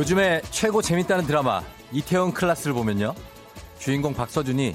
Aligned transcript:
요즘에 0.00 0.40
최고 0.50 0.80
재밌다는 0.80 1.26
드라마 1.26 1.60
이태원 1.92 2.32
클라스를 2.32 2.72
보면요. 2.72 3.14
주인공 3.78 4.14
박서준이 4.14 4.74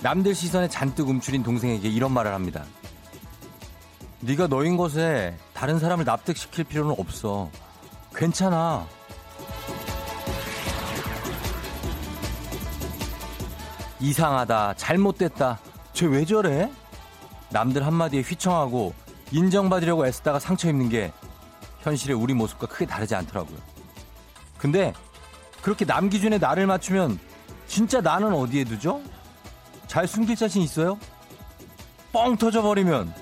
남들 0.00 0.34
시선에 0.34 0.66
잔뜩 0.66 1.08
움츠린 1.08 1.44
동생에게 1.44 1.88
이런 1.88 2.10
말을 2.10 2.34
합니다. 2.34 2.64
네가 4.18 4.48
너인 4.48 4.76
것에 4.76 5.36
다른 5.54 5.78
사람을 5.78 6.04
납득시킬 6.04 6.64
필요는 6.64 6.96
없어. 6.98 7.48
괜찮아. 8.16 8.84
이상하다. 14.00 14.74
잘못됐다. 14.74 15.60
쟤 15.92 16.06
왜 16.06 16.24
저래? 16.24 16.68
남들 17.50 17.86
한마디에 17.86 18.22
휘청하고 18.22 18.92
인정받으려고 19.30 20.04
애쓰다가 20.04 20.40
상처 20.40 20.68
입는 20.68 20.88
게 20.88 21.12
현실의 21.82 22.16
우리 22.16 22.34
모습과 22.34 22.66
크게 22.66 22.86
다르지 22.86 23.14
않더라고요. 23.14 23.67
근데 24.58 24.92
그렇게 25.62 25.84
남 25.84 26.10
기준에 26.10 26.38
나를 26.38 26.66
맞추면 26.66 27.18
진짜 27.66 28.00
나는 28.00 28.32
어디에 28.32 28.64
두죠? 28.64 29.00
잘 29.86 30.06
숨길 30.06 30.36
자신 30.36 30.62
있어요? 30.62 30.98
뻥 32.12 32.36
터져버리면 32.36 33.14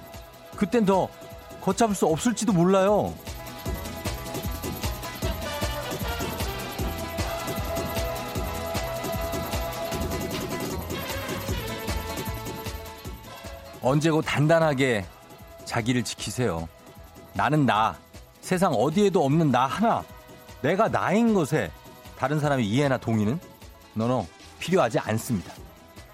그땐 0.57 0.85
더 0.87 1.09
걷잡을 1.61 1.95
수 1.95 2.07
없을지도 2.07 2.53
몰라요. 2.53 3.15
언제고 13.83 14.21
단단하게 14.21 15.05
자기를 15.65 16.03
지키세요. 16.03 16.69
나는 17.35 17.67
나. 17.67 17.97
세상 18.41 18.73
어디에도 18.73 19.25
없는 19.25 19.51
나 19.51 19.67
하나. 19.67 20.05
내가 20.67 20.89
나인 20.89 21.33
것에 21.33 21.71
다른 22.19 22.41
사람의 22.41 22.67
이해나 22.67 22.99
동의는 22.99 23.39
너너 23.95 24.27
필요하지 24.59 24.99
않습니다. 24.99 25.53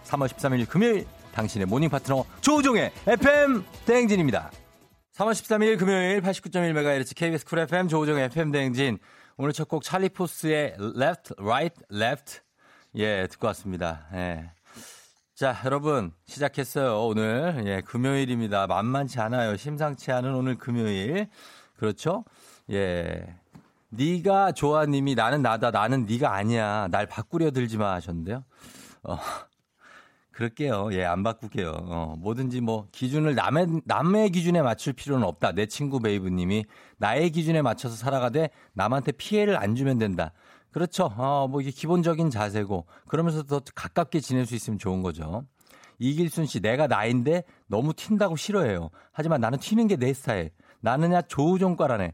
3월 0.05 0.28
13일 0.28 0.69
금요일 0.69 1.06
당신의 1.33 1.67
모닝 1.67 1.89
파트너 1.89 2.27
조우종의 2.42 2.92
FM 3.06 3.64
대행진입니다. 3.86 4.50
3월 5.14 5.33
13일 5.33 5.78
금요일 5.78 6.20
89.1MHz 6.20 7.17
KBS 7.17 7.47
쿨 7.47 7.61
FM 7.61 7.89
조우종의 7.89 8.25
FM 8.27 8.53
대행진 8.53 8.98
오늘 9.39 9.55
첫 9.55 9.69
곡 9.69 9.83
찰리 9.84 10.11
푸스의 10.11 10.77
Left, 10.78 11.34
Right, 11.39 11.83
Left 11.91 12.41
예 12.97 13.27
듣고 13.28 13.47
왔습니다. 13.47 14.06
예. 14.12 14.50
자 15.34 15.58
여러분 15.64 16.12
시작했어요 16.27 17.06
오늘 17.06 17.62
예 17.64 17.80
금요일입니다. 17.80 18.67
만만치 18.67 19.19
않아요. 19.19 19.56
심상치 19.56 20.12
않은 20.12 20.34
오늘 20.34 20.58
금요일 20.58 21.28
그렇죠? 21.78 22.27
예 22.70 23.39
네가 23.93 24.53
좋아 24.53 24.87
님이 24.87 25.15
나는 25.15 25.43
나다 25.43 25.71
나는 25.71 26.07
네가 26.07 26.35
아니야 26.35 26.89
날 26.91 27.07
바꾸려 27.07 27.51
들지 27.51 27.77
마 27.77 27.93
하셨는데요. 27.95 28.45
어, 29.03 29.19
그럴게요. 30.33 30.89
예, 30.93 31.05
안 31.05 31.23
바꿀게요. 31.23 31.71
어, 31.71 32.17
뭐든지 32.19 32.63
뭐 32.63 32.89
기준을 32.91 33.35
남의 33.35 33.83
남의 33.85 34.31
기준에 34.31 34.63
맞출 34.63 34.95
필요는 34.95 35.27
없다. 35.27 35.53
내 35.53 35.67
친구 35.67 36.01
베이브 36.01 36.29
님이 36.29 36.64
나의 36.97 37.30
기준에 37.30 37.61
맞춰서 37.61 37.95
살아가되 37.97 38.48
남한테 38.73 39.13
피해를 39.13 39.57
안 39.58 39.75
주면 39.77 39.98
된다. 39.98 40.33
그렇죠. 40.70 41.13
어, 41.17 41.47
뭐 41.48 41.61
이게 41.61 41.70
기본적인 41.70 42.30
자세고 42.30 42.86
그러면서 43.09 43.42
더 43.42 43.61
가깝게 43.74 44.20
지낼 44.20 44.47
수 44.47 44.55
있으면 44.55 44.79
좋은 44.79 45.03
거죠. 45.03 45.45
이길순 45.98 46.47
씨, 46.47 46.61
내가 46.61 46.86
나인데 46.86 47.45
너무 47.67 47.92
튄다고 47.92 48.36
싫어해요. 48.36 48.89
하지만 49.13 49.41
나는 49.41 49.59
튀는 49.59 49.86
게 49.86 49.97
내 49.97 50.14
스타일. 50.14 50.51
나는야 50.83 51.23
조우종과라네. 51.23 52.13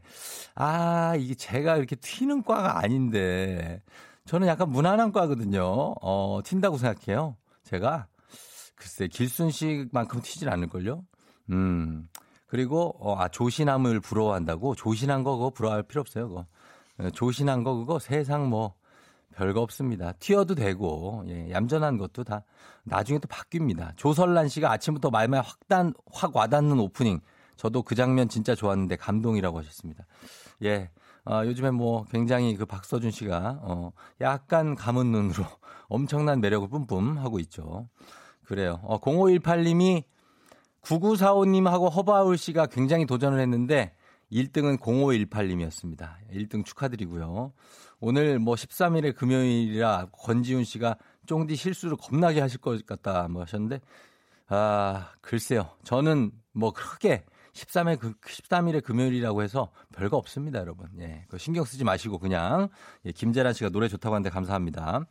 아, 0.55 1.15
이게 1.17 1.35
제가 1.35 1.77
이렇게 1.77 1.95
튀는 1.95 2.43
과가 2.43 2.79
아닌데. 2.79 3.81
저는 4.25 4.47
약간 4.47 4.69
무난한 4.69 5.11
과거든요. 5.11 5.63
어, 6.01 6.39
튄다고 6.43 6.77
생각해요. 6.77 7.35
제가. 7.63 8.07
글쎄, 8.75 9.07
길순 9.07 9.51
씨만큼 9.51 10.21
튀질 10.21 10.49
않을걸요? 10.49 11.03
음. 11.49 12.07
그리고, 12.47 12.95
어, 12.99 13.19
아, 13.19 13.27
조신함을 13.27 13.99
부러워한다고? 13.99 14.75
조신한 14.75 15.23
거 15.23 15.35
그거 15.35 15.49
부러워할 15.49 15.83
필요 15.83 16.01
없어요, 16.01 16.29
그거. 16.29 16.45
어, 16.99 17.09
조신한 17.09 17.63
거 17.63 17.75
그거 17.75 17.99
세상 17.99 18.49
뭐, 18.49 18.75
별거 19.35 19.61
없습니다. 19.61 20.13
튀어도 20.13 20.55
되고, 20.55 21.23
예, 21.27 21.51
얌전한 21.51 21.97
것도 21.97 22.23
다 22.23 22.43
나중에 22.83 23.19
또 23.19 23.27
바뀝니다. 23.27 23.95
조설란 23.95 24.47
씨가 24.47 24.71
아침부터 24.71 25.09
말만 25.09 25.43
확단, 25.43 25.93
확 26.11 26.35
와닿는 26.35 26.79
오프닝. 26.79 27.19
저도 27.59 27.83
그 27.83 27.93
장면 27.93 28.29
진짜 28.29 28.55
좋았는데 28.55 28.95
감동이라고 28.95 29.59
하셨습니다. 29.59 30.05
예. 30.63 30.89
어, 31.25 31.41
요즘에 31.43 31.71
뭐 31.71 32.05
굉장히 32.05 32.55
그 32.55 32.65
박서준 32.65 33.11
씨가 33.11 33.59
어, 33.61 33.91
약간 34.21 34.75
감은 34.75 35.11
눈으로 35.11 35.43
엄청난 35.89 36.39
매력을 36.39 36.69
뿜뿜 36.69 37.17
하고 37.17 37.37
있죠. 37.39 37.89
그래요. 38.45 38.79
어, 38.83 39.01
0518님이 39.01 40.05
9945님하고 40.83 41.93
허바울 41.93 42.37
씨가 42.37 42.67
굉장히 42.67 43.05
도전을 43.05 43.41
했는데 43.41 43.93
1등은 44.31 44.79
0518님이었습니다. 44.79 46.13
1등 46.31 46.63
축하드리고요. 46.63 47.51
오늘 47.99 48.39
뭐 48.39 48.55
13일에 48.55 49.13
금요일이라 49.13 50.07
권지훈 50.13 50.63
씨가 50.63 50.95
쫑디 51.25 51.57
실수를 51.57 51.97
겁나게 51.97 52.39
하실 52.39 52.61
것 52.61 52.85
같다 52.85 53.27
뭐 53.27 53.41
하셨는데 53.41 53.81
아, 54.47 55.09
글쎄요. 55.19 55.69
저는 55.83 56.31
뭐 56.53 56.71
크게 56.71 57.25
13일, 57.59 58.15
13일에 58.21 58.83
금요일이라고 58.83 59.43
해서 59.43 59.71
별거 59.93 60.17
없습니다, 60.17 60.59
여러분. 60.59 60.87
예. 60.99 61.25
그 61.27 61.37
신경 61.37 61.65
쓰지 61.65 61.83
마시고 61.83 62.19
그냥, 62.19 62.69
예, 63.05 63.11
김재란 63.11 63.53
씨가 63.53 63.69
노래 63.69 63.87
좋다고 63.87 64.15
하는데 64.15 64.29
감사합니다. 64.29 65.05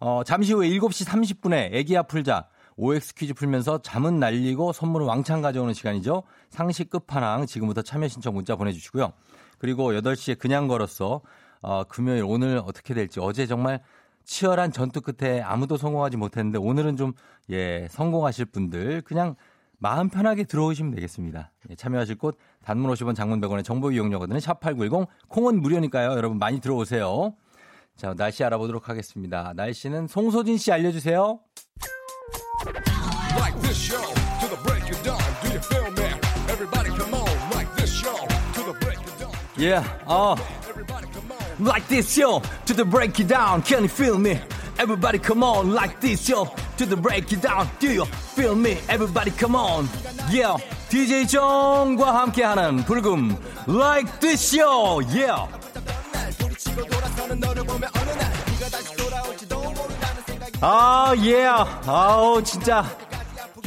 어, 0.00 0.22
잠시 0.24 0.52
후에 0.52 0.68
7시 0.68 1.06
30분에 1.06 1.74
애기야 1.74 2.04
풀자. 2.04 2.48
OX 2.76 3.14
퀴즈 3.14 3.34
풀면서 3.34 3.82
잠은 3.82 4.20
날리고 4.20 4.72
선물은 4.72 5.06
왕창 5.06 5.42
가져오는 5.42 5.74
시간이죠. 5.74 6.22
상식 6.48 6.90
끝판왕 6.90 7.46
지금부터 7.46 7.82
참여 7.82 8.06
신청 8.06 8.34
문자 8.34 8.54
보내주시고요. 8.54 9.12
그리고 9.58 9.92
8시에 9.92 10.38
그냥 10.38 10.68
걸었어. 10.68 11.20
어, 11.60 11.84
금요일 11.84 12.22
오늘 12.24 12.62
어떻게 12.64 12.94
될지 12.94 13.18
어제 13.18 13.46
정말 13.46 13.82
치열한 14.24 14.70
전투 14.70 15.00
끝에 15.00 15.40
아무도 15.40 15.76
성공하지 15.76 16.18
못했는데 16.18 16.58
오늘은 16.58 16.96
좀, 16.96 17.14
예, 17.50 17.88
성공하실 17.90 18.44
분들 18.46 19.02
그냥 19.02 19.34
마음 19.78 20.08
편하게 20.08 20.44
들어오시면 20.44 20.94
되겠습니다. 20.96 21.52
예, 21.70 21.74
참여하실 21.76 22.18
곳 22.18 22.36
단문 22.64 22.92
50원 22.92 23.14
장문 23.14 23.40
100원의 23.40 23.64
정보 23.64 23.90
이용료거든요. 23.92 24.38
샵8910 24.38 25.06
콩은 25.28 25.60
무료니까요. 25.62 26.12
여러분 26.12 26.38
많이 26.38 26.60
들어오세요. 26.60 27.34
자, 27.96 28.14
날씨 28.14 28.44
알아보도록 28.44 28.88
하겠습니다. 28.88 29.52
날씨는 29.56 30.08
송소진 30.08 30.58
씨 30.58 30.72
알려주세요. 30.72 31.40
Like 33.36 33.60
this 33.60 33.78
show 33.78 34.02
to 34.40 34.48
the 34.48 34.56
break 34.64 34.84
of 34.90 35.02
dawn. 35.02 35.22
Do 35.42 35.48
you 35.50 35.60
feel 35.60 35.90
me? 35.92 36.10
Everybody 36.48 36.90
come 36.90 37.14
on. 37.14 37.28
Like 37.54 37.70
this 37.76 37.92
show 37.92 38.16
to 38.54 38.62
the 38.64 38.78
break 38.80 38.98
of 38.98 39.18
dawn. 39.18 39.32
Yeah, 39.56 39.84
uh. 40.06 40.36
Like 41.60 41.86
this 41.88 42.08
show 42.12 42.40
to 42.66 42.74
the 42.74 42.84
break 42.84 43.18
it 43.18 43.28
down. 43.28 43.62
Can 43.62 43.82
you 43.82 43.88
feel 43.88 44.18
me? 44.18 44.40
Everybody 44.78 45.18
come 45.18 45.42
on. 45.42 45.74
Like 45.74 46.00
this 46.00 46.24
show 46.24 46.46
to 46.76 46.86
the 46.86 46.96
break 46.96 47.32
it 47.32 47.42
down. 47.42 47.68
Do 47.80 47.90
you 47.92 48.04
feel 48.36 48.54
me? 48.54 48.78
Everybody 48.88 49.32
come 49.32 49.56
on. 49.56 49.88
Yeah. 50.30 50.56
DJ 50.88 51.26
정과 51.26 52.14
함께하는 52.14 52.84
불금 52.84 53.36
Like 53.66 54.20
this 54.20 54.54
show. 54.56 55.02
Yeah. 55.12 55.48
아, 60.60 61.12
예. 61.24 61.46
아우, 61.86 62.42
진짜. 62.42 62.84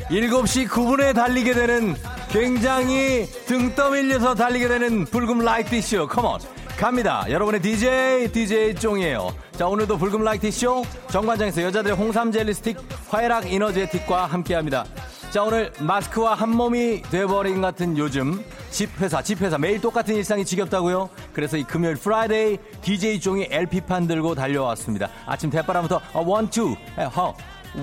7시 0.10 0.68
9분에 0.68 1.14
달리게 1.16 1.54
되는 1.54 1.96
굉장히 2.30 3.26
등 3.46 3.74
떠밀려서 3.76 4.36
달리게 4.36 4.68
되는 4.68 5.06
불금 5.06 5.40
라이트 5.40 5.70
디쇼. 5.72 6.08
come 6.08 6.26
on. 6.26 6.40
갑니다. 6.78 7.26
여러분의 7.30 7.62
DJ, 7.62 8.32
DJ 8.32 8.76
쫑이에요. 8.76 9.30
자, 9.52 9.68
오늘도 9.68 9.98
불금 9.98 10.24
라이트 10.24 10.50
쇼 10.50 10.84
정관장에서 11.10 11.62
여자들의 11.64 11.96
홍삼 11.96 12.32
젤리 12.32 12.54
스틱 12.54 12.78
화애락 13.10 13.52
이너제틱과 13.52 14.26
함께 14.26 14.56
합니다. 14.56 14.86
자, 15.30 15.44
오늘 15.44 15.72
마스크와 15.80 16.34
한 16.34 16.50
몸이 16.50 17.04
돼버린 17.04 17.62
같은 17.62 17.98
요즘 17.98 18.44
집 18.72 18.89
회사, 18.89 19.22
집 19.22 19.35
회사 19.35 19.58
매일 19.58 19.80
똑같은 19.80 20.16
일상이 20.16 20.44
지겹다고요? 20.44 21.10
그래서 21.34 21.58
이 21.58 21.64
금요일 21.64 21.96
Friday 21.96 22.58
DJ 22.82 23.20
쫑이 23.20 23.48
LP판 23.52 24.08
들고 24.08 24.36
달려왔습니다. 24.36 25.10
아침 25.26 25.50
대바람부터 25.50 26.02
one, 26.14 26.50
two, 26.50 26.76
허, 27.16 27.36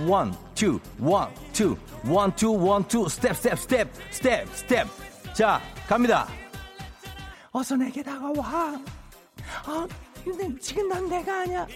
one, 0.07 0.35
two, 0.55 0.81
one, 0.99 1.29
two, 1.53 1.77
one, 2.07 2.35
two, 2.35 2.53
one, 2.53 2.87
two, 2.89 3.09
스텝, 3.09 3.37
스텝, 3.37 3.59
스텝, 3.59 3.89
스텝, 4.11 4.49
스텝. 4.55 4.87
자, 5.35 5.61
갑니다. 5.87 6.27
어서 7.59 7.75
내게 7.75 8.01
다가와. 8.05 8.75
어, 9.67 9.89
근데 10.25 10.49
지금 10.61 10.89
넌 10.89 11.09
내가 11.09 11.41
아니야. 11.41 11.67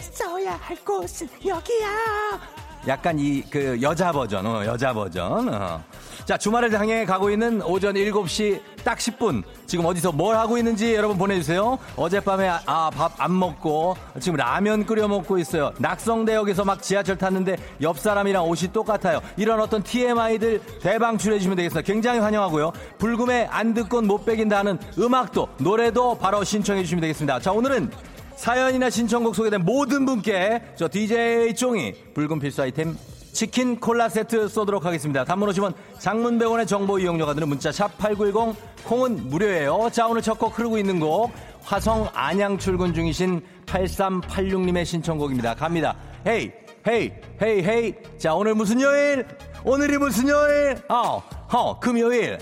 있어야 0.00 0.54
할 0.56 0.76
곳은 0.84 1.26
여기야. 1.46 2.38
약간 2.86 3.18
이 3.18 3.42
그 3.50 3.80
여자 3.80 4.12
버전, 4.12 4.44
어, 4.46 4.64
여자 4.66 4.92
버전. 4.92 5.48
어. 5.48 5.82
자, 6.28 6.36
주말을 6.36 6.70
향해 6.78 7.06
가고 7.06 7.30
있는 7.30 7.62
오전 7.62 7.94
7시 7.94 8.60
딱 8.84 8.98
10분. 8.98 9.42
지금 9.64 9.86
어디서 9.86 10.12
뭘 10.12 10.36
하고 10.36 10.58
있는지 10.58 10.94
여러분 10.94 11.16
보내주세요. 11.16 11.78
어젯밤에 11.96 12.46
아, 12.66 12.90
밥 12.90 13.12
안 13.18 13.38
먹고 13.38 13.96
지금 14.20 14.36
라면 14.36 14.84
끓여 14.84 15.08
먹고 15.08 15.38
있어요. 15.38 15.72
낙성대역에서 15.78 16.66
막 16.66 16.82
지하철 16.82 17.16
탔는데 17.16 17.56
옆 17.80 17.98
사람이랑 17.98 18.46
옷이 18.46 18.70
똑같아요. 18.74 19.22
이런 19.38 19.58
어떤 19.58 19.82
TMI들 19.82 20.60
대방출해주시면 20.82 21.56
되겠습니다. 21.56 21.86
굉장히 21.86 22.18
환영하고요. 22.18 22.72
불금에 22.98 23.46
안 23.50 23.72
듣곤 23.72 24.06
못 24.06 24.26
빼긴다는 24.26 24.78
음악도 24.98 25.48
노래도 25.56 26.18
바로 26.18 26.44
신청해 26.44 26.82
주시면 26.82 27.00
되겠습니다. 27.00 27.40
자, 27.40 27.52
오늘은 27.52 27.90
사연이나 28.36 28.90
신청곡 28.90 29.34
소개된 29.34 29.64
모든 29.64 30.04
분께 30.04 30.60
저 30.76 30.90
DJ 30.90 31.54
쫑이 31.54 31.94
붉은 32.12 32.38
필수 32.38 32.60
아이템 32.60 32.98
치킨 33.38 33.78
콜라 33.78 34.08
세트 34.08 34.48
쏘도록 34.48 34.84
하겠습니다. 34.84 35.24
단문 35.24 35.48
오시면 35.50 35.72
장문 36.00 36.40
100원의 36.40 36.66
정보 36.66 36.98
이용료가 36.98 37.34
드는 37.34 37.48
문자 37.48 37.70
샵 37.70 37.96
8910 37.96 38.56
콩은 38.84 39.28
무료예요. 39.28 39.88
자 39.92 40.08
오늘 40.08 40.22
첫 40.22 40.36
곡 40.40 40.58
흐르고 40.58 40.76
있는 40.76 40.98
곡 40.98 41.30
화성 41.62 42.08
안양 42.14 42.58
출근 42.58 42.92
중이신 42.92 43.40
8386님의 43.66 44.84
신청곡입니다. 44.84 45.54
갑니다. 45.54 45.94
헤이 46.26 46.50
헤이 46.88 47.12
헤이 47.40 47.62
헤이 47.62 47.94
자 48.18 48.34
오늘 48.34 48.56
무슨 48.56 48.80
요일? 48.80 49.24
오늘이 49.62 49.98
무슨 49.98 50.28
요일? 50.28 50.76
어, 50.88 51.22
어 51.52 51.78
금요일 51.78 52.38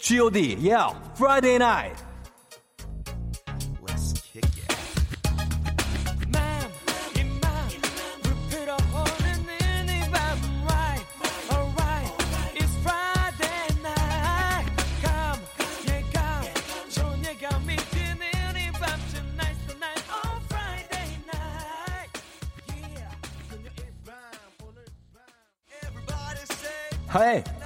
G.O.D. 0.00 0.56
Yeah, 0.68 0.96
Friday 1.14 1.54
night 1.54 2.02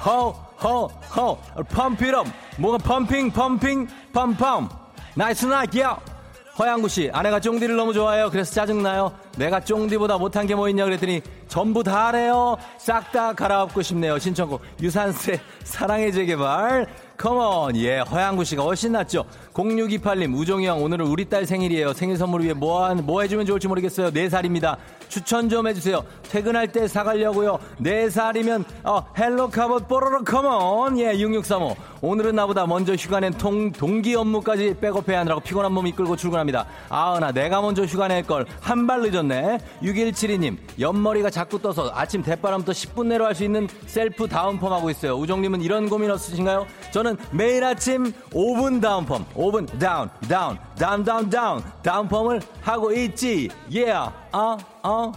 호 0.04 0.34
펌피럼 1.70 2.26
뭐가 2.58 2.78
펌핑 2.78 3.30
펌핑 3.32 3.88
펌펌. 4.12 4.68
나이스 5.14 5.46
나이야 5.46 5.98
허양구 6.58 6.88
씨 6.88 7.10
아내가 7.12 7.40
쫑디를 7.40 7.74
너무 7.76 7.92
좋아해요. 7.92 8.30
그래서 8.30 8.52
짜증나요. 8.54 9.12
내가 9.36 9.58
쫑디보다 9.60 10.18
못한 10.18 10.46
게 10.46 10.54
뭐 10.54 10.68
있냐 10.68 10.84
그랬더니 10.84 11.20
전부 11.48 11.82
다 11.82 12.06
하래요. 12.08 12.56
싹 12.78 13.10
다 13.10 13.32
갈아엎고 13.32 13.82
싶네요. 13.82 14.18
신청곡. 14.18 14.60
유산세 14.80 15.40
사랑의 15.64 16.12
재개발. 16.12 16.86
컴온 17.16 17.76
예 17.76 18.00
허양구 18.00 18.44
씨가 18.44 18.62
훨씬 18.64 18.92
낫죠 18.92 19.24
0628님 19.54 20.34
우종이 20.36 20.66
형 20.66 20.82
오늘은 20.82 21.06
우리 21.06 21.24
딸 21.26 21.46
생일이에요. 21.46 21.92
생일 21.92 22.16
선물 22.16 22.42
위해 22.42 22.52
뭐, 22.52 22.92
뭐 22.96 23.22
해주면 23.22 23.46
좋을지 23.46 23.68
모르겠어요. 23.68 24.10
4살입니다. 24.10 24.76
추천 25.08 25.48
좀 25.48 25.68
해주세요. 25.68 26.02
퇴근할 26.28 26.72
때 26.72 26.88
사가려고요. 26.88 27.58
4살이면 27.80 28.64
어, 28.82 29.04
헬로 29.16 29.50
카봇 29.50 29.86
뽀로로 29.86 30.24
come 30.24 30.74
on 30.74 30.98
예 30.98 31.16
6635 31.16 31.76
오늘은 32.00 32.34
나보다 32.34 32.66
먼저 32.66 32.94
휴가 32.94 33.20
낸 33.20 33.32
통, 33.32 33.70
동기 33.70 34.14
업무까지 34.16 34.74
백업해야 34.80 35.20
하느라고 35.20 35.40
피곤한 35.40 35.72
몸 35.72 35.86
이끌고 35.86 36.16
출근합니다. 36.16 36.66
아은아 36.90 37.32
내가 37.32 37.60
먼저 37.62 37.84
휴가 37.84 38.08
낼 38.08 38.24
걸 38.24 38.44
한 38.60 38.86
발 38.88 39.02
늦었네. 39.02 39.58
6172님 39.82 40.56
옆머리가 40.80 41.30
자꾸 41.30 41.62
떠서 41.62 41.92
아침 41.94 42.22
대바람부터 42.22 42.72
10분 42.72 43.06
내로 43.06 43.24
할 43.24 43.34
수 43.34 43.44
있는 43.44 43.68
셀프 43.86 44.26
다운펌 44.28 44.68
하고 44.72 44.90
있어요. 44.90 45.14
우종님은 45.14 45.60
이런 45.62 45.88
고민 45.88 46.10
없으신가요? 46.10 46.66
저는 46.92 47.16
매일 47.30 47.62
아침 47.64 48.12
5분 48.32 48.80
다운펌 48.82 49.24
5분 49.44 49.78
다운 49.78 50.08
다운 50.28 50.58
다운 50.78 51.04
다운 51.04 51.30
다운. 51.30 51.62
다운펌을 51.82 52.40
하고 52.62 52.92
있지. 52.92 53.50
예 53.72 53.90
yeah. 53.90 54.14
어 54.32 54.56
어. 54.82 55.12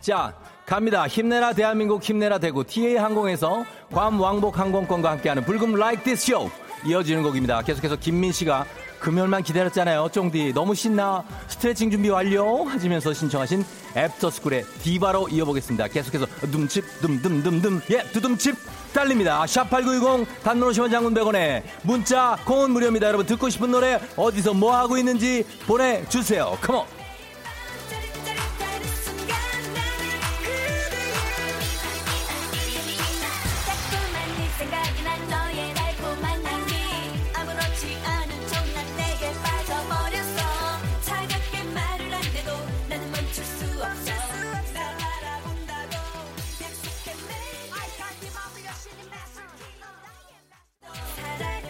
자 0.00 0.32
갑니다. 0.64 1.06
힘내라 1.06 1.52
대한민국 1.52 2.02
힘내라 2.02 2.38
대구. 2.38 2.64
TA 2.64 2.96
항공에서 2.96 3.64
괌 3.92 4.18
왕복 4.18 4.58
항공권과 4.58 5.10
함께하는 5.10 5.44
불금 5.44 5.74
디스코 6.04 6.50
이어지는 6.86 7.22
곡입니다. 7.22 7.62
계속해서 7.62 7.96
김민 7.96 8.30
씨가 8.32 8.66
금요일만 9.00 9.42
기다렸잖아요. 9.42 10.08
쫑디 10.12 10.52
너무 10.54 10.74
신나. 10.74 11.24
스트레칭 11.48 11.90
준비 11.90 12.08
완료. 12.08 12.64
하시면서 12.64 13.12
신청하신 13.12 13.64
애프터스쿨의 13.96 14.64
디바로 14.82 15.28
이어보겠습니다. 15.28 15.88
계속해서 15.88 16.26
둠칫 16.52 16.84
둠둠둠둠. 17.00 17.80
예 17.90 18.02
두둠칫 18.12 18.54
달립니다. 18.96 19.44
샵8910 19.44 20.26
단문 20.42 20.70
50원 20.70 20.90
장문 20.90 21.12
100원에 21.12 21.62
문자 21.82 22.38
콩은 22.46 22.70
무료입니다. 22.70 23.08
여러분 23.08 23.26
듣고 23.26 23.50
싶은 23.50 23.70
노래 23.70 24.00
어디서 24.16 24.54
뭐 24.54 24.74
하고 24.74 24.96
있는지 24.96 25.44
보내주세요. 25.66 26.56
Come 26.62 26.81
on. 26.81 26.95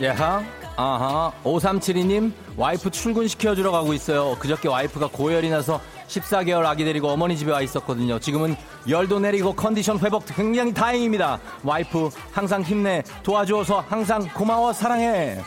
예하, 0.01 0.43
아하, 0.77 1.33
5372님, 1.43 2.31
와이프 2.57 2.91
출근시켜주러 2.91 3.71
가고 3.71 3.95
있어요. 3.95 4.37
그저께 4.39 4.69
와이프가 4.69 5.09
고열이 5.11 5.49
나서 5.49 5.81
14개월 6.09 6.67
아기 6.67 6.85
데리고 6.85 7.09
어머니 7.09 7.37
집에 7.37 7.51
와 7.51 7.63
있었거든요. 7.63 8.19
지금은 8.19 8.57
열도 8.89 9.19
내리고 9.19 9.55
컨디션 9.55 9.99
회복 9.99 10.27
굉장히 10.27 10.75
다행입니다. 10.75 11.41
와이프, 11.65 12.11
항상 12.31 12.63
힘내, 12.63 13.03
도와줘서 13.23 13.85
항상 13.89 14.29
고마워, 14.35 14.73
사랑해. 14.75 15.39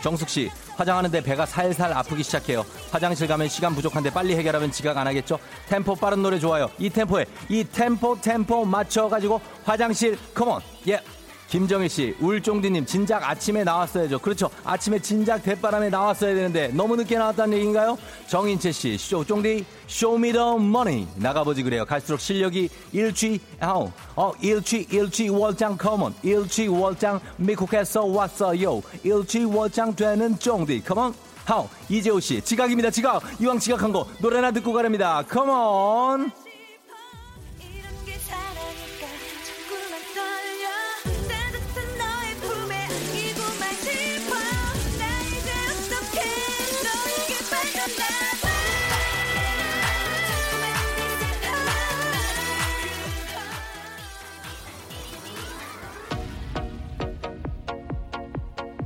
정숙씨, 0.00 0.50
화장하는데 0.76 1.20
배가 1.22 1.44
살살 1.44 1.92
아프기 1.92 2.22
시작해요. 2.22 2.64
화장실 2.90 3.26
가면 3.26 3.48
시간 3.48 3.74
부족한데 3.74 4.10
빨리 4.10 4.36
해결하면 4.36 4.72
지각 4.72 4.96
안 4.96 5.06
하겠죠? 5.06 5.38
템포 5.68 5.96
빠른 5.96 6.22
노래 6.22 6.38
좋아요. 6.38 6.70
이 6.78 6.88
템포에, 6.88 7.26
이 7.50 7.62
템포, 7.62 8.22
템포 8.22 8.64
맞춰가지고 8.64 9.38
화장실, 9.64 10.16
come 10.34 10.50
on, 10.50 10.62
예. 10.86 10.92
Yeah. 10.92 11.17
김정일 11.48 11.88
씨, 11.88 12.14
울쫑디님, 12.20 12.84
진작 12.84 13.28
아침에 13.28 13.64
나왔어야죠. 13.64 14.18
그렇죠. 14.18 14.50
아침에 14.64 14.98
진작 14.98 15.42
대바람에 15.42 15.88
나왔어야 15.88 16.34
되는데 16.34 16.68
너무 16.68 16.94
늦게 16.96 17.16
나왔다는 17.16 17.54
얘기인가요? 17.56 17.96
정인채 18.26 18.70
씨, 18.70 18.98
쇼, 18.98 19.24
쫑디, 19.24 19.64
Show 19.86 20.18
Me 20.18 20.34
the 20.34 20.58
Money. 20.58 21.08
나가보지 21.16 21.62
그래요. 21.62 21.86
갈수록 21.86 22.20
실력이 22.20 22.68
일취, 22.92 23.40
아우, 23.60 23.90
어, 24.14 24.32
일취, 24.42 24.86
일취 24.90 25.30
월장 25.30 25.78
come 25.78 25.99
on. 25.99 26.14
일취 26.22 26.66
월장 26.66 27.18
미국에서 27.38 28.04
왔어요. 28.04 28.82
일취 29.02 29.44
월장 29.44 29.96
되는 29.96 30.38
쫑디. 30.38 30.84
Come 30.84 31.01
on. 31.01 31.14
하우, 31.46 31.66
이재호 31.88 32.20
씨, 32.20 32.42
지각입니다. 32.42 32.90
지각. 32.90 33.22
이왕 33.40 33.58
지각한 33.58 33.90
거 33.90 34.06
노래나 34.20 34.50
듣고 34.50 34.74
가랍니다. 34.74 35.22
Come 35.26 35.85
on. 35.85 36.30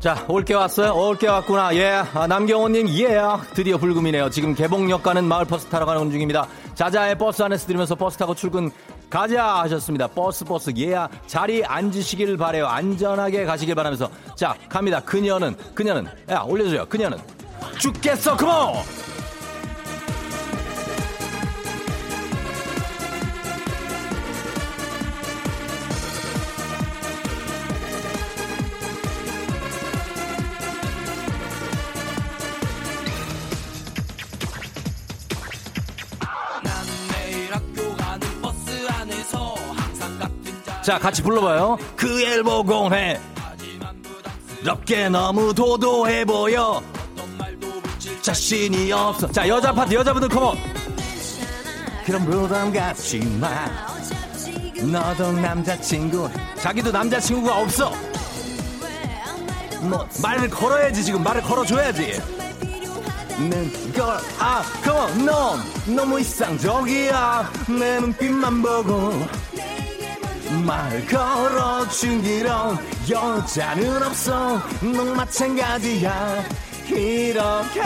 자, 0.02 0.24
올게 0.26 0.52
왔어요? 0.54 0.94
올게 0.96 1.28
왔구나. 1.28 1.72
예. 1.76 2.02
아, 2.12 2.26
남경호님, 2.26 2.88
예. 2.88 3.20
드디어 3.54 3.78
불금이네요. 3.78 4.30
지금 4.30 4.52
개봉역 4.52 5.00
가는 5.00 5.22
마을 5.22 5.44
버스 5.44 5.66
타러 5.66 5.86
가는 5.86 6.10
중입니다. 6.10 6.48
자자의 6.74 7.16
버스 7.16 7.40
안에서 7.40 7.68
들으면서 7.68 7.94
버스 7.94 8.18
타고 8.18 8.34
출근 8.34 8.68
가자 9.08 9.60
하셨습니다. 9.60 10.08
버스 10.08 10.44
버스 10.44 10.72
예. 10.76 10.96
자리 11.28 11.64
앉으시길 11.64 12.36
바래요. 12.36 12.66
안전하게 12.66 13.44
가시길 13.44 13.76
바라면서 13.76 14.10
자 14.34 14.56
갑니다. 14.68 14.98
그녀는 14.98 15.54
그녀는 15.72 16.08
야 16.28 16.40
올려줘요. 16.40 16.84
그녀는 16.86 17.16
죽겠어. 17.78 18.36
Come 18.36 18.57
on. 18.57 18.72
자, 40.82 40.98
같이 40.98 41.22
불러봐요. 41.22 41.78
그 41.96 42.22
엘보 42.22 42.64
공해. 42.64 43.20
럽게 44.64 45.08
너무 45.08 45.54
도도해 45.54 46.24
보여. 46.24 46.82
자신이 48.20 48.90
없어. 48.90 49.30
자, 49.30 49.46
여자 49.46 49.72
파트, 49.72 49.94
여자분들 49.94 50.28
컴온. 50.28 50.56
그럼 52.04 52.24
부담 52.24 52.72
갖지 52.72 53.20
마. 53.40 53.68
너도 54.82 55.32
남자친구. 55.32 56.28
자기도 56.56 56.90
남자친구가 56.90 57.60
없어. 57.60 57.92
뭐, 59.82 60.06
말을 60.20 60.50
걸어야지, 60.50 61.04
지금. 61.04 61.22
말을 61.22 61.42
걸어줘야지. 61.42 62.20
는걸 63.38 64.18
아, 64.38 64.62
컴온, 64.84 65.24
넌 65.24 65.96
너무 65.96 66.20
이상적이야. 66.20 67.52
내 67.78 68.00
눈빛만 68.00 68.62
보고. 68.62 69.26
말 70.64 71.04
걸어주기로 71.06 72.50
여자는 73.10 74.02
없어. 74.02 74.60
넌 74.80 75.16
마찬가지야. 75.16 76.44
이렇게. 76.88 77.80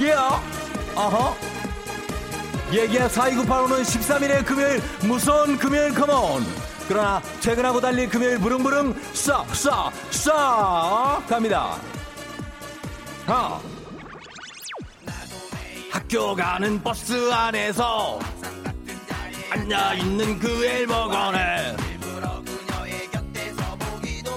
예 0.00 0.12
어허. 0.94 1.36
얘기야 2.72 3.08
4298호는 3.08 3.82
13일의 3.82 4.44
금요일. 4.44 4.82
무서운 5.02 5.58
금요일 5.58 5.94
컴온 5.94 6.44
그러나 6.88 7.22
퇴근하고 7.40 7.80
달릴 7.80 8.08
금요일 8.08 8.38
부릉부릉 8.38 8.94
싹싹싹 9.12 9.92
갑니다. 11.28 11.76
하. 13.26 13.60
학교 15.90 16.34
가는 16.34 16.82
버스 16.82 17.32
안에서 17.32 18.18
앉아있는 19.54 20.38
그 20.40 20.64
엘버건에 20.64 21.76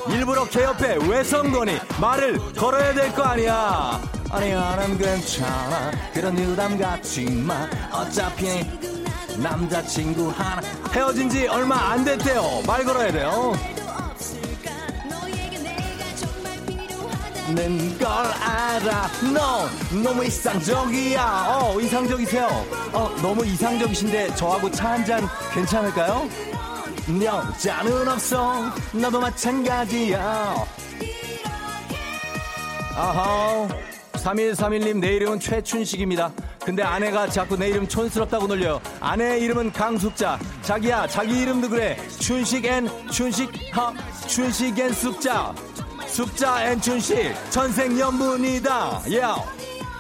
일부러 0.09 0.47
개 0.47 0.63
옆에 0.63 0.97
외성건이 1.07 1.77
말을 1.99 2.39
걸어야 2.53 2.93
될 2.93 3.11
거 3.13 3.23
아니야. 3.23 3.99
아니야 4.29 4.75
난 4.75 4.97
괜찮아. 4.97 5.91
그런 6.13 6.37
유담 6.37 6.77
갖지 6.77 7.25
마 7.25 7.67
어차피 7.91 8.63
남자친구 9.37 10.29
하나. 10.29 10.61
헤어진 10.91 11.29
지 11.29 11.47
얼마 11.47 11.91
안 11.91 12.03
됐대요. 12.05 12.61
말 12.67 12.83
걸어야 12.83 13.11
돼요 13.11 13.53
는 17.49 17.97
걸 17.97 18.07
알아. 18.07 19.09
너 19.33 19.69
너무 20.03 20.25
이상적이야. 20.25 21.47
어 21.61 21.79
이상적이세요. 21.79 22.45
어 22.93 23.09
너무 23.21 23.45
이상적이신데 23.45 24.35
저하고 24.35 24.69
차 24.71 24.89
한 24.89 25.05
잔 25.05 25.27
괜찮을까요? 25.53 26.27
여자는 27.23 28.07
없어. 28.09 28.65
너도 28.91 29.19
마찬가지야. 29.21 30.55
아하. 32.95 33.67
3131님 34.13 34.97
내 34.99 35.13
이름은 35.15 35.39
최춘식입니다. 35.39 36.31
근데 36.65 36.83
아내가 36.83 37.29
자꾸 37.29 37.55
내 37.55 37.69
이름 37.69 37.87
촌스럽다고 37.87 38.47
놀려요. 38.47 38.81
아내의 38.99 39.41
이름은 39.43 39.71
강숙자. 39.71 40.37
자기야 40.63 41.07
자기 41.07 41.39
이름도 41.43 41.69
그래. 41.69 41.97
춘식 42.19 42.65
and 42.65 42.89
춘식 43.09 43.49
하 43.71 43.93
춘식 44.27 44.77
앤 44.77 44.91
숙자 44.91 45.53
숙자 46.07 46.71
앤 46.71 46.81
춘식 46.81 47.33
천생연분이다. 47.51 49.03
예 49.09 49.21
yeah. 49.23 49.41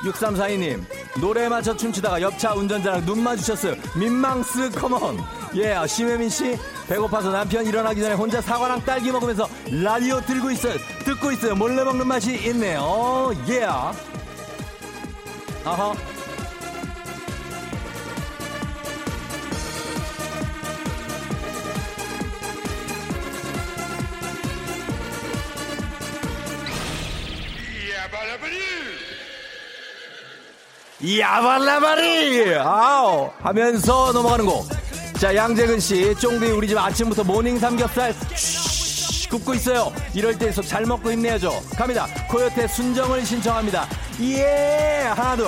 6342님 0.03 0.83
노래 1.19 1.49
맞춰 1.49 1.75
춤추다가 1.75 2.21
옆차 2.21 2.53
운전자랑 2.53 3.05
눈 3.05 3.21
마주쳤어요. 3.23 3.75
민망스 3.95 4.71
come 4.71 4.99
on. 4.99 5.19
예 5.55 5.73
yeah. 5.73 5.93
심혜민씨 5.93 6.57
배고파서 6.87 7.31
남편 7.31 7.65
일어나기 7.65 8.01
전에 8.01 8.13
혼자 8.15 8.41
사과랑 8.41 8.83
딸기 8.85 9.11
먹으면서 9.11 9.47
라디오 9.71 10.21
들고 10.21 10.51
있어요. 10.51 10.75
듣고 11.05 11.31
있어요. 11.31 11.55
몰래 11.55 11.83
먹는 11.83 12.07
맛이 12.07 12.35
있네요. 12.49 13.31
예 13.49 13.63
yeah. 13.65 13.97
아하 15.65 15.93
야발라바리! 31.03 32.55
아우! 32.55 33.29
하면서 33.39 34.11
넘어가는 34.11 34.45
곡. 34.45 34.65
자, 35.19 35.35
양재근 35.35 35.79
씨, 35.79 36.15
쫑디 36.15 36.47
우리 36.47 36.67
집 36.67 36.77
아침부터 36.77 37.23
morning 37.23 37.59
삼겹살 37.59 38.15
쉬, 38.35 39.29
굽고 39.29 39.53
있어요. 39.53 39.91
이럴 40.15 40.37
때일수록 40.37 40.67
잘 40.67 40.85
먹고 40.85 41.11
힘내야죠. 41.11 41.61
갑니다. 41.75 42.07
코요태 42.29 42.67
순정을 42.67 43.25
신청합니다. 43.25 43.87
예! 44.21 45.03
하나, 45.15 45.35
둘. 45.35 45.47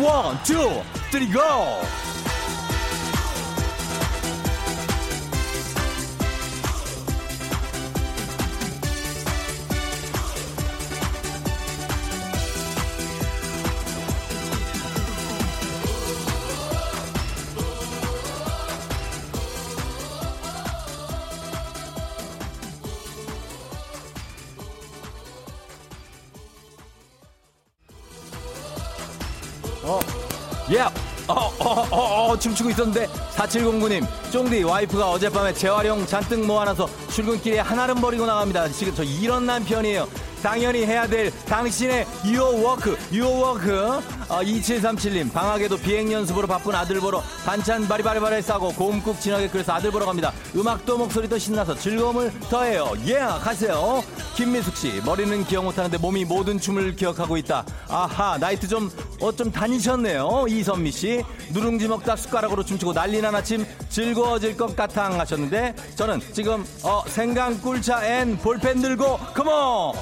One, 0.00 0.40
two, 0.44 0.82
three, 1.10 1.30
go! 1.32 1.40
춤추고 32.38 32.70
있었는데 32.70 33.06
4709님, 33.36 34.06
쫑디 34.30 34.62
와이프가 34.62 35.10
어젯밤에 35.10 35.52
재활용 35.54 36.06
잔뜩 36.06 36.44
모아놔서 36.44 36.88
출근길에 37.10 37.60
한아름 37.60 38.00
버리고 38.00 38.26
나갑니다. 38.26 38.68
지금 38.68 38.94
저 38.94 39.02
이런 39.02 39.46
남편이에요. 39.46 40.08
당연히 40.42 40.84
해야 40.84 41.06
될 41.06 41.32
당신의 41.46 42.06
유어워크, 42.26 42.98
유어워크. 43.12 44.00
어, 44.28 44.40
2737님, 44.40 45.32
방학에도 45.32 45.76
비행 45.76 46.10
연습으로 46.10 46.46
바쁜 46.46 46.74
아들 46.74 47.00
보러 47.00 47.22
반찬 47.44 47.86
바리바리바리 47.86 48.42
싸고 48.42 48.72
곰국 48.72 49.20
진하게 49.20 49.48
끓여서 49.48 49.72
아들 49.72 49.90
보러 49.90 50.06
갑니다. 50.06 50.32
음악도 50.54 50.96
목소리도 50.98 51.38
신나서 51.38 51.74
즐거움을 51.74 52.32
더해요. 52.50 52.92
예, 53.06 53.16
yeah, 53.16 53.44
가세요. 53.44 54.02
김미숙 54.34 54.76
씨, 54.76 55.00
머리는 55.04 55.44
기억 55.44 55.64
못하는데 55.64 55.98
몸이 55.98 56.24
모든 56.24 56.58
춤을 56.58 56.96
기억하고 56.96 57.36
있다. 57.36 57.64
아하, 57.88 58.38
나이트 58.38 58.66
좀, 58.66 58.90
어, 59.20 59.30
좀 59.32 59.50
다니셨네요. 59.52 60.46
이선미 60.48 60.90
씨, 60.90 61.24
누룽지 61.52 61.88
먹다 61.88 62.16
숟가락으로 62.16 62.64
춤추고 62.64 62.92
난리난 62.92 63.34
아침 63.34 63.66
즐거워질 63.88 64.56
것 64.56 64.74
같아 64.74 65.04
하셨는데, 65.18 65.74
저는 65.96 66.20
지금, 66.32 66.64
어, 66.82 67.02
생강 67.06 67.60
꿀차 67.60 68.04
and 68.06 68.38
볼펜 68.38 68.80
들고, 68.80 69.18
come 69.34 69.68
on! 69.68 69.94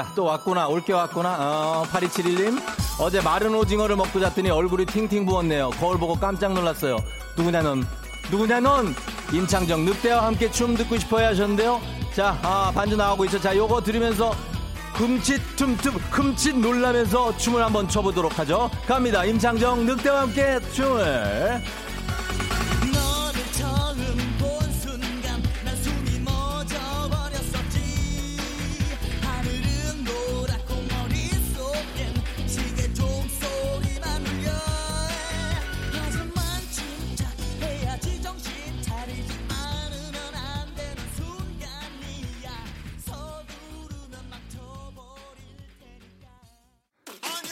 자, 0.00 0.10
또 0.14 0.24
왔구나. 0.24 0.66
올게 0.66 0.94
왔구나. 0.94 1.36
어, 1.38 1.82
8271님. 1.92 2.58
어제 2.98 3.20
마른 3.20 3.54
오징어를 3.54 3.96
먹고 3.96 4.18
잤더니 4.18 4.48
얼굴이 4.48 4.86
팅팅 4.86 5.26
부었네요. 5.26 5.68
거울 5.78 5.98
보고 5.98 6.14
깜짝 6.14 6.54
놀랐어요. 6.54 6.96
누구냐, 7.36 7.60
넌? 7.60 7.86
누구냐, 8.30 8.60
넌? 8.60 8.94
임창정, 9.30 9.84
늑대와 9.84 10.24
함께 10.24 10.50
춤 10.50 10.74
듣고 10.74 10.96
싶어야 10.96 11.28
하셨는데요. 11.28 11.82
자, 12.14 12.38
아, 12.40 12.72
반주 12.74 12.96
나오고 12.96 13.26
있죠. 13.26 13.38
자, 13.38 13.54
요거 13.54 13.82
들으면서 13.82 14.34
흠칫 14.94 15.56
틈틈 15.56 15.92
흠칫 16.10 16.56
놀라면서 16.56 17.36
춤을 17.36 17.62
한번 17.62 17.86
춰보도록 17.86 18.38
하죠. 18.38 18.70
갑니다. 18.86 19.26
임창정, 19.26 19.84
늑대와 19.84 20.22
함께 20.22 20.60
춤을. 20.72 21.62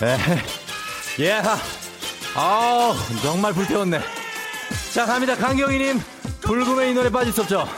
에 0.00 0.17
예. 1.25 1.43
아 2.35 2.95
정말 3.23 3.52
불태웠네. 3.52 4.00
자, 4.93 5.05
갑니다. 5.07 5.35
강경희님. 5.35 6.00
불금의 6.40 6.90
이 6.90 6.95
노래 6.95 7.11
빠질 7.11 7.33
수 7.33 7.43
없죠. 7.43 7.69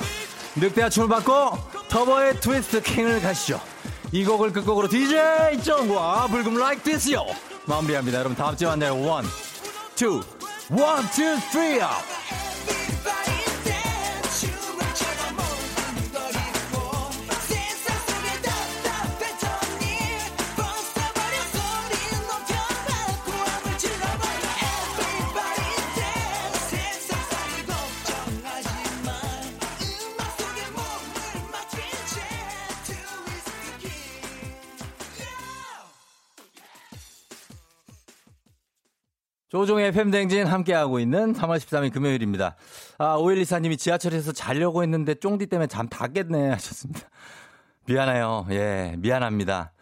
늑대와 0.57 0.91
춤을 0.91 1.09
받고 1.09 1.59
터보의 1.89 2.41
Twist 2.41 2.83
King을 2.83 3.21
가시죠. 3.23 3.61
이 4.13 4.25
곡을 4.25 4.53
끝곡으로 4.53 4.89
DJ 4.89 5.63
정과 5.63 6.27
불금 6.29 6.57
나이트 6.57 6.83
디스코. 6.85 7.25
마무리합니다. 7.65 8.19
여러분 8.19 8.37
다음 8.37 8.57
주에 8.57 8.69
만나요. 8.69 9.01
One, 9.01 9.25
two, 9.97 10.21
one, 10.71 11.09
two, 11.11 11.39
three, 11.51 11.81
조종의 39.51 39.89
FM댕진 39.89 40.47
함께하고 40.47 41.01
있는 41.01 41.33
3월 41.33 41.59
13일 41.59 41.93
금요일입니다. 41.93 42.55
아, 42.99 43.15
오일리사님이 43.17 43.77
지하철에서 43.77 44.31
자려고 44.33 44.83
했는데 44.83 45.15
쫑디 45.15 45.47
때문에 45.49 45.67
잠 45.67 45.89
다 45.89 46.07
깼네 46.07 46.51
하셨습니다. 46.51 47.01
미안해요. 47.87 48.47
예, 48.51 48.95
미안합니다. 48.99 49.73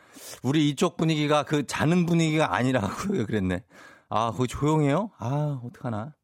우리 0.42 0.68
이쪽 0.70 0.96
분위기가 0.96 1.42
그 1.42 1.66
자는 1.66 2.06
분위기가 2.06 2.54
아니라고 2.54 2.88
그랬네. 3.26 3.62
아, 4.08 4.30
거기 4.34 4.48
조용해요? 4.48 5.10
아, 5.18 5.60
어떡하나. 5.62 6.14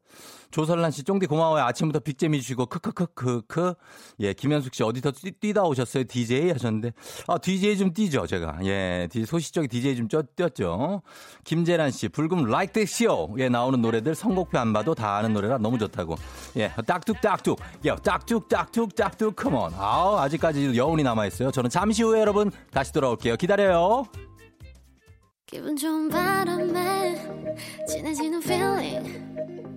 조설란 0.55 0.89
씨, 0.89 1.03
쫑디 1.03 1.25
고마워요. 1.25 1.65
아침부터 1.65 1.99
빅재미 1.99 2.39
주시고, 2.39 2.67
크크크크크. 2.67 3.73
예, 4.21 4.31
김현숙 4.31 4.73
씨, 4.73 4.83
어디서 4.83 5.11
뛰, 5.41 5.53
다 5.53 5.63
오셨어요? 5.63 6.05
DJ 6.05 6.51
하셨는데. 6.51 6.93
아, 7.27 7.37
DJ 7.37 7.75
좀 7.75 7.91
뛰죠, 7.93 8.25
제가. 8.25 8.59
예, 8.63 9.09
소시적인 9.25 9.69
DJ 9.69 9.97
좀 9.97 10.07
뛰었죠. 10.07 11.01
김재란 11.43 11.91
씨, 11.91 12.07
불금 12.07 12.47
Like 12.47 12.71
This 12.71 13.03
Show. 13.03 13.37
예, 13.37 13.49
나오는 13.49 13.81
노래들 13.81 14.15
선곡표 14.15 14.57
안 14.57 14.71
봐도 14.71 14.95
다 14.95 15.17
아는 15.17 15.33
노래라 15.33 15.57
너무 15.57 15.77
좋다고. 15.77 16.15
예, 16.55 16.71
딱뚝, 16.87 17.19
딱뚝. 17.19 17.59
예, 17.83 17.93
딱뚝, 17.93 18.47
딱뚝, 18.47 18.95
딱뚝, 18.95 19.35
컴온. 19.35 19.73
아우, 19.75 20.15
아직까지 20.19 20.77
여운이 20.77 21.03
남아있어요. 21.03 21.51
저는 21.51 21.69
잠시 21.69 22.01
후에 22.01 22.21
여러분 22.21 22.49
다시 22.71 22.93
돌아올게요. 22.93 23.35
기다려요. 23.35 24.05
기분 25.47 25.75
좋은 25.75 26.07
바람에 26.07 27.21
진해지는 27.89 28.41
feeling 28.41 29.54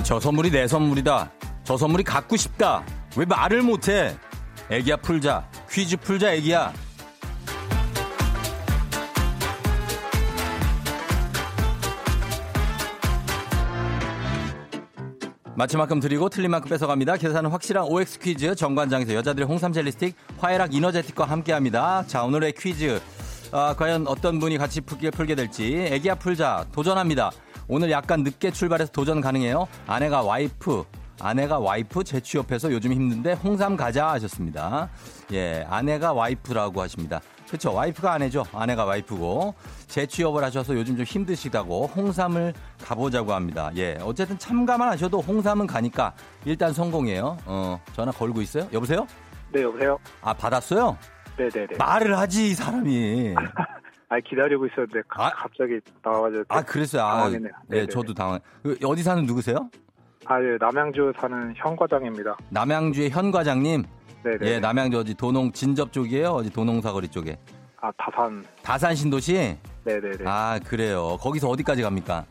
저 0.00 0.18
선물이 0.18 0.50
내 0.50 0.66
선물이다. 0.66 1.30
저 1.64 1.76
선물이 1.76 2.02
갖고 2.04 2.36
싶다. 2.36 2.82
왜 3.16 3.26
말을 3.26 3.62
못해? 3.62 4.16
애기야 4.70 4.96
풀자. 4.96 5.46
퀴즈 5.70 5.98
풀자 5.98 6.32
애기야. 6.32 6.72
맞힌 15.54 15.78
만큼 15.78 16.00
드리고 16.00 16.30
틀린 16.30 16.50
만큼 16.50 16.70
뺏어갑니다. 16.70 17.18
계산은 17.18 17.50
확실한 17.50 17.84
OX 17.84 18.18
퀴즈 18.18 18.54
정관장에서 18.54 19.14
여자들의 19.14 19.46
홍삼 19.46 19.72
젤리 19.72 19.92
스틱 19.92 20.16
화해락 20.38 20.74
이너제틱과 20.74 21.26
함께합니다. 21.26 22.04
자 22.06 22.24
오늘의 22.24 22.54
퀴즈 22.54 23.00
아, 23.52 23.74
과연 23.76 24.06
어떤 24.08 24.40
분이 24.40 24.56
같이 24.56 24.80
풀게, 24.80 25.10
풀게 25.10 25.34
될지 25.34 25.76
애기야 25.90 26.14
풀자 26.14 26.64
도전합니다. 26.72 27.30
오늘 27.74 27.90
약간 27.90 28.22
늦게 28.22 28.50
출발해서 28.50 28.92
도전 28.92 29.22
가능해요. 29.22 29.66
아내가 29.86 30.20
와이프, 30.20 30.84
아내가 31.18 31.58
와이프 31.58 32.04
제 32.04 32.20
취업해서 32.20 32.70
요즘 32.70 32.92
힘든데 32.92 33.32
홍삼 33.32 33.78
가자 33.78 34.08
하셨습니다. 34.10 34.90
예, 35.32 35.66
아내가 35.70 36.12
와이프라고 36.12 36.82
하십니다. 36.82 37.22
그렇죠. 37.48 37.72
와이프가 37.72 38.12
아내죠. 38.12 38.44
아내가 38.52 38.84
와이프고 38.84 39.54
재취업을 39.86 40.44
하셔서 40.44 40.74
요즘 40.74 40.98
좀 40.98 41.06
힘드시다고 41.06 41.86
홍삼을 41.86 42.52
가보자고 42.84 43.32
합니다. 43.32 43.70
예, 43.76 43.96
어쨌든 44.02 44.38
참가만 44.38 44.90
하셔도 44.90 45.22
홍삼은 45.22 45.66
가니까 45.66 46.12
일단 46.44 46.74
성공이에요. 46.74 47.38
어, 47.46 47.80
전화 47.94 48.12
걸고 48.12 48.42
있어요? 48.42 48.68
여보세요? 48.70 49.06
네, 49.50 49.62
여보세요. 49.62 49.98
아 50.20 50.34
받았어요? 50.34 50.98
네네네. 51.38 51.76
말을 51.78 52.18
하지 52.18 52.54
사람이. 52.54 53.34
아 54.12 54.20
기다리고 54.20 54.66
있었는데 54.66 55.00
아, 55.08 55.30
갑자기 55.30 55.80
나와가지고. 56.02 56.44
아 56.48 56.62
그랬어요. 56.62 57.02
아, 57.02 57.30
네, 57.30 57.38
네, 57.66 57.86
저도 57.86 58.12
당황. 58.12 58.38
그, 58.62 58.76
어디 58.84 59.02
사는 59.02 59.24
누구세요? 59.24 59.70
아, 60.26 60.38
예, 60.38 60.58
남양주 60.60 61.14
사는 61.18 61.54
현 61.56 61.74
과장입니다. 61.74 62.36
남양주의 62.50 63.08
현 63.10 63.30
과장님. 63.30 63.84
네, 64.22 64.38
네. 64.38 64.46
예, 64.46 64.60
남양주 64.60 64.98
어디 64.98 65.14
도농 65.14 65.52
진접 65.52 65.92
쪽이에요? 65.92 66.28
어디 66.28 66.50
도농 66.50 66.82
사거리 66.82 67.08
쪽에? 67.08 67.38
아, 67.80 67.90
다산. 67.96 68.44
다산 68.62 68.94
신도시? 68.94 69.32
네, 69.32 69.58
네, 69.84 70.00
네. 70.00 70.24
아, 70.26 70.60
그래요. 70.62 71.16
거기서 71.18 71.48
어디까지 71.48 71.80
갑니까? 71.80 72.26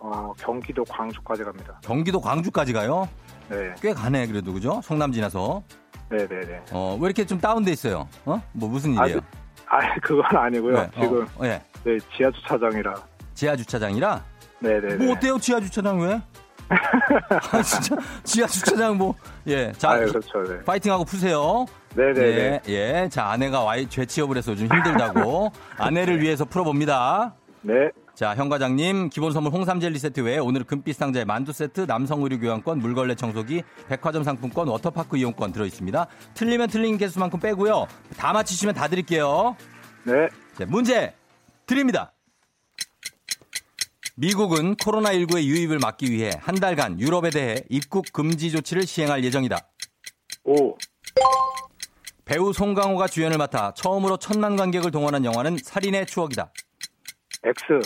어, 0.00 0.32
경기도 0.36 0.84
광주까지 0.84 1.44
갑니다. 1.44 1.78
경기도 1.84 2.20
광주까지 2.20 2.72
가요? 2.72 3.08
네. 3.48 3.72
꽤 3.80 3.94
가네, 3.94 4.26
그래도 4.26 4.52
그죠? 4.52 4.80
성남 4.82 5.12
지나서. 5.12 5.62
네, 6.10 6.26
네, 6.26 6.40
네. 6.40 6.60
어, 6.72 6.98
왜 7.00 7.06
이렇게 7.06 7.24
좀 7.24 7.38
다운돼 7.38 7.70
있어요? 7.70 8.08
어? 8.26 8.42
뭐 8.52 8.68
무슨 8.68 8.90
일이에요? 8.94 9.18
아, 9.18 9.41
아, 9.72 9.94
그건 10.00 10.24
아니고요. 10.36 10.74
네. 10.74 10.90
지금 11.00 11.26
어, 11.38 11.44
예. 11.44 11.62
네, 11.84 11.98
지하 12.14 12.30
주차장이라. 12.30 12.94
지하 13.34 13.56
주차장이라? 13.56 14.22
네, 14.60 14.80
네. 14.80 14.94
뭐 14.96 15.14
어때요, 15.14 15.38
지하 15.38 15.58
주차장 15.60 15.98
왜? 16.00 16.20
아, 16.70 17.62
진짜 17.62 17.96
지하 18.22 18.46
주차장 18.46 18.96
뭐 18.98 19.14
예. 19.46 19.72
자, 19.72 19.92
아, 19.92 19.98
그렇죠. 19.98 20.42
네. 20.44 20.62
파이팅하고 20.64 21.04
푸세요. 21.04 21.66
네, 21.94 22.12
네, 22.12 22.12
네. 22.12 22.60
예. 22.68 22.72
예. 23.02 23.08
자, 23.08 23.26
아내가 23.30 23.60
와이 23.62 23.88
죄 23.88 24.04
취업을 24.04 24.36
해서 24.36 24.54
좀 24.54 24.68
힘들다고 24.68 25.50
아내를 25.78 26.20
위해서 26.20 26.44
풀어 26.44 26.64
봅니다. 26.64 27.34
네. 27.62 27.90
자, 28.14 28.34
현 28.36 28.48
과장님, 28.48 29.08
기본 29.08 29.32
선물 29.32 29.52
홍삼 29.52 29.80
젤리 29.80 29.98
세트 29.98 30.20
외에 30.20 30.38
오늘 30.38 30.64
금빛 30.64 30.94
상자에 30.94 31.24
만두 31.24 31.52
세트, 31.52 31.86
남성 31.86 32.22
의류 32.22 32.38
교환권, 32.40 32.78
물걸레 32.78 33.14
청소기, 33.14 33.62
백화점 33.88 34.22
상품권, 34.22 34.68
워터파크 34.68 35.16
이용권 35.16 35.52
들어 35.52 35.64
있습니다. 35.64 36.06
틀리면 36.34 36.68
틀린 36.68 36.98
개수만큼 36.98 37.40
빼고요. 37.40 37.86
다 38.18 38.32
맞히시면 38.32 38.74
다 38.74 38.86
드릴게요. 38.88 39.56
네. 40.04 40.28
자, 40.58 40.66
문제 40.66 41.14
드립니다. 41.64 42.12
미국은 44.14 44.76
코로나19의 44.76 45.44
유입을 45.44 45.78
막기 45.78 46.10
위해 46.10 46.30
한 46.38 46.54
달간 46.54 47.00
유럽에 47.00 47.30
대해 47.30 47.56
입국 47.70 48.04
금지 48.12 48.50
조치를 48.50 48.86
시행할 48.86 49.24
예정이다. 49.24 49.56
오. 50.44 50.76
배우 52.26 52.52
송강호가 52.52 53.08
주연을 53.08 53.38
맡아 53.38 53.72
처음으로 53.74 54.18
천만 54.18 54.56
관객을 54.56 54.90
동원한 54.90 55.24
영화는 55.24 55.56
살인의 55.62 56.06
추억이다. 56.06 56.52
X. 57.44 57.80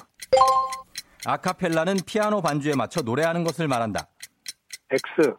아카펠라는 1.24 1.98
피아노 2.06 2.40
반주에 2.40 2.74
맞춰 2.76 3.02
노래하는 3.02 3.42
것을 3.44 3.66
말한다. 3.66 4.08
X. 4.90 5.34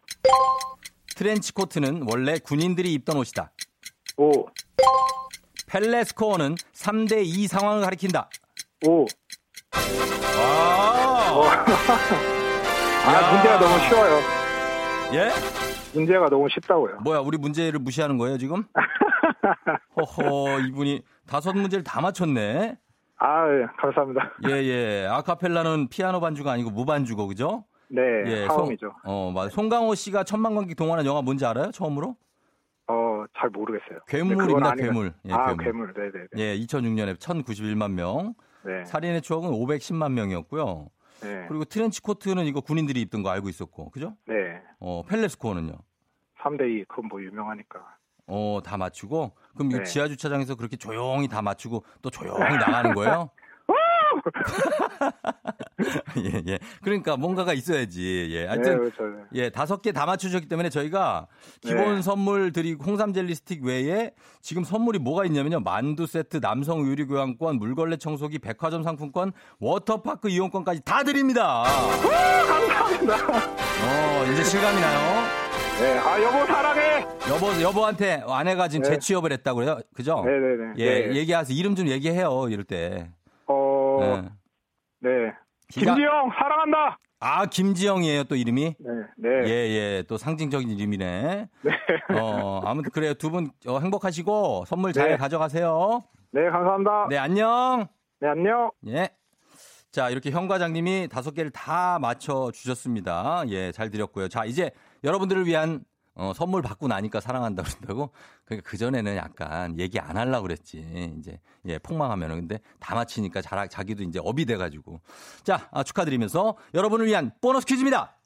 트렌치 1.16 1.52
코트는 1.52 2.04
원래 2.10 2.38
군인들이 2.38 2.92
입던 2.94 3.16
옷이다. 3.16 3.50
오. 4.18 4.46
펠레 5.66 6.04
스코어는 6.04 6.54
3대 6.74 7.24
2 7.24 7.46
상황을 7.46 7.82
가리킨다. 7.82 8.28
오. 8.86 9.06
아, 9.72 11.42
아 13.06 13.32
문제가 13.32 13.58
너무 13.58 13.88
쉬워요. 13.88 14.20
예? 15.14 15.30
문제가 15.94 16.28
너무 16.28 16.48
쉽다고요. 16.50 17.00
뭐야, 17.00 17.20
우리 17.20 17.38
문제를 17.38 17.78
무시하는 17.80 18.18
거예요, 18.18 18.38
지금? 18.38 18.64
허허, 19.96 20.60
이분이 20.60 21.02
다섯 21.26 21.52
문제를 21.54 21.82
다 21.82 22.00
맞췄네. 22.00 22.76
아, 23.18 23.48
예, 23.50 23.66
감사합니다. 23.76 24.32
예, 24.48 24.52
예. 24.52 25.06
아카펠라는 25.10 25.88
피아노 25.88 26.20
반주가 26.20 26.52
아니고 26.52 26.70
무반주고, 26.70 27.26
그죠? 27.26 27.64
네, 27.88 28.02
예, 28.26 28.46
처음이죠. 28.46 28.94
어, 29.04 29.32
맞아. 29.34 29.48
송강호 29.50 29.94
씨가 29.94 30.24
천만 30.24 30.54
관객 30.54 30.76
동원한 30.76 31.04
영화 31.06 31.22
뭔지 31.22 31.44
알아요? 31.44 31.70
처음으로? 31.72 32.16
어, 32.86 33.24
잘 33.36 33.50
모르겠어요. 33.50 34.00
괴물입니다, 34.06 34.74
괴물. 34.74 35.12
예, 35.26 35.32
아, 35.32 35.48
괴물. 35.48 35.64
괴물. 35.64 35.94
네, 35.94 36.02
네, 36.12 36.26
네. 36.32 36.42
예, 36.42 36.58
2006년에 36.58 37.16
1091만 37.18 37.92
명. 37.92 38.34
네. 38.64 38.84
살인의 38.84 39.22
추억은 39.22 39.50
510만 39.50 40.12
명이었고요. 40.12 40.88
네. 41.22 41.46
그리고 41.48 41.64
트렌치 41.64 42.00
코트는 42.00 42.44
이거 42.44 42.60
군인들이 42.60 43.00
입던 43.02 43.22
거 43.22 43.30
알고 43.30 43.48
있었고, 43.48 43.90
그죠? 43.90 44.16
네. 44.26 44.62
어, 44.78 45.02
펠레스코어는요? 45.08 45.72
3대2, 46.40 46.86
그건 46.88 47.08
뭐 47.08 47.20
유명하니까. 47.22 47.80
어, 48.28 48.60
다 48.64 48.76
맞추고? 48.76 49.32
그럼 49.56 49.70
네. 49.70 49.84
지하 49.84 50.06
주차장에서 50.06 50.54
그렇게 50.54 50.76
조용히 50.76 51.26
다 51.28 51.42
맞추고 51.42 51.82
또 52.02 52.10
조용히 52.10 52.56
나가는 52.56 52.94
거예요? 52.94 53.30
예, 56.18 56.42
예. 56.48 56.58
그러니까 56.82 57.16
뭔가가 57.16 57.52
있어야지. 57.52 58.28
예. 58.32 58.46
하여튼, 58.46 58.72
네, 58.72 58.78
그렇죠. 58.78 59.02
네. 59.04 59.22
예, 59.34 59.50
다섯 59.50 59.80
개 59.80 59.92
다 59.92 60.06
맞추셨기 60.06 60.48
때문에 60.48 60.70
저희가 60.70 61.28
기본 61.60 61.96
네. 61.96 62.02
선물 62.02 62.52
드리고 62.52 62.84
홍삼 62.84 63.12
젤리 63.12 63.34
스틱 63.34 63.64
외에 63.64 64.10
지금 64.42 64.64
선물이 64.64 64.98
뭐가 64.98 65.24
있냐면요. 65.24 65.60
만두 65.60 66.06
세트, 66.06 66.40
남성 66.40 66.80
의류 66.80 67.06
교환권, 67.06 67.58
물걸레 67.58 67.98
청소기, 67.98 68.38
백화점 68.40 68.82
상품권, 68.82 69.32
워터파크 69.60 70.28
이용권까지 70.28 70.82
다 70.84 71.04
드립니다. 71.04 71.64
감사합니다. 72.46 73.16
어, 73.28 74.32
이제 74.32 74.44
실감이 74.44 74.80
나요? 74.80 75.47
네, 75.80 75.96
아, 75.98 76.20
여보, 76.20 76.44
사랑해! 76.46 77.06
여보, 77.30 77.62
여보한테 77.62 78.22
아내가 78.26 78.66
지금 78.68 78.82
네. 78.82 78.90
재취업을 78.90 79.32
했다고요? 79.32 79.78
그죠? 79.94 80.24
네네네. 80.24 80.74
예, 80.78 81.06
네. 81.08 81.16
얘기하세요. 81.16 81.56
이름 81.56 81.76
좀 81.76 81.86
얘기해요, 81.88 82.48
이럴 82.48 82.64
때. 82.64 83.10
어, 83.46 83.98
네. 84.00 84.28
네. 85.00 85.32
김지영 85.68 86.30
사랑한다. 86.36 86.98
아 87.20 87.46
김지영이에요 87.46 88.24
또 88.24 88.36
이름이? 88.36 88.76
네, 88.78 88.90
네. 89.16 89.28
예, 89.46 89.50
예. 89.50 90.04
또 90.08 90.16
상징적인 90.16 90.70
이름이네. 90.70 91.48
네. 91.62 91.72
어, 92.18 92.62
아무튼 92.64 92.90
그래요. 92.92 93.12
두분 93.14 93.50
어, 93.66 93.80
행복하시고 93.80 94.64
선물 94.66 94.92
잘 94.92 95.10
네. 95.10 95.16
가져가세요. 95.16 96.04
네, 96.30 96.48
감사합니다. 96.48 97.06
네, 97.10 97.18
안녕. 97.18 97.86
네, 98.20 98.28
안녕. 98.28 98.70
예. 98.86 99.08
자, 99.90 100.10
이렇게 100.10 100.30
현 100.30 100.48
과장님이 100.48 101.08
다섯 101.10 101.32
개를 101.32 101.50
다 101.50 101.98
맞춰 101.98 102.50
주셨습니다. 102.52 103.44
예, 103.48 103.72
잘 103.72 103.90
드렸고요. 103.90 104.28
자, 104.28 104.44
이제 104.44 104.70
여러분들을 105.02 105.46
위한 105.46 105.84
어, 106.14 106.32
선물 106.34 106.62
받고 106.62 106.88
나니까 106.88 107.20
사랑한다 107.20 107.62
그런다고? 107.62 108.10
그러니까 108.44 108.68
그전에는 108.68 109.16
약간 109.16 109.78
얘기 109.78 110.00
안 110.00 110.16
하려고 110.16 110.42
그랬지. 110.42 111.14
이제, 111.18 111.40
예, 111.66 111.78
폭망하면은. 111.78 112.40
근데 112.40 112.58
다 112.80 112.96
맞히니까 112.96 113.40
자, 113.40 113.66
자기도 113.68 114.02
이제 114.02 114.18
업이 114.22 114.44
돼가지고. 114.44 115.00
자, 115.44 115.68
아, 115.70 115.84
축하드리면서 115.84 116.56
여러분을 116.74 117.06
위한 117.06 117.30
보너스 117.40 117.64
퀴즈입니다. 117.66 118.16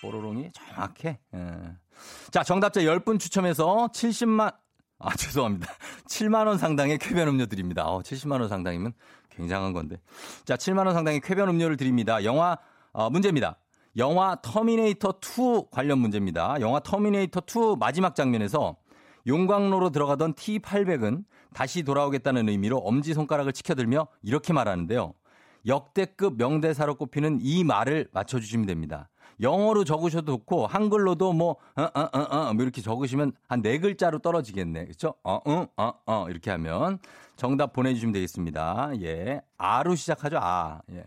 뽀로롱이 0.00 0.50
정확해. 0.52 1.18
예. 1.34 1.56
자, 2.30 2.42
정답자 2.42 2.80
10분 2.80 3.20
추첨해서 3.20 3.88
70만, 3.92 4.54
아, 5.00 5.14
죄송합니다. 5.14 5.66
7만원 6.08 6.56
상당의 6.56 6.98
쾌변 6.98 7.28
음료 7.28 7.46
드립니다. 7.46 7.84
어, 7.84 8.00
70만원 8.00 8.48
상당이면 8.48 8.94
굉장한 9.38 9.72
건데. 9.72 9.96
자, 10.44 10.56
7만원 10.56 10.92
상당의 10.92 11.20
쾌변 11.20 11.48
음료를 11.48 11.76
드립니다. 11.76 12.22
영화, 12.24 12.58
어, 12.92 13.08
문제입니다. 13.08 13.56
영화 13.96 14.36
터미네이터 14.42 15.14
2 15.22 15.70
관련 15.70 15.98
문제입니다. 15.98 16.56
영화 16.60 16.80
터미네이터 16.80 17.40
2 17.46 17.76
마지막 17.78 18.14
장면에서 18.14 18.76
용광로로 19.26 19.90
들어가던 19.90 20.34
T800은 20.34 21.24
다시 21.54 21.82
돌아오겠다는 21.82 22.48
의미로 22.48 22.78
엄지손가락을 22.78 23.52
치켜들며 23.52 24.08
이렇게 24.22 24.52
말하는데요. 24.52 25.14
역대급 25.66 26.36
명대사로 26.36 26.94
꼽히는 26.96 27.38
이 27.42 27.64
말을 27.64 28.08
맞춰주시면 28.12 28.66
됩니다. 28.66 29.08
영어로 29.40 29.84
적으셔도 29.84 30.32
좋고 30.32 30.66
한글로도 30.66 31.32
뭐, 31.32 31.56
어, 31.76 31.82
어, 31.82 32.00
어, 32.00 32.20
어, 32.20 32.54
뭐 32.54 32.62
이렇게 32.62 32.80
적으시면 32.82 33.32
한 33.48 33.62
네 33.62 33.78
글자로 33.78 34.18
떨어지겠네. 34.20 34.86
그쵸? 34.86 35.14
어, 35.22 35.40
응, 35.46 35.66
어, 35.76 35.92
어, 36.06 36.26
이렇게 36.28 36.50
하면 36.52 36.98
정답 37.38 37.72
보내주시면 37.72 38.12
되겠습니다. 38.12 38.90
예. 39.00 39.40
아로 39.56 39.94
시작하죠, 39.94 40.38
아. 40.42 40.80
예. 40.90 41.04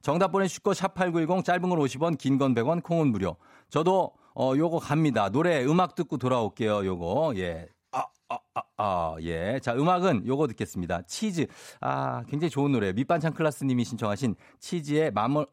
정답 0.00 0.28
보내주실 0.30 0.62
거 0.62 0.70
샵8910 0.70 1.44
짧은 1.44 1.68
건 1.68 1.78
50원, 1.80 2.16
긴 2.16 2.38
건 2.38 2.54
100원, 2.54 2.82
콩은 2.84 3.08
무료. 3.08 3.36
저도 3.68 4.12
어 4.34 4.52
요거 4.56 4.78
갑니다. 4.78 5.28
노래 5.28 5.64
음악 5.64 5.96
듣고 5.96 6.16
돌아올게요. 6.18 6.86
요거. 6.86 7.34
예. 7.36 7.66
아, 7.90 8.04
아, 8.28 8.38
아, 8.54 8.62
아, 8.76 9.16
예. 9.22 9.58
자, 9.60 9.74
음악은 9.74 10.24
요거 10.26 10.46
듣겠습니다. 10.46 11.02
치즈. 11.02 11.46
아, 11.80 12.22
굉장히 12.28 12.48
좋은 12.50 12.70
노래. 12.70 12.92
밑반찬 12.92 13.34
클라스님이 13.34 13.84
신청하신 13.84 14.36
치즈의 14.60 15.10
마멀, 15.10 15.46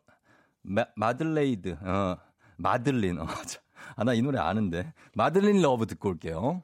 마, 0.61 0.85
마들레이드. 0.95 1.75
어, 1.81 2.17
마들린. 2.57 3.19
어, 3.19 3.25
아, 3.95 4.03
나 4.03 4.13
이 4.13 4.21
노래 4.21 4.37
아는데. 4.39 4.93
Madeleine 5.15 5.61
Love 5.63 5.87
듣고 5.87 6.09
올게요. 6.09 6.61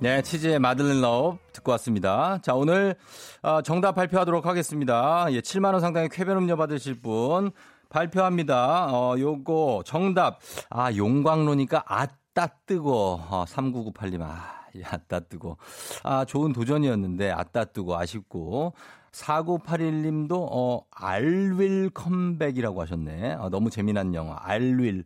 네, 0.00 0.20
치즈의 0.22 0.58
Madeleine 0.58 1.00
Love 1.00 1.38
듣고 1.52 1.70
왔습니다. 1.72 2.38
자, 2.42 2.54
오늘 2.54 2.96
어, 3.42 3.62
정답 3.62 3.92
발표하도록 3.92 4.44
하겠습니다. 4.44 5.26
예, 5.30 5.40
7만 5.40 5.72
원 5.72 5.80
상당의 5.80 6.08
쾌변 6.10 6.36
음료 6.36 6.56
받으실 6.56 7.00
분 7.00 7.52
발표합니다. 7.88 8.92
어, 8.92 9.16
요거 9.18 9.84
정답. 9.86 10.40
아, 10.68 10.92
용광로니까 10.94 11.84
아따 11.86 12.48
뜨고. 12.66 13.20
어, 13.30 13.44
3998님. 13.46 14.20
아, 14.22 14.66
예, 14.76 14.82
아따 14.84 15.20
뜨고. 15.20 15.56
아, 16.02 16.24
좋은 16.24 16.52
도전이었는데 16.52 17.30
아따 17.30 17.66
뜨고 17.66 17.96
아쉽고. 17.96 18.74
4981님도 19.12 20.48
어, 20.50 20.84
알윌 20.90 21.90
컴백이라고 21.90 22.82
하셨네. 22.82 23.34
어, 23.34 23.48
너무 23.48 23.70
재미난 23.70 24.12
영화. 24.14 24.36
알윌. 24.42 25.04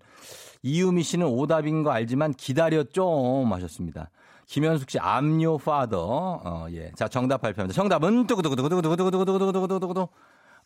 이유미 0.63 1.03
씨는 1.03 1.27
오답인 1.27 1.83
거 1.83 1.91
알지만 1.91 2.33
기다려 2.33 2.83
좀 2.85 3.53
하셨습니다. 3.53 4.11
김현숙 4.49 4.91
씨, 4.91 4.99
your 5.45 5.59
father. 5.61 6.01
어, 6.03 6.67
예. 6.71 6.91
자, 6.97 7.07
정답 7.07 7.43
발표합니다. 7.43 7.75
정답은 7.75 8.27
두구두구두구두구두구두구두구두구두구두구 8.27 10.09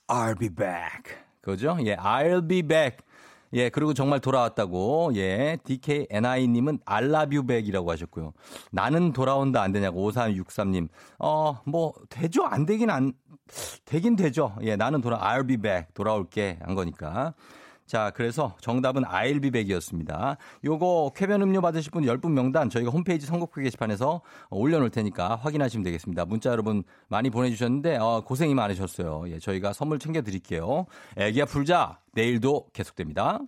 I'll 0.06 0.38
be 0.38 0.48
back. 0.48 1.16
그죠? 1.40 1.76
예, 1.84 1.96
I'll 1.96 2.48
be 2.48 2.62
back. 2.62 2.98
예, 3.54 3.68
그리고 3.70 3.92
정말 3.92 4.20
돌아왔다고. 4.20 5.10
예, 5.16 5.58
DKNI님은 5.64 6.78
back이라고 7.44 7.90
하셨고요. 7.90 8.32
나는 8.70 9.12
돌아온다 9.12 9.62
안 9.62 9.72
되냐고 9.72 10.10
5363님. 10.12 10.88
어, 11.18 11.60
뭐, 11.66 11.92
되죠? 12.08 12.44
안 12.44 12.64
되긴 12.64 12.88
안, 12.88 13.12
되긴 13.84 14.14
되죠. 14.14 14.54
예, 14.62 14.76
나는 14.76 15.00
돌아, 15.00 15.18
I'll 15.18 15.48
be 15.48 15.56
back. 15.56 15.88
돌아올게. 15.94 16.60
한 16.62 16.76
거니까. 16.76 17.34
자, 17.86 18.10
그래서 18.14 18.56
정답은 18.60 19.04
아일비백이었습니다. 19.04 20.36
요거 20.64 21.12
쾌변 21.14 21.42
음료 21.42 21.60
받으실 21.60 21.90
분 21.90 22.04
10분 22.04 22.30
명단 22.32 22.70
저희가 22.70 22.90
홈페이지 22.90 23.26
선곡표 23.26 23.60
게시판에서 23.60 24.22
올려놓을 24.50 24.90
테니까 24.90 25.36
확인하시면 25.36 25.84
되겠습니다. 25.84 26.24
문자 26.24 26.50
여러분 26.50 26.84
많이 27.08 27.30
보내주셨는데 27.30 27.96
어, 27.96 28.22
고생이 28.24 28.54
많으셨어요. 28.54 29.24
예, 29.28 29.38
저희가 29.38 29.72
선물 29.72 29.98
챙겨드릴게요. 29.98 30.86
애기야 31.16 31.44
풀자 31.44 31.98
내일도 32.12 32.66
계속됩니다. 32.72 33.40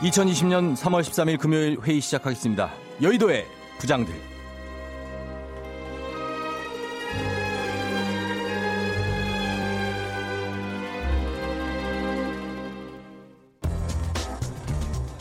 2020년 0.00 0.74
3월 0.76 1.02
13일 1.02 1.38
금요일 1.38 1.78
회의 1.82 2.00
시작하겠습니다. 2.00 2.70
여의도의 3.02 3.46
부장들. 3.78 4.14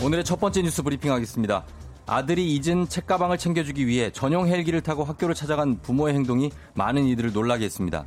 오늘의 0.02 0.24
첫 0.24 0.40
번째 0.40 0.62
뉴스 0.62 0.82
브리핑 0.82 1.12
하겠습니다. 1.12 1.66
아들이 2.06 2.56
잊은 2.56 2.88
책가방을 2.88 3.38
챙겨주기 3.38 3.86
위해 3.86 4.10
전용 4.12 4.48
헬기를 4.48 4.80
타고 4.80 5.04
학교를 5.04 5.36
찾아간 5.36 5.82
부모의 5.82 6.14
행동이 6.14 6.52
많은 6.74 7.06
이들을 7.06 7.34
놀라게 7.34 7.66
했습니다. 7.66 8.06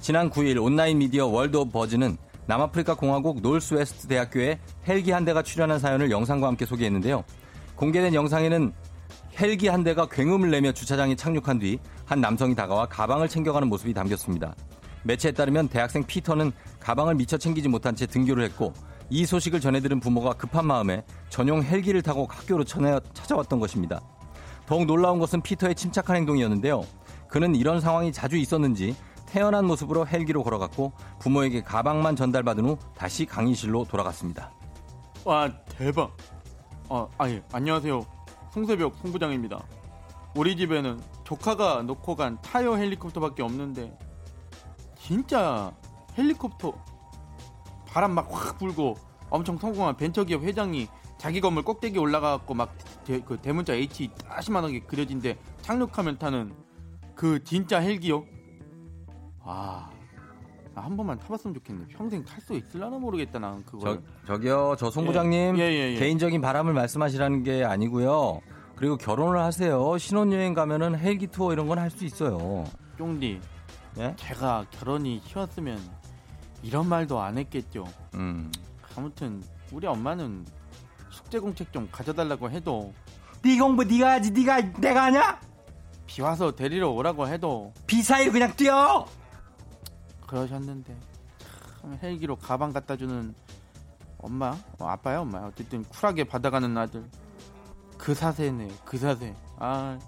지난 0.00 0.28
9일 0.28 0.62
온라인 0.62 0.98
미디어 0.98 1.26
World 1.26 1.56
of 1.56 1.70
Buzz는 1.72 2.18
남아프리카 2.50 2.94
공화국 2.94 3.42
놀스웨스트 3.42 4.08
대학교에 4.08 4.58
헬기 4.88 5.12
한 5.12 5.24
대가 5.24 5.40
출연한 5.40 5.78
사연을 5.78 6.10
영상과 6.10 6.48
함께 6.48 6.66
소개했는데요. 6.66 7.22
공개된 7.76 8.12
영상에는 8.12 8.72
헬기 9.38 9.68
한 9.68 9.84
대가 9.84 10.08
굉음을 10.08 10.50
내며 10.50 10.72
주차장에 10.72 11.14
착륙한 11.14 11.60
뒤 11.60 11.78
한 12.06 12.20
남성이 12.20 12.56
다가와 12.56 12.86
가방을 12.86 13.28
챙겨가는 13.28 13.68
모습이 13.68 13.94
담겼습니다. 13.94 14.52
매체에 15.04 15.30
따르면 15.30 15.68
대학생 15.68 16.02
피터는 16.02 16.50
가방을 16.80 17.14
미처 17.14 17.38
챙기지 17.38 17.68
못한 17.68 17.94
채 17.94 18.04
등교를 18.04 18.42
했고 18.42 18.72
이 19.10 19.24
소식을 19.24 19.60
전해들은 19.60 20.00
부모가 20.00 20.32
급한 20.32 20.66
마음에 20.66 21.04
전용 21.28 21.62
헬기를 21.62 22.02
타고 22.02 22.26
학교로 22.28 22.64
찾아왔던 22.64 23.60
것입니다. 23.60 24.00
더욱 24.66 24.86
놀라운 24.86 25.20
것은 25.20 25.40
피터의 25.40 25.76
침착한 25.76 26.16
행동이었는데요. 26.16 26.84
그는 27.28 27.54
이런 27.54 27.80
상황이 27.80 28.10
자주 28.10 28.36
있었는지 28.36 28.96
태어난 29.30 29.64
모습으로 29.66 30.06
헬기로 30.06 30.42
걸어갔고 30.42 30.92
부모에게 31.20 31.62
가방만 31.62 32.16
전달받은 32.16 32.64
후 32.64 32.78
다시 32.96 33.24
강의실로 33.26 33.84
돌아갔습니다. 33.84 34.50
와 35.24 35.48
대박. 35.68 36.16
아, 36.88 37.06
아예 37.18 37.42
안녕하세요. 37.52 38.04
송세벽 38.52 38.96
송부장입니다. 38.96 39.62
우리 40.34 40.56
집에는 40.56 41.00
조카가 41.22 41.82
놓고 41.82 42.16
간 42.16 42.40
타이어 42.42 42.74
헬리콥터밖에 42.76 43.42
없는데 43.42 43.96
진짜 44.98 45.72
헬리콥터 46.18 46.72
바람 47.86 48.12
막 48.12 48.32
확 48.32 48.58
불고 48.58 48.96
엄청 49.28 49.56
성공한 49.58 49.96
벤처기업 49.96 50.42
회장이 50.42 50.88
자기 51.18 51.40
건물 51.40 51.62
꼭대기 51.64 51.98
올라가갖고 51.98 52.54
막 52.54 52.70
그 53.26 53.38
대문자 53.40 53.74
H 53.74 54.10
따시만하게 54.28 54.80
그려진데 54.80 55.36
착륙하면 55.62 56.18
타는 56.18 56.52
그 57.16 57.42
진짜 57.42 57.80
헬기요. 57.80 58.24
아, 59.50 59.90
한 60.82 60.96
번만 60.96 61.18
타봤으면 61.18 61.54
좋겠네. 61.54 61.86
평생 61.88 62.24
탈 62.24 62.40
수 62.40 62.54
있을라나 62.54 62.98
모르겠다 62.98 63.38
나는 63.38 63.64
그거. 63.64 63.80
저, 63.80 63.98
저기요, 64.26 64.76
저 64.78 64.90
송부장님 64.90 65.58
예, 65.58 65.62
예, 65.62 65.72
예, 65.72 65.94
예, 65.94 65.98
개인적인 65.98 66.40
바람을 66.40 66.72
말씀하시라는 66.72 67.42
게 67.42 67.64
아니고요. 67.64 68.40
그리고 68.76 68.96
결혼을 68.96 69.40
하세요. 69.40 69.98
신혼여행 69.98 70.54
가면은 70.54 70.96
헬기 70.98 71.26
투어 71.26 71.52
이런 71.52 71.66
건 71.68 71.78
할 71.78 71.90
수 71.90 72.04
있어요. 72.04 72.64
쫑디, 72.96 73.40
예? 73.98 74.14
제가 74.16 74.64
결혼이 74.70 75.20
쉬웠으면 75.24 75.78
이런 76.62 76.88
말도 76.88 77.20
안 77.20 77.36
했겠죠. 77.36 77.84
음. 78.14 78.50
아무튼 78.96 79.42
우리 79.72 79.86
엄마는 79.86 80.46
숙제 81.10 81.38
공책 81.38 81.72
좀 81.72 81.88
가져달라고 81.90 82.50
해도 82.50 82.92
네 83.42 83.58
공부 83.58 83.84
네가 83.84 84.12
하지 84.12 84.30
네가 84.30 84.72
내가 84.80 85.04
하냐? 85.04 85.40
비 86.06 86.22
와서 86.22 86.50
데리러 86.54 86.90
오라고 86.90 87.28
해도 87.28 87.72
비 87.86 88.02
사이로 88.02 88.32
그냥 88.32 88.54
뛰어. 88.56 89.06
그러셨는데 90.30 90.96
참 91.80 91.98
헬기로 92.00 92.36
가방 92.36 92.72
갖다 92.72 92.96
주는 92.96 93.34
엄마, 94.18 94.56
어, 94.78 94.86
아빠야 94.86 95.20
엄마. 95.20 95.38
어쨌든 95.46 95.82
쿨하게 95.84 96.24
받아가는 96.24 96.76
아들. 96.78 97.04
그 97.98 98.14
사세네, 98.14 98.68
그 98.84 98.96
사세. 98.96 99.34
아, 99.58 99.98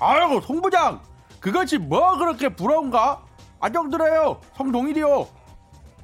아이고 0.00 0.40
송 0.40 0.60
부장, 0.60 1.00
그것이 1.38 1.78
뭐 1.78 2.16
그렇게 2.18 2.48
부러운가? 2.48 3.22
아정들어요, 3.60 4.40
성동일이요. 4.56 5.28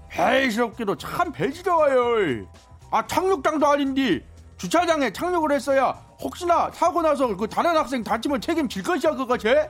배이스럽게도 0.09 0.97
참 0.97 1.33
배지러워요. 1.33 2.47
아 2.91 3.05
착륙장도 3.07 3.67
아닌디 3.67 4.25
주차장에 4.57 5.13
착륙을 5.13 5.51
했어야 5.51 5.91
혹시나 6.21 6.71
사고 6.71 7.03
나서 7.03 7.37
그 7.37 7.49
다른 7.49 7.77
학생 7.77 8.05
다치면 8.05 8.41
책임질 8.41 8.85
것이야 8.85 9.17
그것이? 9.17 9.49
에? 9.49 9.69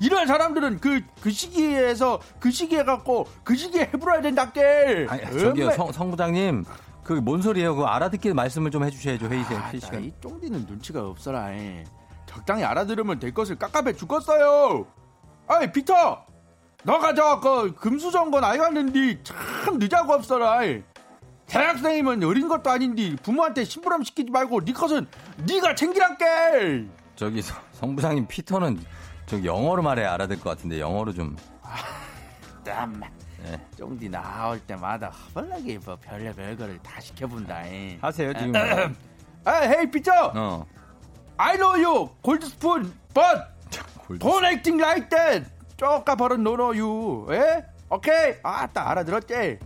이런 0.00 0.26
사람들은 0.26 0.80
그, 0.80 1.00
그 1.20 1.30
시기에서 1.30 2.20
그 2.38 2.50
시기에 2.50 2.84
갖고 2.84 3.26
그 3.44 3.56
시기에 3.56 3.82
해불어야 3.92 4.20
된다께. 4.20 5.06
아니, 5.08 5.38
저기요, 5.38 5.72
성, 5.72 5.92
성 5.92 6.10
부장님. 6.10 6.64
그 7.02 7.20
뭔 7.22 7.40
소리예요? 7.40 7.74
그 7.74 7.84
알아듣게 7.84 8.34
말씀을 8.34 8.70
좀 8.70 8.84
해주셔야죠 8.84 9.28
회의 9.28 9.42
아, 9.42 9.72
시간. 9.80 10.04
이 10.04 10.12
쫑디는 10.20 10.66
눈치가 10.66 11.06
없어라. 11.06 11.48
적당히 12.26 12.64
알아들으면 12.64 13.18
될 13.18 13.32
것을 13.32 13.56
깝깝해 13.56 13.94
죽겠어요. 13.94 14.86
아이 15.46 15.72
피터, 15.72 16.26
너가 16.84 17.14
저그 17.14 17.74
금수저건 17.76 18.44
아이왔는데 18.44 19.22
참 19.22 19.78
늦자고 19.78 20.12
없어라. 20.12 20.60
대학생이면 21.46 22.22
어린 22.24 22.46
것도 22.46 22.68
아닌데 22.68 23.16
부모한테 23.22 23.64
심부름 23.64 24.04
시키지 24.04 24.30
말고 24.30 24.64
네 24.66 24.72
것은 24.74 25.06
네가 25.46 25.74
챙기란게. 25.74 26.86
저기 27.16 27.40
성 27.72 27.96
부장님 27.96 28.26
피터는 28.28 28.78
저 29.28 29.44
영어로 29.44 29.82
말해야 29.82 30.14
알아들 30.14 30.40
것 30.40 30.50
같은데 30.50 30.80
영어로 30.80 31.12
좀. 31.12 31.36
아, 31.62 31.76
땀만. 32.64 33.10
네. 33.44 33.60
쫑디 33.76 34.08
나올 34.08 34.58
때마다 34.60 35.08
허벌나게 35.08 35.78
뭐 35.84 35.96
별의 35.96 36.34
별거를 36.34 36.78
다 36.78 36.98
시켜본다. 36.98 37.66
잉. 37.66 37.98
하세요 38.00 38.32
지금. 38.32 38.52
아, 39.44 39.52
헤이 39.62 39.90
피터. 39.90 40.32
어. 40.34 40.66
I 41.36 41.56
know 41.56 41.80
you, 41.80 42.08
골드 42.22 42.46
스푼, 42.46 42.92
but 43.14 43.42
don't 44.18 44.44
acting 44.44 44.82
like 44.82 45.08
that. 45.10 45.48
쪼까 45.76 46.16
버릇 46.16 46.40
no 46.40 46.56
know 46.56 46.72
you. 46.72 47.32
에? 47.32 47.64
오케이. 47.90 48.34
아따 48.42 48.90
알아들었지. 48.90 49.58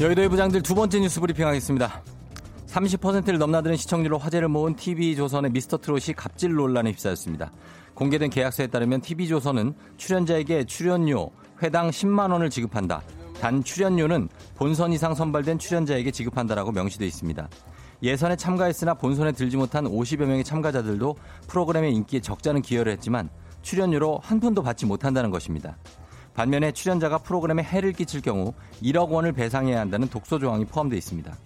여의도 0.00 0.22
의 0.22 0.28
부장들 0.28 0.62
두 0.62 0.74
번째 0.74 1.00
뉴스 1.00 1.20
브리핑 1.20 1.46
하겠습니다. 1.46 2.02
30%를 2.72 3.38
넘나드는 3.38 3.76
시청률로 3.76 4.16
화제를 4.16 4.48
모은 4.48 4.74
TV조선의 4.76 5.50
미스터 5.52 5.76
트롯이 5.76 6.14
갑질 6.16 6.54
논란에 6.54 6.90
휩싸였습니다. 6.92 7.52
공개된 7.94 8.30
계약서에 8.30 8.68
따르면 8.68 9.02
TV조선은 9.02 9.74
출연자에게 9.98 10.64
출연료 10.64 11.30
회당 11.62 11.90
10만 11.90 12.32
원을 12.32 12.48
지급한다. 12.48 13.02
단 13.40 13.62
출연료는 13.62 14.28
본선 14.56 14.92
이상 14.92 15.14
선발된 15.14 15.58
출연자에게 15.58 16.10
지급한다라고 16.12 16.72
명시되어 16.72 17.06
있습니다. 17.06 17.48
예선에 18.02 18.36
참가했으나 18.36 18.94
본선에 18.94 19.32
들지 19.32 19.58
못한 19.58 19.84
50여 19.84 20.24
명의 20.24 20.42
참가자들도 20.42 21.14
프로그램의 21.48 21.92
인기에 21.94 22.20
적잖은 22.20 22.62
기여를 22.62 22.90
했지만 22.92 23.28
출연료로 23.60 24.20
한 24.22 24.40
푼도 24.40 24.62
받지 24.62 24.86
못한다는 24.86 25.30
것입니다. 25.30 25.76
반면에 26.34 26.72
출연자가 26.72 27.18
프로그램에 27.18 27.62
해를 27.62 27.92
끼칠 27.92 28.22
경우 28.22 28.54
1억 28.82 29.10
원을 29.10 29.32
배상해야 29.32 29.78
한다는 29.78 30.08
독소 30.08 30.38
조항이 30.38 30.64
포함되어 30.64 30.96
있습니다. 30.96 31.36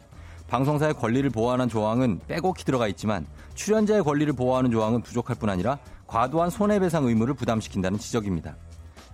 방송사의 0.49 0.95
권리를 0.95 1.29
보호하는 1.31 1.69
조항은 1.69 2.21
빼곡히 2.29 2.65
들어가 2.65 2.87
있지만 2.89 3.27
출연자의 3.55 4.05
권리를 4.05 4.33
보호하는 4.33 4.71
조항은 4.71 5.03
부족할 5.03 5.37
뿐 5.37 5.51
아니라 5.51 5.79
과도한 6.07 6.51
손해배상 6.51 7.05
의무를 7.05 7.35
부담시킨다는 7.35 7.99
지적입니다. 7.99 8.57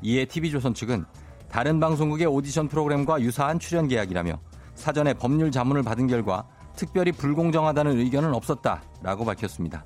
이에 0.02 0.24
TV조선 0.26 0.74
측은 0.74 1.04
다른 1.50 1.80
방송국의 1.80 2.26
오디션 2.26 2.68
프로그램과 2.68 3.20
유사한 3.20 3.58
출연 3.58 3.88
계약이라며 3.88 4.38
사전에 4.74 5.14
법률 5.14 5.50
자문을 5.50 5.82
받은 5.82 6.06
결과 6.06 6.46
특별히 6.76 7.12
불공정하다는 7.12 7.98
의견은 7.98 8.34
없었다라고 8.34 9.24
밝혔습니다. 9.24 9.84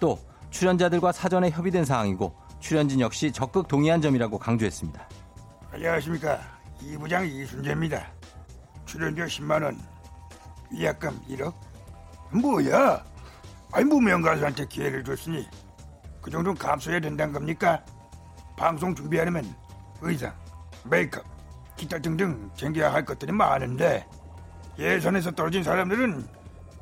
또 0.00 0.18
출연자들과 0.50 1.12
사전에 1.12 1.50
협의된 1.50 1.84
사항이고 1.84 2.34
출연진 2.60 3.00
역시 3.00 3.32
적극 3.32 3.68
동의한 3.68 4.00
점이라고 4.00 4.38
강조했습니다. 4.38 5.08
안녕하십니까 5.72 6.38
이 6.82 6.96
부장 6.96 7.26
이순재입니다. 7.26 8.06
출연료 8.86 9.24
10만 9.24 9.62
원 9.62 9.78
위약금 10.70 11.20
1억? 11.28 11.54
뭐야? 12.32 13.04
아니 13.72 13.84
무명 13.84 14.22
가수한테 14.22 14.66
기회를 14.66 15.04
줬으니 15.04 15.46
그 16.20 16.30
정도는 16.30 16.56
감수해야 16.58 17.00
된다는 17.00 17.32
겁니까? 17.32 17.84
방송 18.56 18.94
준비하려면 18.94 19.44
의상, 20.00 20.34
메이크업, 20.84 21.24
기타 21.76 21.98
등등 21.98 22.50
챙겨야 22.54 22.92
할 22.92 23.04
것들이 23.04 23.32
많은데 23.32 24.06
예선에서 24.78 25.30
떨어진 25.32 25.62
사람들은 25.62 26.26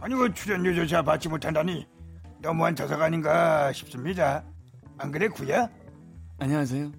아니 0.00 0.14
그 0.14 0.32
출연료조차 0.32 1.02
받지 1.02 1.28
못한다니 1.28 1.86
너무한 2.38 2.76
자석 2.76 3.00
아닌가 3.00 3.72
싶습니다. 3.72 4.44
안 4.98 5.10
그래 5.10 5.28
구야? 5.28 5.68
안녕하세요. 6.38 6.92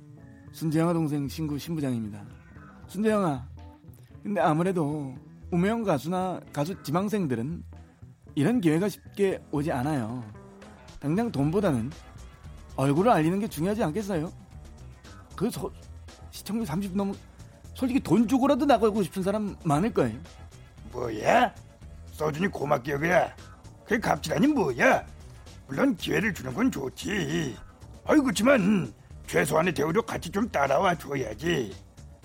순재영아 0.52 0.94
동생 0.94 1.28
친구 1.28 1.58
신부장입니다. 1.58 2.24
순재영아, 2.88 3.46
근데 4.24 4.42
아무래도 4.42 5.16
우명 5.56 5.84
가수나 5.84 6.42
가수 6.52 6.76
지망생들은 6.84 7.64
이런 8.36 8.60
기회가 8.60 8.90
쉽게 8.90 9.42
오지 9.52 9.72
않아요. 9.72 10.22
당장 11.00 11.32
돈보다는 11.32 11.92
얼굴을 12.76 13.10
알리는 13.10 13.40
게 13.40 13.48
중요하지 13.48 13.82
않겠어요? 13.86 14.34
그 15.34 15.50
소, 15.50 15.72
시청률 16.30 16.66
30 16.66 16.98
넘은 16.98 17.14
솔직히 17.74 18.02
돈 18.02 18.28
주고라도 18.28 18.66
나가고 18.66 19.02
싶은 19.04 19.24
사람 19.24 19.56
많을 19.64 19.94
거예요. 19.94 20.20
뭐야? 20.92 21.56
써주니 22.12 22.50
고맙게 22.50 22.92
여겨야. 22.92 23.34
그 23.86 23.98
갑질하니 23.98 24.48
뭐야? 24.48 25.06
물론 25.68 25.96
기회를 25.96 26.34
주는 26.34 26.54
건 26.54 26.70
좋지. 26.70 27.56
아이 28.04 28.20
그렇지만 28.20 28.94
최소한의 29.28 29.74
대우도 29.74 30.02
같이 30.02 30.30
좀 30.30 30.50
따라와 30.50 30.96
줘야지. 30.96 31.74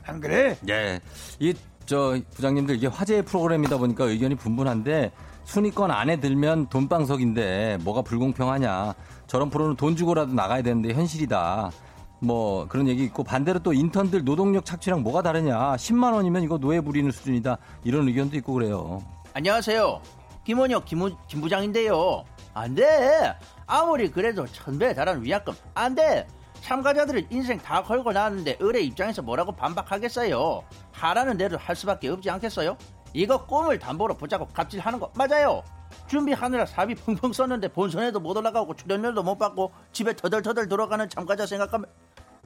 안 0.03 0.21
그래? 0.21 0.59
예. 0.69 1.01
이 1.39 1.55
저 1.91 2.17
부장님들 2.35 2.77
이게 2.77 2.87
화제의 2.87 3.25
프로그램이다 3.25 3.77
보니까 3.79 4.05
의견이 4.05 4.37
분분한데 4.37 5.11
순위권 5.43 5.91
안에 5.91 6.21
들면 6.21 6.69
돈방석인데 6.69 7.79
뭐가 7.81 8.03
불공평하냐. 8.03 8.95
저런 9.27 9.51
프로는 9.51 9.75
돈 9.75 9.97
주고라도 9.97 10.33
나가야 10.33 10.63
되는데 10.63 10.95
현실이다. 10.95 11.73
뭐 12.21 12.69
그런 12.69 12.87
얘기 12.87 13.03
있고 13.03 13.25
반대로 13.25 13.59
또 13.59 13.73
인턴들 13.73 14.25
노동력 14.25 14.65
착취랑 14.65 15.03
뭐가 15.03 15.23
다르냐. 15.23 15.75
10만 15.75 16.13
원이면 16.15 16.45
이거 16.45 16.59
노예 16.59 16.81
부리는 16.81 17.11
수준이다. 17.11 17.59
이런 17.83 18.07
의견도 18.07 18.37
있고 18.37 18.53
그래요. 18.53 19.03
안녕하세요. 19.35 20.01
김원혁 20.45 20.85
김, 20.85 21.11
김 21.27 21.41
부장인데요. 21.41 22.23
안 22.55 22.77
돼. 22.77 23.35
아무리 23.67 24.13
그래도 24.13 24.47
천배 24.47 24.95
달하는 24.95 25.25
위약금 25.25 25.55
안 25.75 25.97
돼. 25.97 26.29
참가자들은 26.63 27.27
인생 27.31 27.59
다 27.59 27.83
걸고 27.83 28.13
나왔는데 28.13 28.57
의뢰 28.61 28.81
입장에서 28.81 29.23
뭐라고 29.23 29.53
반박하겠어요? 29.53 30.63
하라는 30.93 31.37
대로 31.37 31.59
할 31.59 31.75
수밖에 31.75 32.09
없지 32.09 32.31
않겠어요? 32.31 32.77
이거 33.13 33.45
꿈을 33.47 33.79
담보로 33.79 34.15
붙잡고 34.17 34.49
갑질하는 34.49 35.01
거 35.01 35.11
맞아요. 35.17 35.63
준비하느라 36.07 36.67
사비 36.67 36.95
펑펑 36.95 37.33
썼는데 37.33 37.69
본선에도 37.69 38.21
못 38.21 38.37
올라가고 38.37 38.75
출연료도 38.77 39.23
못 39.23 39.39
받고 39.39 39.73
집에 39.93 40.15
터덜터덜 40.15 40.69
들어가는 40.69 41.09
참가자 41.09 41.47
생각하면 41.47 41.87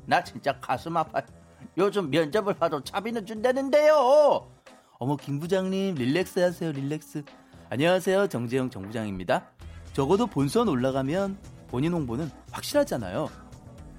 나 0.06 0.22
진짜 0.24 0.58
가슴 0.60 0.96
아파요. 0.96 1.24
요즘 1.76 2.10
면접을 2.10 2.54
봐도 2.54 2.82
차비는 2.82 3.26
준다는데요. 3.26 4.48
어머 4.98 5.16
김 5.16 5.40
부장님 5.40 5.96
릴렉스 5.96 6.38
하세요 6.38 6.72
릴렉스. 6.72 7.24
안녕하세요 7.68 8.28
정재영 8.28 8.70
정 8.70 8.82
부장입니다. 8.82 9.50
적어도 9.92 10.26
본선 10.26 10.68
올라가면 10.68 11.36
본인 11.68 11.92
홍보는 11.92 12.30
확실하잖아요. 12.52 13.28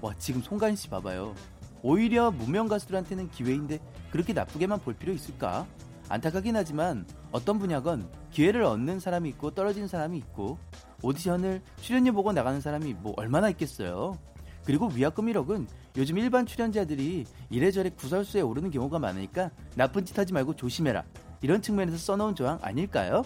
와 0.06 0.14
지금 0.18 0.40
송가인 0.40 0.76
씨 0.76 0.88
봐봐요. 0.88 1.34
오히려 1.82 2.30
무명 2.30 2.68
가수들한테는 2.68 3.28
기회인데 3.30 3.80
그렇게 4.12 4.32
나쁘게만 4.32 4.78
볼 4.80 4.94
필요 4.94 5.12
있을까? 5.12 5.66
안타깝긴 6.08 6.54
하지만 6.54 7.04
어떤 7.32 7.58
분야건 7.58 8.08
기회를 8.30 8.62
얻는 8.62 9.00
사람이 9.00 9.28
있고 9.30 9.50
떨어지는 9.50 9.88
사람이 9.88 10.16
있고 10.18 10.58
오디션을 11.02 11.60
출연료 11.80 12.12
보고 12.12 12.32
나가는 12.32 12.60
사람이 12.60 12.94
뭐 12.94 13.14
얼마나 13.16 13.48
있겠어요. 13.50 14.16
그리고 14.64 14.86
위약금 14.86 15.26
1억은 15.26 15.66
요즘 15.96 16.18
일반 16.18 16.46
출연자들이 16.46 17.24
이래저래 17.50 17.90
구설수에 17.90 18.42
오르는 18.42 18.70
경우가 18.70 19.00
많으니까 19.00 19.50
나쁜 19.74 20.04
짓 20.04 20.16
하지 20.16 20.32
말고 20.32 20.54
조심해라. 20.54 21.02
이런 21.40 21.62
측면에서 21.62 21.98
써놓은 21.98 22.36
조항 22.36 22.60
아닐까요? 22.62 23.24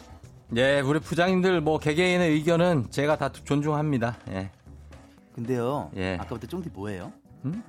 예, 0.57 0.81
우리 0.81 0.99
부장님들 0.99 1.61
뭐 1.61 1.79
개개인의 1.79 2.31
의견은 2.33 2.91
제가 2.91 3.19
다 3.19 3.31
존중합니다. 3.31 4.17
예. 4.31 4.51
근데요. 5.35 5.91
예. 5.97 6.15
아까부터 6.21 6.47
쫑디 6.47 6.71
뭐예요? 6.71 7.13
음? 7.45 7.63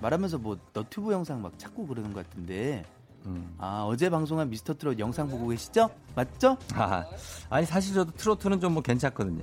말하면서 0.00 0.38
뭐 0.38 0.58
너튜브 0.72 1.12
영상 1.12 1.40
막 1.42 1.58
찾고 1.58 1.86
그러는 1.86 2.12
것 2.12 2.28
같은데. 2.28 2.84
음. 3.26 3.54
아 3.58 3.84
어제 3.86 4.08
방송한 4.08 4.48
미스터 4.50 4.74
트롯 4.74 4.98
영상 4.98 5.28
보고 5.28 5.48
계시죠? 5.48 5.90
맞죠? 6.14 6.56
아, 6.74 7.04
아니 7.50 7.66
사실 7.66 7.94
저도 7.94 8.12
트로트는 8.12 8.60
좀 8.60 8.72
뭐 8.74 8.82
괜찮거든요. 8.82 9.42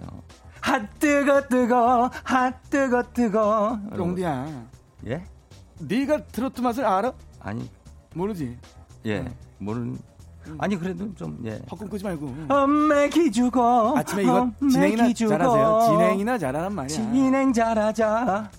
핫 0.62 0.88
뜨거 1.00 1.42
뜨거 1.48 2.10
핫 2.24 2.62
뜨거 2.70 3.04
뜨거. 3.14 3.80
쫑디야. 3.96 4.68
예? 5.08 5.24
네가 5.80 6.24
트로트 6.28 6.62
맛을 6.62 6.86
알아? 6.86 7.12
아니 7.42 7.70
모르지. 8.14 8.58
예 9.06 9.20
응. 9.20 9.34
모르는. 9.58 9.98
아니 10.58 10.78
그래도 10.78 11.14
좀 11.16 11.40
예. 11.46 11.60
팝콘 11.68 11.90
끄지 11.90 12.04
말고. 12.04 12.34
엄매 12.50 13.10
기주고 13.10 13.98
아침에 13.98 14.24
이거 14.24 14.52
진행이나. 14.60 15.14
잘하세요. 15.14 15.80
진행이나 15.88 16.38
잘하란 16.38 16.74
말이야. 16.76 16.88
진행 16.88 17.54
잘하자. 17.54 18.52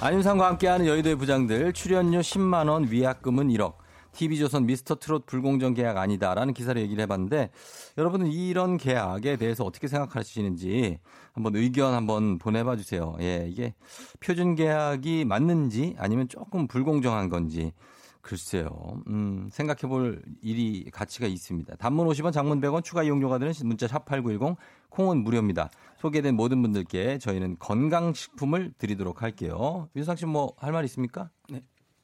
안윤상과 0.00 0.46
함께하는 0.48 0.86
여의도의 0.86 1.14
부장들 1.14 1.72
출연료 1.74 2.18
10만 2.20 2.68
원, 2.68 2.90
위약금은 2.90 3.48
1억. 3.48 3.74
TV조선 4.22 4.66
미스터 4.66 4.94
트롯 4.96 5.26
불공정 5.26 5.74
계약 5.74 5.96
아니다라는 5.96 6.54
기사를 6.54 6.80
얘기를 6.80 7.02
해봤는데 7.02 7.50
여러분은 7.98 8.28
이런 8.30 8.76
계약에 8.76 9.36
대해서 9.36 9.64
어떻게 9.64 9.88
생각하시는지 9.88 10.98
한번 11.32 11.56
의견 11.56 11.92
한번 11.94 12.38
보내봐 12.38 12.76
주세요. 12.76 13.16
예, 13.20 13.46
이게 13.48 13.74
표준 14.20 14.54
계약이 14.54 15.24
맞는지 15.24 15.96
아니면 15.98 16.28
조금 16.28 16.68
불공정한 16.68 17.30
건지 17.30 17.72
글쎄요. 18.20 19.02
음, 19.08 19.48
생각해 19.50 19.88
볼 19.88 20.22
일이 20.42 20.88
가치가 20.92 21.26
있습니다. 21.26 21.74
단문 21.74 22.06
50원, 22.06 22.32
장문 22.32 22.60
100원 22.60 22.84
추가 22.84 23.02
이용료가 23.02 23.40
드는 23.40 23.52
문자 23.64 23.88
샵 23.88 24.04
8910 24.04 24.56
콩은 24.90 25.24
무료입니다. 25.24 25.70
소개된 25.98 26.36
모든 26.36 26.62
분들께 26.62 27.18
저희는 27.18 27.56
건강식품을 27.58 28.74
드리도록 28.78 29.22
할게요. 29.22 29.88
유상 29.96 30.14
씨 30.14 30.26
뭐 30.26 30.54
할 30.58 30.70
말 30.72 30.84
있습니까? 30.84 31.30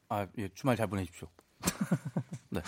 아 0.09 0.27
예, 0.39 0.49
주말 0.55 0.75
잘 0.77 0.89
보내십시오. 0.89 1.29
네. 2.51 2.61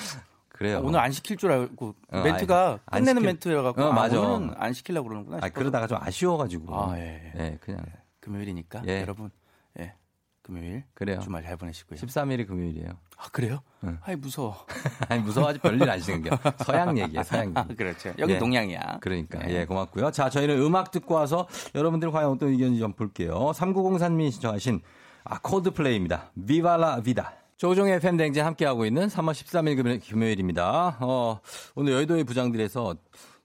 그래요. 0.48 0.76
아, 0.78 0.80
오늘 0.80 1.00
안 1.00 1.10
시킬 1.10 1.36
줄 1.38 1.50
알고 1.52 1.94
어, 2.10 2.22
멘트가 2.22 2.80
안 2.86 3.00
끝내는 3.00 3.20
시킬- 3.22 3.26
멘트라 3.26 3.62
갖고 3.62 3.82
어, 3.82 3.90
아, 3.90 3.92
맞아. 3.94 4.20
오늘은 4.20 4.54
안 4.58 4.72
시키려고 4.72 5.08
그러는구나. 5.08 5.38
아. 5.42 5.48
그러다가 5.48 5.86
좀 5.86 5.98
아쉬워 6.00 6.36
가지고. 6.36 6.74
아, 6.74 6.98
예, 6.98 7.32
예. 7.34 7.38
네, 7.38 7.58
그냥. 7.60 7.82
금요일이니까 8.20 8.82
예. 8.86 9.00
여러분 9.00 9.30
예 9.78 9.94
금요일 10.42 10.84
그래요. 10.92 11.20
주말 11.20 11.42
잘 11.42 11.56
보내시고요. 11.56 11.98
13일이 11.98 12.46
금요일이에요. 12.46 12.90
아 13.16 13.28
그래요? 13.32 13.60
응. 13.84 13.98
아이 14.02 14.14
무서워. 14.16 14.66
아니, 15.08 15.22
무서워하지 15.22 15.60
별일 15.60 15.88
아니시는 15.88 16.22
게. 16.24 16.30
서양 16.62 16.98
얘기예요, 16.98 17.22
서양 17.22 17.52
아, 17.56 17.64
얘기. 17.64 17.76
그렇죠. 17.76 18.12
여기 18.18 18.34
예. 18.34 18.38
동양이야. 18.38 18.98
그러니까 19.00 19.38
네. 19.38 19.54
예 19.54 19.64
고맙고요. 19.64 20.10
자 20.10 20.28
저희는 20.28 20.60
음악 20.60 20.90
듣고 20.90 21.14
와서 21.14 21.48
여러분들 21.74 22.10
과연 22.10 22.30
어떤 22.32 22.50
의견인지 22.50 22.80
좀 22.80 22.92
볼게요. 22.92 23.32
3903님이 23.54 24.30
신청하신 24.30 24.82
아 25.24 25.38
코드플레이입니다. 25.40 26.32
비발라 26.46 27.00
비다. 27.00 27.32
조종의 27.64 28.00
댕진 28.00 28.42
함께하고 28.42 28.86
있는 28.86 29.08
3월 29.08 29.32
13일 29.32 29.76
금요- 29.76 30.00
금요일입니다. 30.08 30.96
어, 31.02 31.40
오늘 31.74 31.92
여의도의 31.92 32.24
부장들에서 32.24 32.96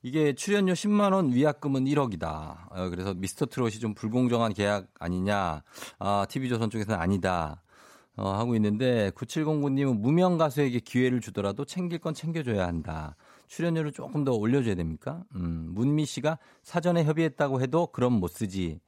이게 0.04 0.32
출연료 0.32 0.72
10만 0.72 1.12
원 1.12 1.34
위약금은 1.34 1.84
1억이다. 1.84 2.24
어, 2.70 2.90
그래서 2.92 3.14
미스터 3.14 3.48
트롯이 3.48 3.72
좀 3.72 3.94
불공정한 3.94 4.54
계약 4.54 4.88
아니냐. 5.02 5.64
아, 6.00 6.26
TV조선 6.30 6.70
쪽에서는 6.70 6.98
아니다. 6.98 7.62
어, 8.16 8.30
하고 8.30 8.56
있는데 8.56 9.12
9709님은 9.16 10.00
무명 10.00 10.38
가수에게 10.38 10.80
기회를 10.80 11.20
주더라도 11.20 11.66
챙길 11.66 12.00
건 12.00 12.14
챙겨줘야 12.14 12.66
한다. 12.66 13.18
출연료를 13.48 13.92
조금 13.92 14.24
더 14.24 14.32
올려줘야 14.32 14.76
됩니까? 14.76 15.24
음, 15.36 15.72
문미 15.74 16.06
씨가 16.06 16.38
사전에 16.64 17.04
협의했다고 17.04 17.60
해도 17.60 17.88
그럼 17.88 18.14
못 18.14 18.30
쓰지. 18.30 18.80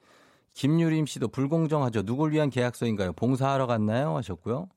김유림 0.54 1.06
씨도 1.06 1.28
불공정하죠. 1.28 2.04
누굴 2.04 2.32
위한 2.32 2.50
계약서인가요? 2.50 3.12
봉사하러 3.12 3.68
갔나요? 3.68 4.16
하셨고요. 4.16 4.70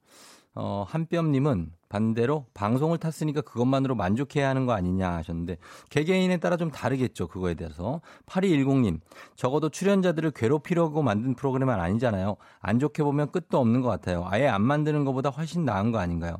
어, 0.63 0.85
한뼘님은 0.87 1.73
반대로 1.89 2.45
방송을 2.53 2.99
탔으니까 2.99 3.41
그것만으로 3.41 3.95
만족해야 3.95 4.47
하는 4.51 4.67
거 4.67 4.73
아니냐 4.73 5.11
하셨는데 5.15 5.57
개개인에 5.89 6.37
따라 6.37 6.59
좀 6.59 6.71
다르겠죠. 6.71 7.29
그거에 7.29 7.55
대해서. 7.55 8.03
8210님, 8.27 9.01
적어도 9.37 9.71
출연자들을 9.71 10.33
괴롭히려고 10.33 11.03
만든 11.03 11.35
프로그램은 11.35 11.81
아니잖아요. 11.81 12.37
안 12.61 12.79
좋게 12.79 13.03
보면 13.03 13.33
끝도 13.33 13.59
없는 13.59 13.81
것 13.81 13.89
같아요. 13.89 14.27
아예 14.29 14.47
안 14.49 14.61
만드는 14.63 15.07
것보다 15.07 15.31
훨씬 15.31 15.65
나은 15.65 15.93
거 15.93 15.99
아닌가요? 15.99 16.37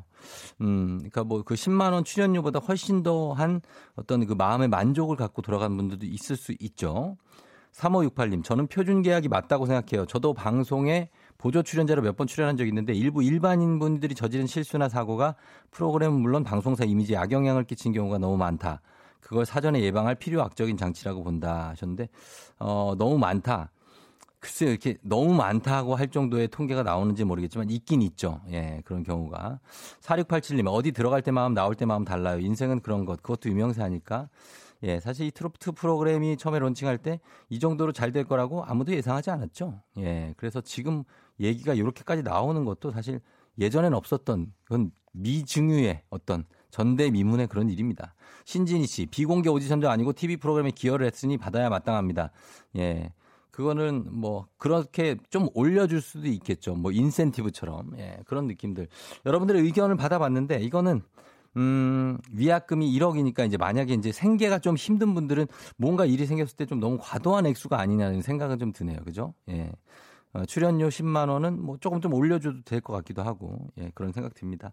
음, 0.61 0.97
그러니까 0.99 1.23
뭐 1.23 1.41
그 1.43 1.55
10만 1.55 1.91
원 1.91 2.03
출연료보다 2.03 2.59
훨씬 2.59 3.01
더 3.01 3.33
한 3.33 3.61
어떤 3.95 4.25
그 4.27 4.33
마음의 4.33 4.67
만족을 4.67 5.15
갖고 5.15 5.41
돌아가는 5.41 5.75
분들도 5.75 6.05
있을 6.05 6.35
수 6.37 6.53
있죠. 6.59 7.17
3568님, 7.73 8.43
저는 8.43 8.67
표준 8.67 9.01
계약이 9.01 9.29
맞다고 9.29 9.65
생각해요. 9.65 10.05
저도 10.05 10.33
방송에 10.33 11.09
보조 11.41 11.63
출연자로 11.63 12.01
몇 12.03 12.15
번 12.15 12.27
출연한 12.27 12.55
적이 12.55 12.69
있는데 12.69 12.93
일부 12.93 13.23
일반인 13.23 13.79
분들이 13.79 14.13
저지른 14.13 14.45
실수나 14.45 14.87
사고가 14.89 15.35
프로그램은 15.71 16.19
물론 16.21 16.43
방송사 16.43 16.85
이미지에 16.85 17.17
악영향을 17.17 17.63
끼친 17.63 17.93
경우가 17.93 18.19
너무 18.19 18.37
많다. 18.37 18.81
그걸 19.19 19.45
사전에 19.45 19.81
예방할 19.81 20.15
필요악적인 20.15 20.77
장치라고 20.77 21.23
본다 21.23 21.69
하셨는데 21.69 22.09
어, 22.59 22.93
너무 22.97 23.17
많다. 23.17 23.71
글쎄요, 24.39 24.69
이렇게 24.71 24.97
너무 25.03 25.33
많다고 25.35 25.95
할 25.95 26.07
정도의 26.09 26.47
통계가 26.47 26.81
나오는지 26.83 27.23
모르겠지만 27.23 27.69
있긴 27.69 28.01
있죠. 28.03 28.41
예, 28.51 28.81
그런 28.85 29.03
경우가. 29.03 29.59
4687님, 30.01 30.67
어디 30.67 30.91
들어갈 30.91 31.21
때 31.21 31.29
마음, 31.29 31.53
나올 31.53 31.75
때 31.75 31.85
마음 31.85 32.03
달라요. 32.05 32.39
인생은 32.39 32.79
그런 32.81 33.05
것. 33.05 33.21
그것도 33.21 33.49
유명세 33.49 33.83
아닐까? 33.83 34.29
예, 34.83 34.99
사실 34.99 35.27
이 35.27 35.31
트로트 35.31 35.73
프로그램이 35.73 36.37
처음에 36.37 36.57
론칭할 36.57 36.97
때 36.97 37.19
이 37.49 37.59
정도로 37.59 37.91
잘 37.91 38.11
될 38.11 38.23
거라고 38.25 38.63
아무도 38.65 38.93
예상하지 38.93 39.29
않았죠. 39.29 39.79
예, 39.99 40.33
그래서 40.37 40.59
지금 40.59 41.03
얘기가 41.41 41.73
이렇게까지 41.73 42.23
나오는 42.23 42.63
것도 42.65 42.91
사실 42.91 43.19
예전엔 43.59 43.93
없었던 43.93 44.53
그건 44.63 44.91
미증유의 45.13 46.03
어떤 46.09 46.45
전대미문의 46.71 47.47
그런 47.47 47.69
일입니다. 47.69 48.15
신진희 48.45 48.85
씨, 48.87 49.05
비공개 49.05 49.49
오디션도 49.49 49.89
아니고 49.89 50.13
TV 50.13 50.37
프로그램에 50.37 50.71
기여를 50.71 51.05
했으니 51.05 51.37
받아야 51.37 51.69
마땅합니다. 51.69 52.31
예. 52.77 53.13
그거는 53.51 54.05
뭐 54.09 54.47
그렇게 54.57 55.17
좀 55.29 55.49
올려줄 55.53 56.01
수도 56.01 56.27
있겠죠. 56.27 56.73
뭐 56.75 56.91
인센티브처럼 56.93 57.97
예, 57.99 58.19
그런 58.25 58.47
느낌들. 58.47 58.87
여러분들의 59.25 59.61
의견을 59.63 59.97
받아봤는데 59.97 60.61
이거는 60.61 61.01
음, 61.57 62.17
위약금이 62.31 62.97
1억이니까 62.97 63.45
이제 63.45 63.57
만약에 63.57 63.93
이제 63.93 64.13
생계가 64.13 64.59
좀 64.59 64.77
힘든 64.77 65.13
분들은 65.13 65.47
뭔가 65.75 66.05
일이 66.05 66.25
생겼을 66.25 66.55
때 66.55 66.65
좀 66.65 66.79
너무 66.79 66.97
과도한 67.01 67.45
액수가 67.45 67.77
아니냐는 67.77 68.21
생각은 68.21 68.57
좀 68.57 68.71
드네요. 68.71 68.99
그죠? 69.03 69.33
예. 69.49 69.69
어, 70.33 70.45
출연료 70.45 70.87
10만 70.87 71.29
원은 71.29 71.61
뭐 71.61 71.77
조금 71.79 71.99
좀 72.01 72.13
올려줘도 72.13 72.61
될 72.63 72.81
것 72.81 72.93
같기도 72.93 73.21
하고 73.23 73.67
예, 73.79 73.91
그런 73.93 74.11
생각 74.11 74.33
듭니다. 74.33 74.71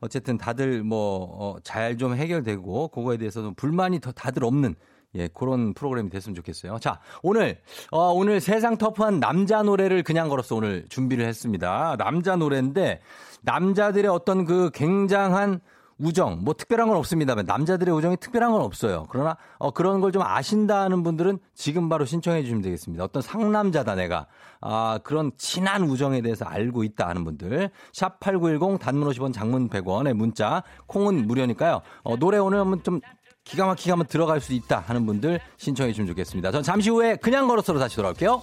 어쨌든 0.00 0.38
다들 0.38 0.82
뭐 0.84 1.58
잘 1.64 1.96
좀 1.98 2.14
해결되고 2.14 2.88
그거에 2.88 3.16
대해서는 3.16 3.54
불만이 3.54 4.00
더 4.00 4.12
다들 4.12 4.44
없는 4.44 4.74
예, 5.14 5.28
그런 5.28 5.74
프로그램이 5.74 6.08
됐으면 6.08 6.34
좋겠어요. 6.36 6.78
자, 6.78 6.98
오늘, 7.22 7.60
어, 7.90 8.12
오늘 8.12 8.40
세상 8.40 8.78
터프한 8.78 9.20
남자 9.20 9.62
노래를 9.62 10.02
그냥 10.04 10.28
걸어서 10.30 10.56
오늘 10.56 10.86
준비를 10.88 11.26
했습니다. 11.26 11.96
남자 11.98 12.34
노래인데, 12.36 13.00
남자들의 13.42 14.10
어떤 14.10 14.46
그 14.46 14.70
굉장한 14.72 15.60
우정, 16.02 16.40
뭐 16.42 16.52
특별한 16.54 16.88
건 16.88 16.96
없습니다. 16.96 17.34
남자들의 17.34 17.94
우정이 17.94 18.16
특별한 18.18 18.52
건 18.52 18.60
없어요. 18.62 19.06
그러나, 19.08 19.36
어, 19.58 19.70
그런 19.70 20.00
걸 20.00 20.12
좀 20.12 20.20
아신다는 20.22 21.02
분들은 21.02 21.38
지금 21.54 21.88
바로 21.88 22.04
신청해 22.04 22.42
주시면 22.42 22.60
되겠습니다. 22.62 23.02
어떤 23.04 23.22
상남자다 23.22 23.94
내가. 23.94 24.26
아, 24.60 24.98
그런 25.02 25.32
친한 25.38 25.84
우정에 25.84 26.20
대해서 26.20 26.44
알고 26.44 26.84
있다 26.84 27.08
하는 27.08 27.24
분들. 27.24 27.70
샵 27.92 28.20
8910 28.20 28.78
단문 28.78 29.08
50원 29.08 29.32
장문 29.32 29.68
100원의 29.70 30.12
문자, 30.12 30.62
콩은 30.86 31.26
무료니까요. 31.26 31.80
어, 32.02 32.16
노래 32.16 32.36
오늘 32.38 32.58
한번 32.58 32.82
좀 32.82 33.00
기가 33.44 33.66
막히게 33.66 33.90
한번 33.90 34.06
들어갈 34.06 34.40
수 34.40 34.52
있다 34.52 34.80
하는 34.86 35.06
분들 35.06 35.40
신청해 35.56 35.92
주시면 35.92 36.08
좋겠습니다. 36.08 36.52
전 36.52 36.62
잠시 36.62 36.90
후에 36.90 37.16
그냥 37.16 37.48
걸어서로 37.48 37.78
다시 37.78 37.96
돌아올게요. 37.96 38.42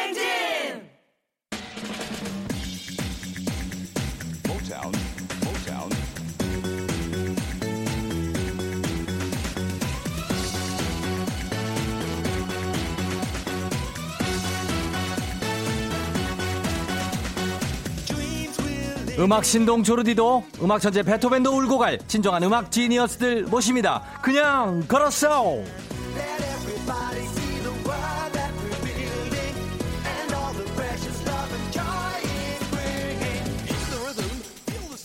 음악 19.21 19.45
신동 19.45 19.83
조르디도 19.83 20.43
음악 20.63 20.81
천재 20.81 21.03
베토벤도 21.03 21.55
울고 21.55 21.77
갈 21.77 21.99
진정한 22.07 22.41
음악 22.41 22.71
지니어스들 22.71 23.43
모십니다. 23.43 24.01
그냥 24.19 24.83
걸었어. 24.87 25.61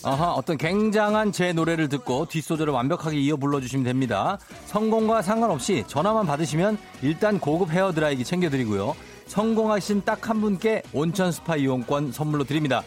아하, 0.04 0.30
어떤 0.32 0.56
굉장한 0.56 1.32
제 1.32 1.52
노래를 1.52 1.88
듣고 1.88 2.26
뒷소절을 2.26 2.72
완벽하게 2.72 3.18
이어 3.18 3.36
불러주시면 3.36 3.84
됩니다. 3.84 4.38
성공과 4.66 5.20
상관없이 5.20 5.82
전화만 5.88 6.26
받으시면 6.26 6.78
일단 7.02 7.40
고급 7.40 7.70
헤어드라이기 7.70 8.24
챙겨드리고요. 8.24 8.94
성공하신 9.26 10.04
딱 10.04 10.28
한 10.28 10.40
분께 10.40 10.82
온천 10.92 11.32
스파 11.32 11.56
이용권 11.56 12.12
선물로 12.12 12.44
드립니다. 12.44 12.82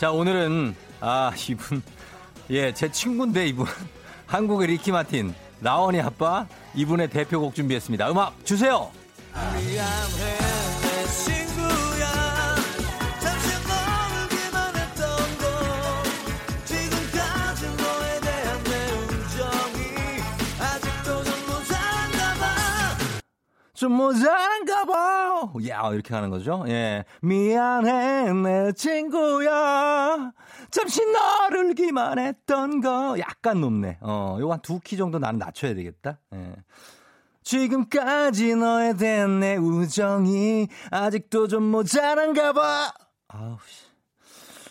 자, 0.00 0.10
오늘은, 0.10 0.74
아, 1.00 1.30
이분, 1.46 1.82
예, 2.48 2.72
제 2.72 2.90
친구인데 2.90 3.48
이분. 3.48 3.66
한국의 4.26 4.68
리키 4.68 4.92
마틴, 4.92 5.34
라원이 5.60 6.00
아빠, 6.00 6.46
이분의 6.74 7.10
대표곡 7.10 7.54
준비했습니다. 7.54 8.10
음악 8.10 8.34
주세요! 8.46 8.90
미안해 9.34 10.49
좀 23.80 23.92
모자란가 23.92 24.84
봐. 24.84 25.52
야, 25.66 25.90
이렇게 25.94 26.12
하는 26.14 26.28
거죠. 26.28 26.66
예. 26.68 27.02
미안해, 27.22 28.30
내 28.34 28.72
친구야. 28.72 30.32
잠시 30.70 31.00
너를 31.10 31.72
기만 31.72 32.18
했던 32.18 32.82
거. 32.82 33.16
약간 33.18 33.62
높네. 33.62 33.96
어, 34.02 34.36
요거 34.38 34.52
한 34.52 34.60
두 34.60 34.80
키 34.84 34.98
정도 34.98 35.18
나는 35.18 35.38
낮춰야 35.38 35.72
되겠다. 35.74 36.18
예. 36.34 36.56
지금까지 37.42 38.54
너에 38.54 38.92
대한 38.98 39.40
내 39.40 39.56
우정이 39.56 40.68
아직도 40.90 41.48
좀 41.48 41.62
모자란가 41.62 42.52
봐. 42.52 42.92
아우, 43.28 43.56
씨. 43.66 43.86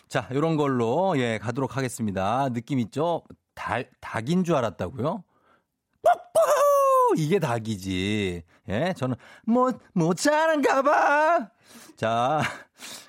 자, 0.08 0.30
요런 0.32 0.56
걸로, 0.56 1.18
예, 1.18 1.40
가도록 1.40 1.78
하겠습니다. 1.78 2.50
느낌 2.50 2.78
있죠? 2.78 3.24
달, 3.56 3.90
닭인 4.02 4.44
줄 4.44 4.54
알았다고요? 4.54 5.24
뽀뽀! 6.04 6.40
이게 7.18 7.40
닭이지. 7.40 8.44
예, 8.70 8.94
저는 8.96 9.16
뭐, 9.46 9.72
뭐 9.94 10.14
잘한가 10.14 10.82
봐. 10.84 11.50
자, 11.96 12.42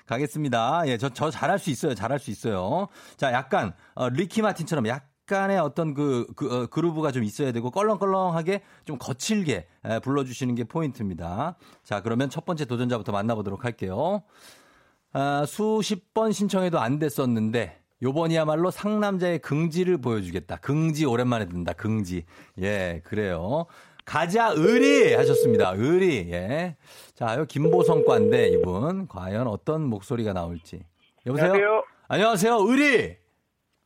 가겠습니다. 0.07 0.87
예, 0.87 0.97
저, 0.97 1.09
저 1.09 1.29
잘할 1.29 1.59
수 1.59 1.69
있어요. 1.69 1.93
잘할 1.93 2.19
수 2.19 2.31
있어요. 2.31 2.87
자, 3.17 3.31
약간, 3.31 3.73
어, 3.93 4.09
리키 4.09 4.41
마틴처럼 4.41 4.87
약간의 4.87 5.59
어떤 5.59 5.93
그, 5.93 6.25
그 6.35 6.53
어, 6.53 6.65
그루브가 6.67 7.11
좀 7.11 7.23
있어야 7.23 7.51
되고 7.51 7.71
껄렁껄렁하게 7.71 8.63
좀 8.85 8.97
거칠게 8.97 9.67
에, 9.85 9.99
불러주시는 9.99 10.55
게 10.55 10.63
포인트입니다. 10.63 11.57
자, 11.83 12.01
그러면 12.01 12.29
첫 12.29 12.43
번째 12.45 12.65
도전자부터 12.65 13.11
만나보도록 13.11 13.63
할게요. 13.63 14.23
아, 15.13 15.45
수십 15.47 16.13
번 16.13 16.31
신청해도 16.31 16.79
안 16.79 16.99
됐었는데 16.99 17.81
요번이야말로 18.03 18.71
상남자의 18.71 19.39
긍지를 19.39 19.99
보여주겠다. 19.99 20.57
긍지 20.57 21.05
오랜만에 21.05 21.45
듣는다. 21.45 21.73
긍지. 21.73 22.25
예, 22.59 23.01
그래요. 23.03 23.67
가자 24.11 24.51
의리 24.57 25.13
하셨습니다. 25.13 25.71
의리. 25.77 26.29
예. 26.33 26.75
자, 27.13 27.37
요 27.37 27.45
김보성과인데 27.45 28.49
이분 28.49 29.07
과연 29.07 29.47
어떤 29.47 29.83
목소리가 29.83 30.33
나올지. 30.33 30.83
여보세요? 31.25 31.53
안녕하세요. 31.53 31.83
안녕하세요. 32.09 32.55
의리. 32.67 32.83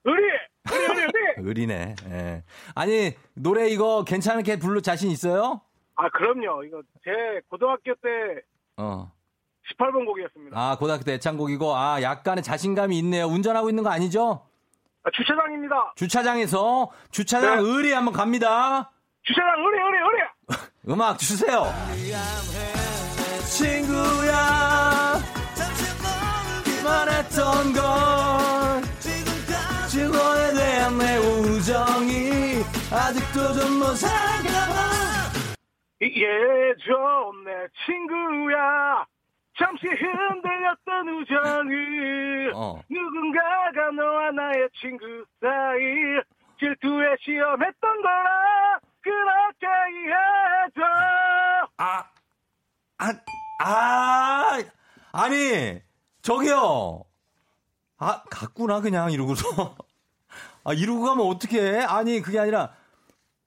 의리! 0.03 0.23
의리, 0.71 0.83
의리, 0.83 1.01
의리! 1.01 1.13
의리네. 1.47 1.95
예. 2.09 2.43
아니, 2.73 3.13
노래 3.35 3.69
이거 3.69 4.03
괜찮게 4.03 4.57
부를 4.57 4.81
자신 4.81 5.11
있어요? 5.11 5.61
아, 5.93 6.09
그럼요. 6.09 6.63
이거 6.63 6.81
제 7.03 7.11
고등학교 7.47 7.93
때 7.93 8.41
어. 8.77 9.11
18번 9.77 10.07
곡이었습니다. 10.07 10.59
아, 10.59 10.75
고등학교 10.79 11.03
때 11.03 11.13
애창곡이고 11.13 11.75
아, 11.75 12.01
약간의 12.01 12.43
자신감이 12.43 12.97
있네요. 12.97 13.27
운전하고 13.27 13.69
있는 13.69 13.83
거 13.83 13.91
아니죠? 13.91 14.47
아, 15.03 15.11
주차장입니다. 15.13 15.93
주차장에서 15.95 16.89
주차장 17.11 17.57
네. 17.57 17.69
의리 17.69 17.91
한번 17.91 18.11
갑니다. 18.15 18.91
주차장 19.25 19.55
의리, 19.59 19.77
의리, 19.81 19.97
의리! 19.97 20.93
음악 20.93 21.17
주세요. 21.17 21.63
친구야, 23.45 25.19
말했던 26.83 27.73
걸 27.73 27.85
너에 30.11 30.53
대한 30.53 30.97
내 30.97 31.17
우정이 31.17 32.61
아직도 32.91 33.53
좀 33.53 33.79
모자란가 33.79 34.49
봐. 34.73 34.75
예전 36.01 37.43
내 37.45 37.51
친구야 37.85 39.05
잠시 39.57 39.87
흔들렸던 39.87 41.09
우정을 41.09 42.51
어. 42.53 42.79
누군가가 42.89 43.91
너와 43.95 44.31
나의 44.31 44.69
친구 44.79 45.05
사이 45.41 46.21
질투에 46.59 47.15
시험했던 47.21 48.01
거라 48.01 48.79
그렇게 49.05 49.67
이해해줘 50.01 50.81
아, 51.77 52.03
아, 52.97 53.13
아, 53.63 54.63
아니, 55.11 55.79
저기요. 56.23 57.03
아, 57.97 58.23
갔구나, 58.31 58.81
그냥, 58.81 59.11
이러고서. 59.11 59.75
아, 60.63 60.73
이러고 60.73 61.03
가면 61.03 61.25
어떡해? 61.27 61.83
아니, 61.83 62.21
그게 62.21 62.39
아니라, 62.39 62.73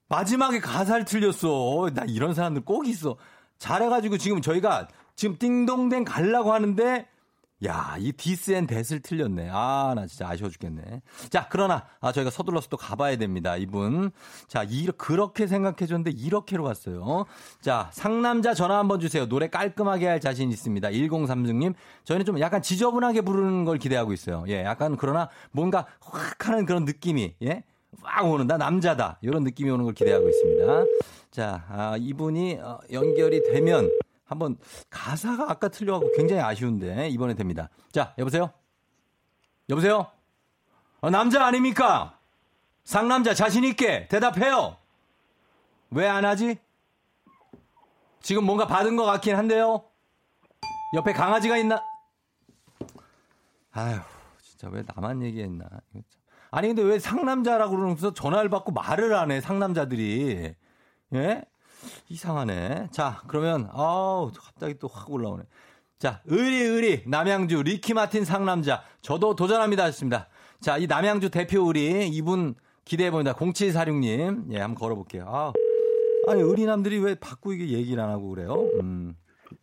마지막에 0.09 0.61
가사를 0.61 1.05
틀렸어. 1.05 1.91
나 1.93 2.05
이런 2.07 2.35
사람들 2.35 2.65
꼭 2.65 2.87
있어. 2.87 3.17
잘해가지고 3.59 4.19
지금 4.19 4.41
저희가 4.41 4.89
지금 5.17 5.37
띵동댕 5.39 6.05
가려고 6.05 6.53
하는데, 6.53 7.09
야, 7.67 7.97
이 7.99 8.13
this 8.13 8.53
and 8.53 8.69
that을 8.69 9.01
틀렸네. 9.01 9.49
아, 9.51 9.93
나 9.97 10.07
진짜 10.07 10.29
아쉬워 10.29 10.49
죽겠네. 10.49 11.03
자, 11.29 11.49
그러나, 11.51 11.87
아, 12.01 12.13
저희가 12.13 12.31
서둘러서 12.31 12.69
또 12.69 12.77
가봐야 12.77 13.17
됩니다, 13.17 13.57
이분. 13.57 14.13
자, 14.47 14.63
이, 14.63 14.87
그렇게 14.97 15.49
생각해줬는데, 15.49 16.13
이렇게로 16.13 16.63
갔어요. 16.63 17.25
자, 17.61 17.91
상남자 17.93 18.55
전화 18.55 18.79
한번 18.79 19.01
주세요. 19.01 19.27
노래 19.27 19.49
깔끔하게 19.49 20.07
할 20.07 20.21
자신 20.21 20.53
있습니다. 20.53 20.89
1036님. 20.91 21.75
저희는 22.05 22.25
좀 22.25 22.39
약간 22.39 22.63
지저분하게 22.63 23.23
부르는 23.23 23.65
걸 23.65 23.79
기대하고 23.79 24.13
있어요. 24.13 24.45
예, 24.47 24.63
약간 24.63 24.97
그러나 24.97 25.29
뭔가 25.51 25.87
확 26.01 26.49
하는 26.49 26.65
그런 26.65 26.85
느낌이, 26.85 27.35
예? 27.43 27.65
막 28.01 28.25
오는, 28.25 28.47
나 28.47 28.57
남자다. 28.57 29.19
이런 29.21 29.43
느낌이 29.43 29.69
오는 29.69 29.85
걸 29.85 29.95
기대하고 29.95 30.29
있습니다. 30.29 30.85
자, 31.33 31.65
아, 31.69 31.97
이분이 31.99 32.59
어, 32.63 32.79
연결이 32.93 33.43
되면, 33.43 33.91
한번 34.29 34.57
가사가 34.91 35.51
아까 35.51 35.69
틀려갖고 35.69 36.13
굉장히 36.17 36.43
아쉬운데 36.43 37.09
이번에 37.09 37.35
됩니다. 37.35 37.71
자 37.91 38.15
여보세요. 38.19 38.53
여보세요. 39.71 40.07
어, 41.01 41.11
남자 41.11 41.45
아닙니까? 41.47 42.19
상남자 42.85 43.35
자신 43.35 43.65
있게 43.65 44.07
대답해요. 44.09 44.77
왜 45.91 46.07
안 46.07 46.25
하지? 46.25 46.59
지금 48.21 48.45
뭔가 48.45 48.67
받은 48.67 48.97
것 48.97 49.05
같긴 49.05 49.37
한데요. 49.37 49.85
옆에 50.95 51.13
강아지가 51.13 51.57
있나? 51.57 51.83
아휴 53.73 54.01
진짜 54.43 54.69
왜 54.69 54.83
나만 54.95 55.23
얘기했나? 55.23 55.65
아니 56.51 56.69
근데 56.69 56.83
왜 56.83 56.99
상남자라고 56.99 57.77
그러면서 57.77 58.13
전화를 58.13 58.51
받고 58.51 58.73
말을 58.73 59.15
안 59.15 59.31
해? 59.31 59.41
상남자들이 59.41 60.55
예? 61.15 61.45
이상하네. 62.09 62.89
자, 62.91 63.21
그러면, 63.27 63.69
아우, 63.73 64.31
갑자기 64.35 64.79
또 64.79 64.89
확 64.89 65.11
올라오네. 65.11 65.45
자, 65.99 66.21
의리, 66.27 66.63
의리, 66.63 67.03
남양주, 67.07 67.63
리키 67.65 67.95
마틴 67.95 68.25
상남자. 68.25 68.83
저도 69.03 69.35
도전합니다. 69.37 69.85
하셨습니다. 69.85 70.29
자, 70.61 70.77
이 70.79 70.87
남양주 70.87 71.31
대표 71.31 71.63
의리, 71.67 72.09
이분 72.09 72.55
기대해봅니다. 72.85 73.35
0746님. 73.35 74.53
예, 74.53 74.61
한번 74.61 74.75
걸어볼게요. 74.77 75.25
아, 75.29 75.53
아니, 76.29 76.41
의리남들이 76.43 76.99
왜 77.01 77.15
바꾸게 77.15 77.69
얘기를 77.69 78.03
안 78.03 78.11
하고 78.11 78.31
그래요? 78.31 78.69
음. 78.81 79.15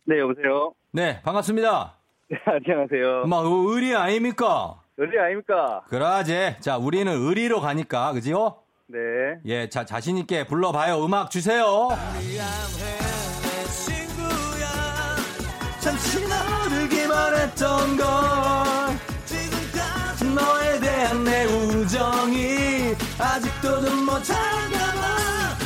네 0.04 0.18
여보세요 0.18 0.72
네, 0.92 1.20
반갑습니다. 1.22 1.96
네, 2.28 2.38
안녕하세요. 2.44 3.26
막 3.26 3.44
의리 3.46 3.94
아닙니까? 3.94 4.80
의리 4.96 5.18
아닙니까? 5.18 5.82
그러지. 5.88 6.56
자, 6.60 6.76
우리는 6.76 7.10
의리로 7.12 7.60
가니까, 7.60 8.12
그지요? 8.12 8.56
네. 8.88 8.98
예, 9.46 9.68
자, 9.68 9.84
자신있게 9.84 10.46
불러봐요. 10.46 11.04
음악 11.04 11.30
주세요. 11.30 11.88
잠시 15.80 16.20
너를 16.28 16.88
기만 16.88 17.34
했던 17.34 17.96
걸 17.96 18.06
너에 20.34 20.80
대한 20.80 21.24
내 21.24 21.44
우정이 21.46 22.94
아직도 23.18 23.80
좀 23.86 24.04
못한가 24.04 24.78
봐 24.94 25.56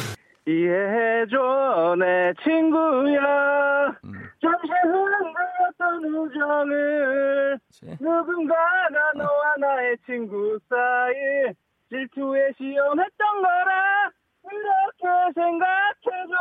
이해해줘, 0.47 1.97
내 1.99 2.33
친구야. 2.43 3.89
음. 4.05 4.13
잠시 4.41 4.73
흔들렸던 4.83 6.05
우정을 6.15 7.59
누군가가 8.01 9.13
너와 9.17 9.57
나의 9.59 9.97
친구 10.07 10.59
사이 10.69 11.53
질투에 11.91 12.53
시험했던 12.57 13.43
거라 13.43 14.11
이렇게 14.45 15.33
생각해줘. 15.35 16.35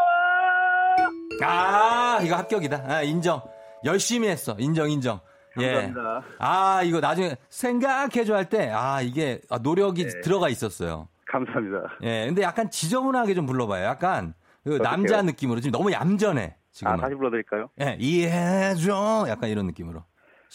아, 1.44 2.20
이거 2.24 2.36
합격이다. 2.36 2.84
아, 2.88 3.02
인정. 3.02 3.42
열심히 3.84 4.28
했어. 4.30 4.56
인정, 4.60 4.90
인정. 4.90 5.20
감사합니다. 5.56 6.24
예. 6.24 6.36
아, 6.40 6.82
이거 6.84 7.00
나중에 7.00 7.36
생각해줘 7.50 8.36
할 8.36 8.46
때, 8.50 8.70
아, 8.72 9.02
이게 9.02 9.42
아, 9.50 9.58
노력이 9.58 10.06
네. 10.06 10.22
들어가 10.22 10.50
있었어요. 10.50 11.08
감사합니다. 11.28 11.98
예. 12.04 12.26
근데 12.28 12.42
약간 12.44 12.70
지저분하게 12.70 13.34
좀 13.34 13.46
불러봐요. 13.46 13.86
약간 13.86 14.34
그? 14.64 14.78
남자 14.78 15.22
느낌으로. 15.22 15.60
지금 15.62 15.78
너무 15.78 15.92
얌전해. 15.92 16.56
지금. 16.72 16.92
아, 16.92 16.96
은 16.96 17.00
다시 17.02 17.16
불러드릴까요? 17.16 17.70
예, 17.82 17.98
이해해줘. 18.00 19.26
약간 19.28 19.50
이런 19.50 19.66
느낌으로. 19.68 20.04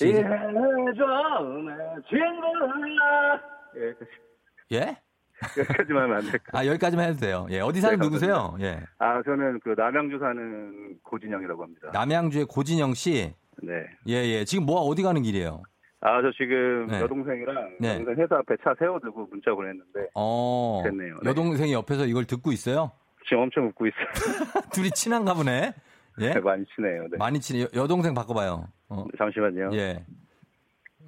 이해해줘, 0.00 0.30
내 0.30 2.02
친구야. 2.08 3.40
예. 3.76 3.94
예? 4.72 4.96
여기까지만 5.58 6.04
하면 6.04 6.16
안 6.16 6.22
될까? 6.30 6.58
아, 6.58 6.66
여기까지만 6.66 7.08
해도 7.10 7.18
돼요. 7.18 7.46
예. 7.50 7.60
어디 7.60 7.80
사는 7.80 7.98
네, 7.98 8.04
누구세요? 8.04 8.56
예. 8.60 8.80
아, 8.98 9.22
저는 9.24 9.60
그 9.62 9.74
남양주 9.76 10.18
사는 10.18 10.96
고진영이라고 11.02 11.62
합니다. 11.62 11.90
남양주의 11.92 12.46
고진영 12.46 12.94
씨. 12.94 13.34
네. 13.62 13.72
예, 14.08 14.14
예. 14.26 14.44
지금 14.44 14.64
뭐 14.64 14.80
어디 14.80 15.02
가는 15.02 15.20
길이에요? 15.22 15.62
아, 16.00 16.22
저 16.22 16.30
지금 16.32 16.86
네. 16.88 17.00
여동생이랑 17.00 17.76
네. 17.80 17.88
여동생 17.94 18.22
회사 18.22 18.36
앞에 18.36 18.56
차 18.62 18.74
세워두고 18.78 19.26
문자 19.30 19.52
보냈는데 19.54 20.08
어. 20.14 20.82
됐네요. 20.84 21.18
네. 21.22 21.30
여동생이 21.30 21.72
옆에서 21.72 22.06
이걸 22.06 22.24
듣고 22.26 22.52
있어요? 22.52 22.92
지금 23.28 23.42
엄청 23.44 23.66
웃고 23.66 23.86
있어요. 23.86 24.06
둘이 24.72 24.90
친한가 24.90 25.34
보네. 25.34 25.72
예? 26.20 26.30
네, 26.34 26.40
많이 26.40 26.64
친해요. 26.74 27.02
네. 27.10 27.16
많이 27.18 27.40
친해. 27.40 27.62
여- 27.62 27.68
여동생 27.74 28.14
바꿔봐요. 28.14 28.68
어. 28.88 29.04
잠시만요. 29.18 29.70
예. 29.74 30.04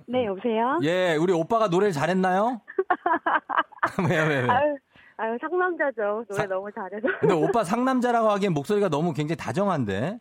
네, 0.08 0.26
여보세요? 0.26 0.78
예, 0.82 1.16
우리 1.16 1.32
오빠가 1.32 1.68
노래를 1.68 1.92
잘했나요? 1.92 2.60
왜요, 4.08 4.22
왜요, 4.24 4.40
왜요? 4.42 4.50
아유, 4.52 4.76
아유, 5.16 5.38
상남자죠. 5.40 6.24
노래 6.28 6.34
사- 6.34 6.46
너무 6.46 6.70
잘해서. 6.72 7.06
근데 7.20 7.34
오빠 7.34 7.64
상남자라고 7.64 8.30
하기엔 8.30 8.52
목소리가 8.52 8.88
너무 8.88 9.12
굉장히 9.12 9.36
다정한데? 9.36 10.18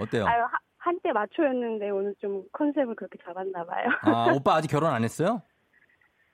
어때요? 0.00 0.26
아유, 0.26 0.42
하- 0.42 0.58
한때 0.78 1.12
마초였는데 1.12 1.90
오늘 1.90 2.14
좀 2.20 2.42
컨셉을 2.52 2.96
그렇게 2.96 3.18
잡았나 3.24 3.64
봐요. 3.64 3.86
아, 4.02 4.32
오빠 4.34 4.54
아직 4.56 4.68
결혼 4.68 4.90
안 4.92 5.04
했어요? 5.04 5.42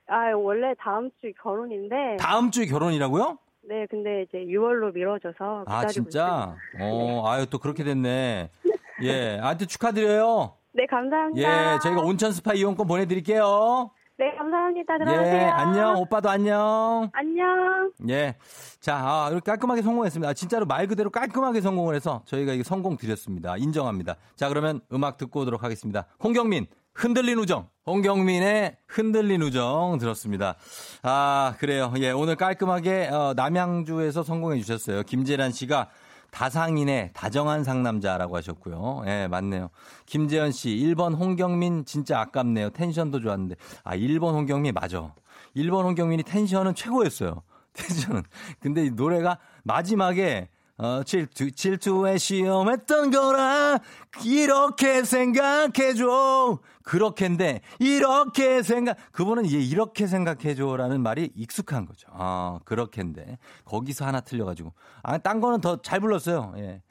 아, 0.06 0.30
원래 0.34 0.74
다음 0.78 1.10
주 1.20 1.30
결혼인데. 1.42 2.16
다음 2.18 2.50
주에 2.50 2.64
결혼이라고요? 2.64 3.36
네, 3.68 3.86
근데 3.90 4.22
이제 4.22 4.38
6월로 4.38 4.94
미뤄져서 4.94 5.64
아, 5.66 5.80
기다리고 5.80 5.92
진짜? 5.92 6.56
있습니다. 6.72 6.84
어, 6.94 7.28
아유, 7.28 7.44
또 7.50 7.58
그렇게 7.58 7.84
됐네. 7.84 8.50
예, 9.02 9.36
하여튼 9.36 9.66
축하드려요. 9.66 10.54
네, 10.78 10.86
감사합니다. 10.86 11.74
예, 11.74 11.78
저희가 11.80 12.02
온천 12.02 12.30
스파 12.30 12.54
이용권 12.54 12.86
보내드릴게요. 12.86 13.90
네, 14.16 14.32
감사합니다. 14.36 14.98
들어가세요. 14.98 15.36
예, 15.36 15.40
안녕. 15.40 15.96
오빠도 15.96 16.30
안녕. 16.30 17.10
안녕. 17.12 17.90
예. 18.08 18.36
자, 18.78 18.96
아, 18.96 19.40
깔끔하게 19.44 19.82
성공했습니다. 19.82 20.30
아, 20.30 20.34
진짜로 20.34 20.66
말 20.66 20.86
그대로 20.86 21.10
깔끔하게 21.10 21.62
성공을 21.62 21.96
해서 21.96 22.22
저희가 22.26 22.52
이게 22.52 22.62
성공 22.62 22.96
드렸습니다. 22.96 23.56
인정합니다. 23.56 24.14
자, 24.36 24.48
그러면 24.48 24.80
음악 24.92 25.16
듣고 25.16 25.40
오도록 25.40 25.64
하겠습니다. 25.64 26.06
홍경민, 26.22 26.66
흔들린 26.94 27.38
우정. 27.38 27.68
홍경민의 27.86 28.76
흔들린 28.86 29.42
우정 29.42 29.98
들었습니다. 29.98 30.54
아, 31.02 31.54
그래요. 31.58 31.92
예, 31.98 32.12
오늘 32.12 32.36
깔끔하게 32.36 33.08
어, 33.08 33.34
남양주에서 33.34 34.22
성공해 34.22 34.60
주셨어요. 34.60 35.02
김재란 35.02 35.50
씨가 35.50 35.88
다상인의 36.30 37.10
다정한 37.14 37.64
상남자라고 37.64 38.36
하셨고요. 38.36 39.02
예, 39.06 39.28
맞네요. 39.28 39.70
김재현 40.06 40.52
씨, 40.52 40.70
1번 40.70 41.16
홍경민 41.16 41.84
진짜 41.84 42.20
아깝네요. 42.20 42.70
텐션도 42.70 43.20
좋았는데. 43.20 43.56
아, 43.84 43.96
1번 43.96 44.34
홍경민 44.34 44.74
맞아. 44.74 45.14
1번 45.56 45.84
홍경민이 45.84 46.22
텐션은 46.24 46.74
최고였어요. 46.74 47.42
텐션은. 47.72 48.22
근데 48.60 48.86
이 48.86 48.90
노래가 48.90 49.38
마지막에 49.62 50.48
어, 50.78 51.02
질투, 51.02 51.50
질투에 51.50 52.18
시험했던 52.18 53.10
거라, 53.10 53.80
이렇게 54.24 55.02
생각해줘. 55.02 56.60
그렇게인데, 56.84 57.60
이렇게 57.80 58.62
생각, 58.62 58.96
그분은 59.12 59.44
이제 59.44 59.58
이렇게 59.58 60.06
생각해줘라는 60.06 61.02
말이 61.02 61.32
익숙한 61.34 61.84
거죠. 61.84 62.08
아, 62.12 62.60
그렇게인데. 62.64 63.38
거기서 63.64 64.06
하나 64.06 64.20
틀려가지고. 64.20 64.72
아, 65.02 65.18
딴 65.18 65.40
거는 65.40 65.60
더 65.60 65.82
잘 65.82 66.00
불렀어요. 66.00 66.54
예. 66.58 66.82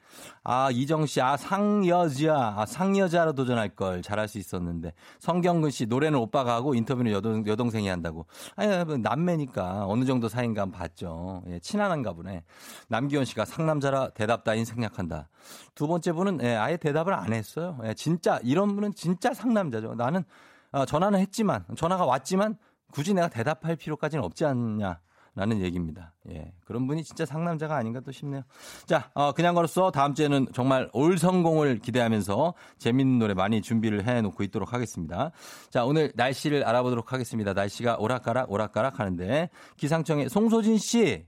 아, 0.44 0.70
이정 0.70 1.06
씨, 1.06 1.20
아, 1.20 1.36
상여자, 1.36 2.54
아, 2.56 2.66
상여자로 2.66 3.34
도전할 3.34 3.70
걸 3.70 4.02
잘할 4.02 4.28
수 4.28 4.38
있었는데. 4.38 4.92
성경근 5.18 5.70
씨, 5.70 5.86
노래는 5.86 6.18
오빠가 6.18 6.54
하고 6.54 6.74
인터뷰는 6.74 7.12
여동, 7.12 7.46
여동생이 7.46 7.88
한다고. 7.88 8.26
아니, 8.56 8.84
뭐 8.84 8.96
남매니까 8.96 9.86
어느 9.86 10.04
정도 10.04 10.28
한번 10.28 10.70
봤죠. 10.70 11.42
예, 11.48 11.58
친한가 11.58 12.12
보네. 12.12 12.44
남기현 12.88 13.24
씨가 13.24 13.44
상남자라 13.44 14.10
대답 14.10 14.44
따윈 14.44 14.64
생략한다. 14.64 15.28
두 15.74 15.86
번째 15.86 16.12
분은 16.12 16.40
예, 16.42 16.54
아예 16.54 16.76
대답을 16.76 17.12
안 17.14 17.32
했어요. 17.32 17.78
예, 17.84 17.94
진짜, 17.94 18.38
이런 18.42 18.74
분은 18.74 18.94
진짜 18.94 19.34
상남자죠. 19.34 19.94
나는 19.94 20.24
어, 20.70 20.84
전화는 20.84 21.18
했지만, 21.20 21.64
전화가 21.76 22.04
왔지만 22.04 22.56
굳이 22.92 23.14
내가 23.14 23.28
대답할 23.28 23.76
필요까지는 23.76 24.24
없지 24.24 24.44
않냐. 24.44 25.00
라는 25.38 25.60
얘기입니다. 25.60 26.12
예. 26.30 26.52
그런 26.64 26.88
분이 26.88 27.04
진짜 27.04 27.24
상남자가 27.24 27.76
아닌가 27.76 28.00
또 28.00 28.10
싶네요. 28.10 28.42
자, 28.86 29.08
어, 29.14 29.30
그냥 29.30 29.54
걸었어. 29.54 29.92
다음 29.92 30.12
주에는 30.12 30.48
정말 30.52 30.90
올 30.92 31.16
성공을 31.16 31.78
기대하면서 31.78 32.54
재밌는 32.78 33.20
노래 33.20 33.34
많이 33.34 33.62
준비를 33.62 34.04
해 34.04 34.20
놓고 34.20 34.42
있도록 34.42 34.72
하겠습니다. 34.72 35.30
자, 35.70 35.84
오늘 35.84 36.12
날씨를 36.16 36.64
알아보도록 36.64 37.12
하겠습니다. 37.12 37.52
날씨가 37.52 37.98
오락가락 38.00 38.50
오락가락 38.50 38.98
하는데 38.98 39.48
기상청의 39.76 40.28
송소진 40.28 40.76
씨. 40.78 41.24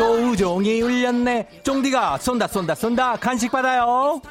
조우종이 0.00 0.80
울렸네. 0.80 1.60
쫑디가 1.62 2.16
쏜다 2.16 2.46
쏜다 2.46 2.74
쏜다 2.74 3.16
간식 3.16 3.52
받아요. 3.52 4.22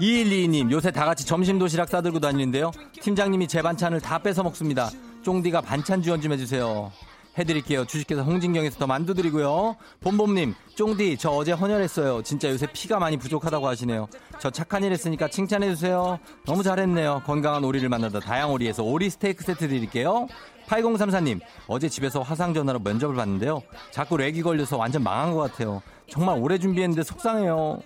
212님 0.00 0.70
요새 0.70 0.90
다 0.90 1.04
같이 1.04 1.26
점심 1.26 1.58
도시락 1.58 1.90
싸들고 1.90 2.18
다니는데요. 2.18 2.70
팀장님이 3.02 3.46
제 3.46 3.60
반찬을 3.60 4.00
다 4.00 4.18
뺏어 4.18 4.42
먹습니다. 4.42 4.90
쫑디가 5.22 5.60
반찬 5.60 6.00
지원 6.00 6.22
좀 6.22 6.32
해주세요. 6.32 6.90
해드릴게요. 7.36 7.84
주식회사 7.84 8.22
홍진경에서 8.22 8.78
더 8.78 8.86
만두 8.86 9.12
드리고요. 9.12 9.76
봄봄님, 10.00 10.54
쫑디, 10.76 11.18
저 11.18 11.30
어제 11.30 11.52
헌혈했어요. 11.52 12.22
진짜 12.22 12.48
요새 12.48 12.66
피가 12.72 12.98
많이 12.98 13.18
부족하다고 13.18 13.68
하시네요. 13.68 14.08
저 14.38 14.50
착한 14.50 14.82
일 14.82 14.92
했으니까 14.92 15.28
칭찬해주세요. 15.28 16.18
너무 16.46 16.62
잘했네요. 16.62 17.22
건강한 17.26 17.64
오리를 17.64 17.86
만나다 17.90 18.20
다양오리에서 18.20 18.82
오리 18.82 19.10
스테이크 19.10 19.44
세트 19.44 19.68
드릴게요. 19.68 20.28
8034님, 20.66 21.40
어제 21.66 21.88
집에서 21.88 22.22
화상전화로 22.22 22.80
면접을 22.80 23.14
봤는데요. 23.14 23.62
자꾸 23.90 24.16
렉이 24.16 24.42
걸려서 24.42 24.76
완전 24.76 25.02
망한 25.02 25.32
것 25.34 25.38
같아요. 25.50 25.82
정말 26.08 26.38
오래 26.38 26.58
준비했는데 26.58 27.02
속상해요. 27.02 27.80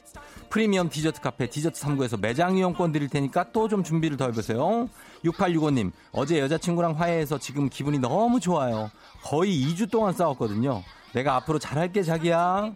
프리미엄 0.50 0.88
디저트 0.88 1.20
카페 1.20 1.46
디저트 1.48 1.78
3구에서 1.80 2.18
매장 2.20 2.56
이용권 2.56 2.92
드릴 2.92 3.08
테니까 3.08 3.52
또 3.52 3.68
좀 3.68 3.84
준비를 3.84 4.16
더 4.16 4.26
해보세요. 4.26 4.88
6865님, 5.24 5.92
어제 6.12 6.38
여자친구랑 6.40 6.92
화해해서 6.98 7.38
지금 7.38 7.68
기분이 7.68 7.98
너무 7.98 8.40
좋아요. 8.40 8.90
거의 9.22 9.52
2주 9.66 9.90
동안 9.90 10.14
싸웠거든요. 10.14 10.82
내가 11.12 11.34
앞으로 11.36 11.58
잘할게, 11.58 12.02
자기야. 12.02 12.72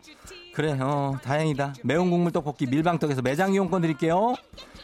그래, 0.54 0.76
어, 0.80 1.16
다행이다. 1.22 1.74
매운 1.82 2.10
국물 2.10 2.30
떡볶이 2.32 2.66
밀방떡에서 2.66 3.22
매장 3.22 3.54
이용권 3.54 3.80
드릴게요. 3.82 4.34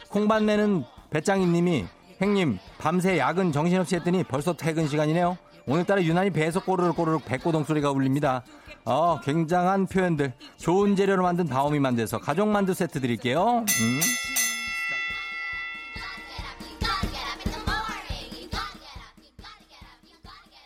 콩반내는 0.09 0.85
배짱이 1.11 1.47
님이, 1.47 1.85
행님, 2.21 2.59
밤새 2.79 3.17
야근 3.19 3.53
정신없이 3.53 3.95
했더니 3.97 4.25
벌써 4.25 4.53
퇴근 4.53 4.89
시간이네요. 4.89 5.39
오늘따라 5.67 6.03
유난히 6.03 6.31
배에서 6.31 6.61
꼬르륵 6.61 6.97
꼬르륵 6.97 7.25
뱃고동 7.25 7.63
소리가 7.65 7.91
울립니다. 7.91 8.43
어, 8.85 9.21
굉장한 9.21 9.87
표현들. 9.87 10.33
좋은 10.57 10.97
재료로 10.97 11.23
만든 11.23 11.47
다오미 11.47 11.79
만두에서 11.79 12.19
가족 12.19 12.49
만두 12.49 12.75
세트 12.75 13.01
드릴게요. 13.01 13.65
음. 13.81 14.01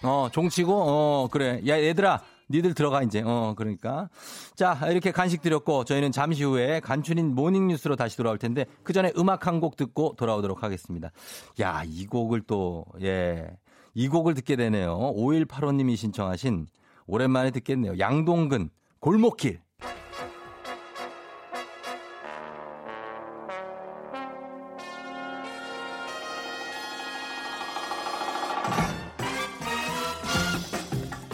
어, 0.04 0.28
종치고, 0.32 0.72
어, 0.72 1.28
그래. 1.30 1.60
야, 1.68 1.78
얘들아, 1.78 2.22
니들 2.52 2.74
들어가, 2.74 3.02
이제. 3.02 3.22
어, 3.24 3.54
그러니까. 3.56 4.08
자, 4.54 4.78
이렇게 4.90 5.10
간식 5.10 5.40
드렸고, 5.42 5.84
저희는 5.84 6.12
잠시 6.12 6.44
후에 6.44 6.80
간추린 6.80 7.34
모닝 7.34 7.68
뉴스로 7.68 7.96
다시 7.96 8.16
돌아올 8.16 8.38
텐데, 8.38 8.66
그 8.82 8.92
전에 8.92 9.12
음악 9.16 9.46
한 9.46 9.60
곡 9.62 9.76
듣고 9.76 10.14
돌아오도록 10.16 10.62
하겠습니다. 10.62 11.10
야, 11.60 11.82
이 11.86 12.06
곡을 12.06 12.42
또, 12.42 12.84
예. 13.00 13.48
이 13.94 14.08
곡을 14.08 14.34
듣게 14.34 14.56
되네요. 14.56 14.98
5185님이 15.16 15.96
신청하신, 15.96 16.66
오랜만에 17.06 17.50
듣겠네요. 17.52 17.98
양동근, 17.98 18.70
골목길. 19.00 19.61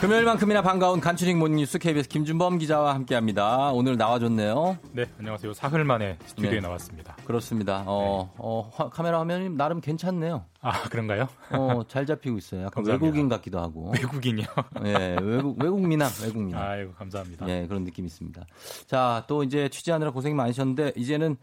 금요일만큼이나 0.01 0.63
반가운 0.63 1.01
간추린 1.01 1.41
모닝뉴스 1.41 1.81
KBS 1.81 2.09
김준범 2.09 2.59
기자와 2.59 2.95
함께합니다. 2.95 3.73
오늘 3.73 3.97
나와줬네요. 3.97 4.79
네, 4.93 5.07
안녕하세요. 5.19 5.53
사흘 5.55 5.83
만에 5.85 6.17
스튜디오에 6.25 6.55
네. 6.55 6.61
나왔습니다. 6.61 7.17
그렇습니다. 7.25 7.83
어, 7.85 8.33
어, 8.39 8.71
화- 8.73 8.89
카메라 8.91 9.19
화면이 9.19 9.51
나름 9.57 9.81
괜찮네요. 9.81 10.45
아, 10.61 10.83
그런가요? 10.85 11.29
어, 11.51 11.83
잘 11.89 12.07
잡히고 12.07 12.39
있어요. 12.39 12.61
약간 12.61 12.85
감사합니다. 12.85 13.05
외국인 13.07 13.29
같기도 13.29 13.59
하고. 13.59 13.91
외국인이요? 13.97 14.47
예, 14.85 15.17
외국, 15.21 15.61
외국 15.61 15.81
미남, 15.85 16.09
외국 16.23 16.43
미남. 16.45 16.63
아이고, 16.63 16.93
감사합니다. 16.93 17.49
예, 17.49 17.67
그런 17.67 17.83
느낌이 17.83 18.07
있습니다. 18.07 18.47
자, 18.87 19.25
또 19.27 19.43
이제 19.43 19.69
취재하느라 19.69 20.13
고생 20.13 20.37
많으셨는데, 20.37 20.93
이제는 20.95 21.37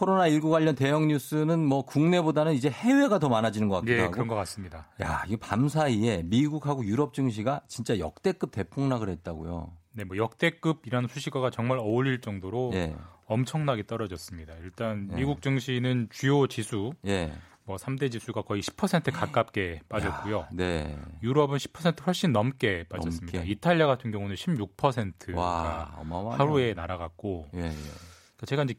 코로나19 0.00 0.50
관련 0.50 0.74
대형 0.74 1.08
뉴스는 1.08 1.64
뭐 1.64 1.82
국내보다는 1.84 2.54
이제 2.54 2.70
해외가 2.70 3.18
더 3.18 3.28
많아지는 3.28 3.68
것 3.68 3.76
같기도 3.76 3.92
예, 3.94 4.00
하고. 4.00 4.12
그런 4.12 4.28
것 4.28 4.34
같습니다. 4.36 4.88
야, 5.02 5.24
이게 5.26 5.36
밤 5.36 5.68
사이에 5.68 6.22
미국하고 6.24 6.84
유럽 6.84 7.12
증시가 7.12 7.60
진짜 7.68 7.98
역대급 7.98 8.50
대폭락을 8.50 9.08
했다고요. 9.10 9.72
네, 9.92 10.04
뭐 10.04 10.16
역대급이라는 10.16 11.08
수식어가 11.08 11.50
정말 11.50 11.78
어울릴 11.78 12.20
정도로 12.20 12.70
예, 12.74 12.96
엄청나게 13.26 13.86
떨어졌습니다. 13.86 14.54
일단 14.62 15.08
예. 15.12 15.16
미국 15.16 15.42
증시는 15.42 16.08
주요 16.10 16.46
지수 16.46 16.92
예. 17.06 17.32
뭐 17.64 17.76
3대 17.76 18.10
지수가 18.10 18.42
거의 18.42 18.62
10% 18.62 19.12
가깝게 19.12 19.82
빠졌고요. 19.88 20.46
네. 20.52 20.96
유럽은 21.22 21.58
10% 21.58 22.04
훨씬 22.06 22.32
넘게 22.32 22.86
빠졌습니다. 22.88 23.38
넘게. 23.38 23.52
이탈리아 23.52 23.86
같은 23.86 24.10
경우는 24.10 24.34
16%가 24.34 25.40
와. 25.40 26.36
하루에 26.36 26.74
날아갔고 26.74 27.48
예, 27.54 27.58
예. 27.58 27.70
그러니까 27.70 28.46
제가 28.46 28.62
이제 28.64 28.74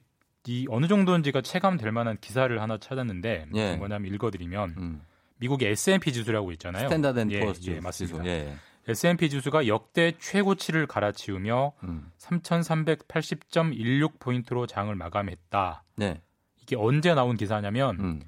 이 0.47 0.65
어느 0.69 0.87
정도인지가 0.87 1.41
체감될 1.41 1.91
만한 1.91 2.17
기사를 2.19 2.59
하나 2.61 2.77
찾았는데 2.77 3.47
예. 3.53 3.75
뭐냐 3.75 3.99
면 3.99 4.13
읽어드리면 4.13 4.73
음. 4.77 5.01
미국의 5.37 5.69
S&P 5.71 6.13
지수라고 6.13 6.51
있잖아요. 6.53 6.87
Standard 6.87 7.19
and 7.19 7.31
예, 7.31 7.39
Poor's 7.41 7.69
예, 7.71 7.79
맞습니다. 7.79 8.25
예. 8.25 8.53
S&P 8.87 9.29
지수가 9.29 9.67
역대 9.67 10.13
최고치를 10.17 10.87
갈아치우며 10.87 11.73
음. 11.83 12.11
3,380.16 12.17 14.19
포인트로 14.19 14.65
장을 14.67 14.93
마감했다. 14.95 15.83
네. 15.97 16.21
이게 16.61 16.75
언제 16.75 17.13
나온 17.13 17.37
기사냐면 17.37 17.99
음. 17.99 18.21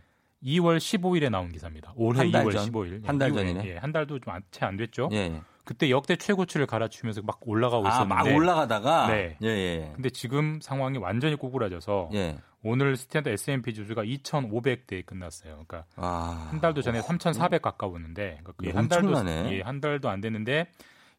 2월 0.44 0.78
15일에 0.78 1.30
나온 1.30 1.52
기사입니다. 1.52 1.94
올해 1.96 2.20
한달 2.22 2.46
2월 2.46 2.52
전? 2.52 2.72
15일. 2.72 3.06
한달 3.06 3.30
이후에, 3.30 3.46
전이네. 3.46 3.70
예, 3.70 3.78
한 3.78 3.92
달도 3.92 4.20
좀 4.20 4.34
채 4.52 4.66
안 4.66 4.78
됐죠. 4.78 5.10
예, 5.14 5.18
예. 5.18 5.42
그때 5.66 5.90
역대 5.90 6.16
최고치를 6.16 6.66
갈아치우면서 6.68 7.22
막 7.22 7.40
올라가고 7.46 7.86
아, 7.88 7.90
있었는데 7.90 8.16
막 8.32 8.36
올라가다가 8.38 9.08
네. 9.08 9.38
예, 9.42 9.48
예. 9.48 9.92
근데 9.96 10.10
지금 10.10 10.60
상황이 10.62 10.98
완전히 10.98 11.36
꼬꾸라져서 11.36 12.10
예. 12.14 12.38
오늘 12.64 12.96
스탠드 12.98 13.30
S&P 13.30 13.74
지수가 13.74 14.04
2,500대에 14.04 15.06
끝났어요. 15.06 15.52
그러니까 15.54 15.86
아. 15.96 16.48
한 16.52 16.60
달도 16.62 16.82
전에 16.82 17.02
3,400 17.02 17.62
가까웠는데 17.62 18.24
그러니까 18.42 18.52
그게 18.54 18.70
예, 18.70 18.74
한 18.74 18.88
달도. 18.88 19.14
예, 19.52 19.62
한 19.62 19.80
달도 19.82 20.10
안 20.10 20.22
됐는데 20.22 20.68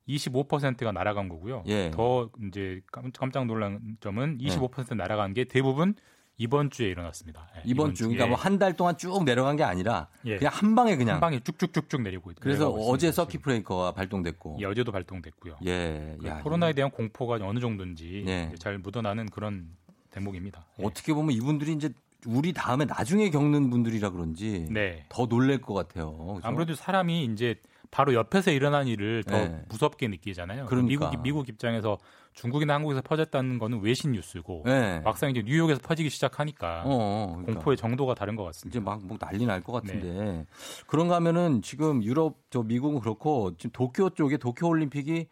25%가 0.09 0.93
날아간 0.93 1.29
거고요. 1.29 1.65
예. 1.67 1.91
더 1.91 2.29
이제 2.49 2.81
깜- 2.93 3.11
깜짝 3.13 3.47
놀란 3.47 3.97
점은 4.01 4.39
25% 4.39 4.95
날아간 4.95 5.33
게 5.33 5.45
대부분 5.45 5.95
이번 6.37 6.71
주에 6.71 6.89
일어났습니다. 6.89 7.47
예, 7.59 7.63
이번 7.65 7.95
주 7.95 8.05
그러니까 8.09 8.27
뭐 8.27 8.37
한 8.37 8.59
달 8.59 8.77
동안 8.77 8.97
쭉 8.99 9.23
내려간 9.25 9.57
게 9.57 9.63
아니라 9.63 10.09
예. 10.25 10.37
그냥 10.37 10.53
한 10.55 10.75
방에 10.75 10.97
그냥 10.97 11.15
한 11.17 11.21
방에 11.21 11.39
쭉쭉쭉쭉 11.41 12.03
내리고 12.03 12.31
있- 12.33 12.41
그래서 12.41 12.71
어제 12.71 13.13
서킷 13.13 13.43
브레이커가 13.43 13.93
발동됐고. 13.93 14.59
예, 14.61 14.65
어제도 14.65 14.91
발동됐고요. 14.91 15.57
예. 15.67 16.17
그 16.21 16.27
야, 16.27 16.41
코로나에 16.43 16.73
대한 16.73 16.91
공포가 16.91 17.35
어느 17.41 17.61
정도인지 17.61 18.25
예. 18.27 18.53
잘 18.59 18.79
묻어나는 18.79 19.27
그런 19.27 19.69
대목입니다. 20.11 20.65
예. 20.81 20.85
어떻게 20.85 21.13
보면 21.15 21.35
이분들이 21.37 21.73
이제 21.73 21.91
우리 22.27 22.53
다음에 22.53 22.85
나중에 22.85 23.31
겪는 23.31 23.71
분들이라 23.71 24.11
그런지 24.11 24.67
네. 24.71 25.05
더 25.11 25.27
놀랄 25.27 25.61
것 25.61 25.75
같아요. 25.75 26.17
그죠? 26.37 26.41
아무래도 26.49 26.75
사람이 26.75 27.25
이제 27.27 27.55
바로 27.95 28.13
옆에서 28.13 28.51
일어난 28.51 28.89
일을 28.89 29.23
더 29.23 29.39
네. 29.39 29.63
무섭게 29.69 30.09
느끼잖아요. 30.09 30.67
그러니까. 30.67 31.11
미국 31.11 31.23
미국 31.23 31.49
입장에서 31.49 31.97
중국이나 32.33 32.75
한국에서 32.75 33.01
퍼졌다는 33.03 33.61
거는 33.61 33.83
외신 33.83 34.11
뉴스고 34.11 34.63
네. 34.67 34.99
막상 35.05 35.31
이제 35.31 35.43
뉴욕에서 35.47 35.81
퍼지기 35.81 36.11
시작하니까 36.11 36.83
어, 36.85 36.89
어, 36.91 37.27
그러니까. 37.37 37.53
공포의 37.55 37.77
정도가 37.77 38.15
다른 38.17 38.35
것 38.35 38.43
같습니다. 38.47 38.77
이제 38.77 38.85
막, 38.85 39.07
뭐 39.07 39.17
난리 39.17 39.47
날 39.47 39.63
것 39.63 39.71
같은데. 39.73 40.13
네. 40.13 40.45
그런가 40.89 41.15
하면은 41.15 41.63
지금 41.63 42.03
유럽, 42.03 42.39
저 42.51 42.65
미국은 42.65 42.99
그렇고 42.99 43.57
지금 43.59 43.71
도쿄 43.73 44.11
쪽에 44.11 44.39
도쿄 44.39 44.67
올림픽이 44.67 45.29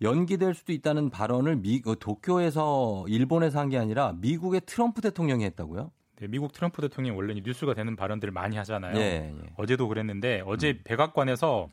연기될 0.00 0.54
수도 0.54 0.72
있다는 0.72 1.10
발언을 1.10 1.56
미, 1.56 1.82
어, 1.84 1.96
도쿄에서 1.96 3.06
일본에서 3.08 3.58
한 3.58 3.70
게 3.70 3.76
아니라 3.76 4.12
미국의 4.20 4.60
트럼프 4.66 5.00
대통령이 5.00 5.44
했다고요? 5.46 5.90
네, 6.20 6.26
미국 6.26 6.52
트럼프 6.52 6.82
대통령이 6.82 7.16
원래 7.16 7.34
뉴스가 7.34 7.74
되는 7.74 7.94
발언들을 7.94 8.32
많이 8.32 8.56
하잖아요. 8.56 8.96
예, 8.96 9.32
예. 9.32 9.50
어제도 9.56 9.86
그랬는데 9.88 10.42
어제 10.46 10.70
음. 10.70 10.80
백악관에서 10.84 11.68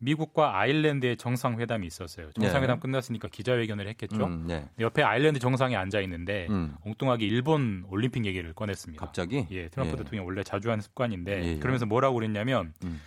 미국과 0.00 0.58
아일랜드의 0.58 1.16
정상회담이 1.16 1.86
있었어요. 1.86 2.30
정상회담 2.32 2.78
끝났으니까 2.78 3.28
기자회견을 3.28 3.88
했겠죠. 3.88 4.26
음, 4.26 4.44
네. 4.46 4.68
옆에 4.78 5.02
아일랜드 5.02 5.40
정상이 5.40 5.74
앉아 5.74 6.00
있는데 6.02 6.46
음. 6.50 6.74
엉뚱하게 6.84 7.26
일본 7.26 7.84
올림픽 7.88 8.24
얘기를 8.24 8.52
꺼냈습니다. 8.52 9.04
갑자기? 9.04 9.46
예, 9.50 9.68
트럼프 9.68 9.94
예. 9.94 9.96
대통령 9.96 10.26
원래 10.26 10.44
자주 10.44 10.70
하는 10.70 10.82
습관인데 10.82 11.42
예, 11.42 11.46
예. 11.54 11.58
그러면서 11.58 11.86
뭐라고 11.86 12.14
그랬냐면 12.14 12.74
음. 12.84 13.00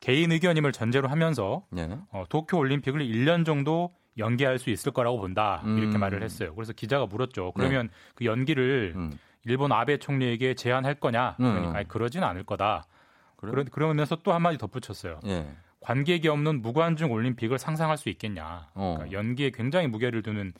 개인 0.00 0.32
의견임을 0.32 0.72
전제로 0.72 1.08
하면서 1.08 1.64
네. 1.70 1.90
어, 2.12 2.24
도쿄 2.28 2.56
올림픽을 2.56 3.00
1년 3.00 3.44
정도 3.44 3.92
연기할 4.16 4.58
수 4.58 4.70
있을 4.70 4.92
거라고 4.92 5.20
본다 5.20 5.62
이렇게 5.64 5.96
음. 5.96 6.00
말을 6.00 6.22
했어요. 6.22 6.54
그래서 6.54 6.72
기자가 6.72 7.06
물었죠. 7.06 7.52
그러면 7.52 7.88
그 8.14 8.24
연기를 8.24 8.94
음. 8.96 9.18
일본 9.48 9.72
아베 9.72 9.98
총리에게 9.98 10.54
제안할 10.54 10.94
거냐? 10.94 11.36
음. 11.40 11.44
그러니까 11.44 11.78
아니, 11.78 11.88
그러진 11.88 12.22
않을 12.22 12.44
거다. 12.44 12.84
그래? 13.36 13.52
그러, 13.52 13.64
그러면서 13.64 14.16
또 14.16 14.32
한마디 14.32 14.58
덧붙였어요. 14.58 15.20
예. 15.26 15.46
관객이 15.80 16.28
없는 16.28 16.60
무관중 16.60 17.12
올림픽을 17.12 17.58
상상할 17.58 17.96
수 17.96 18.08
있겠냐. 18.08 18.68
어. 18.74 18.96
그러니까 18.96 19.18
연기에 19.18 19.50
굉장히 19.50 19.86
무게를 19.86 20.22
두는 20.22 20.52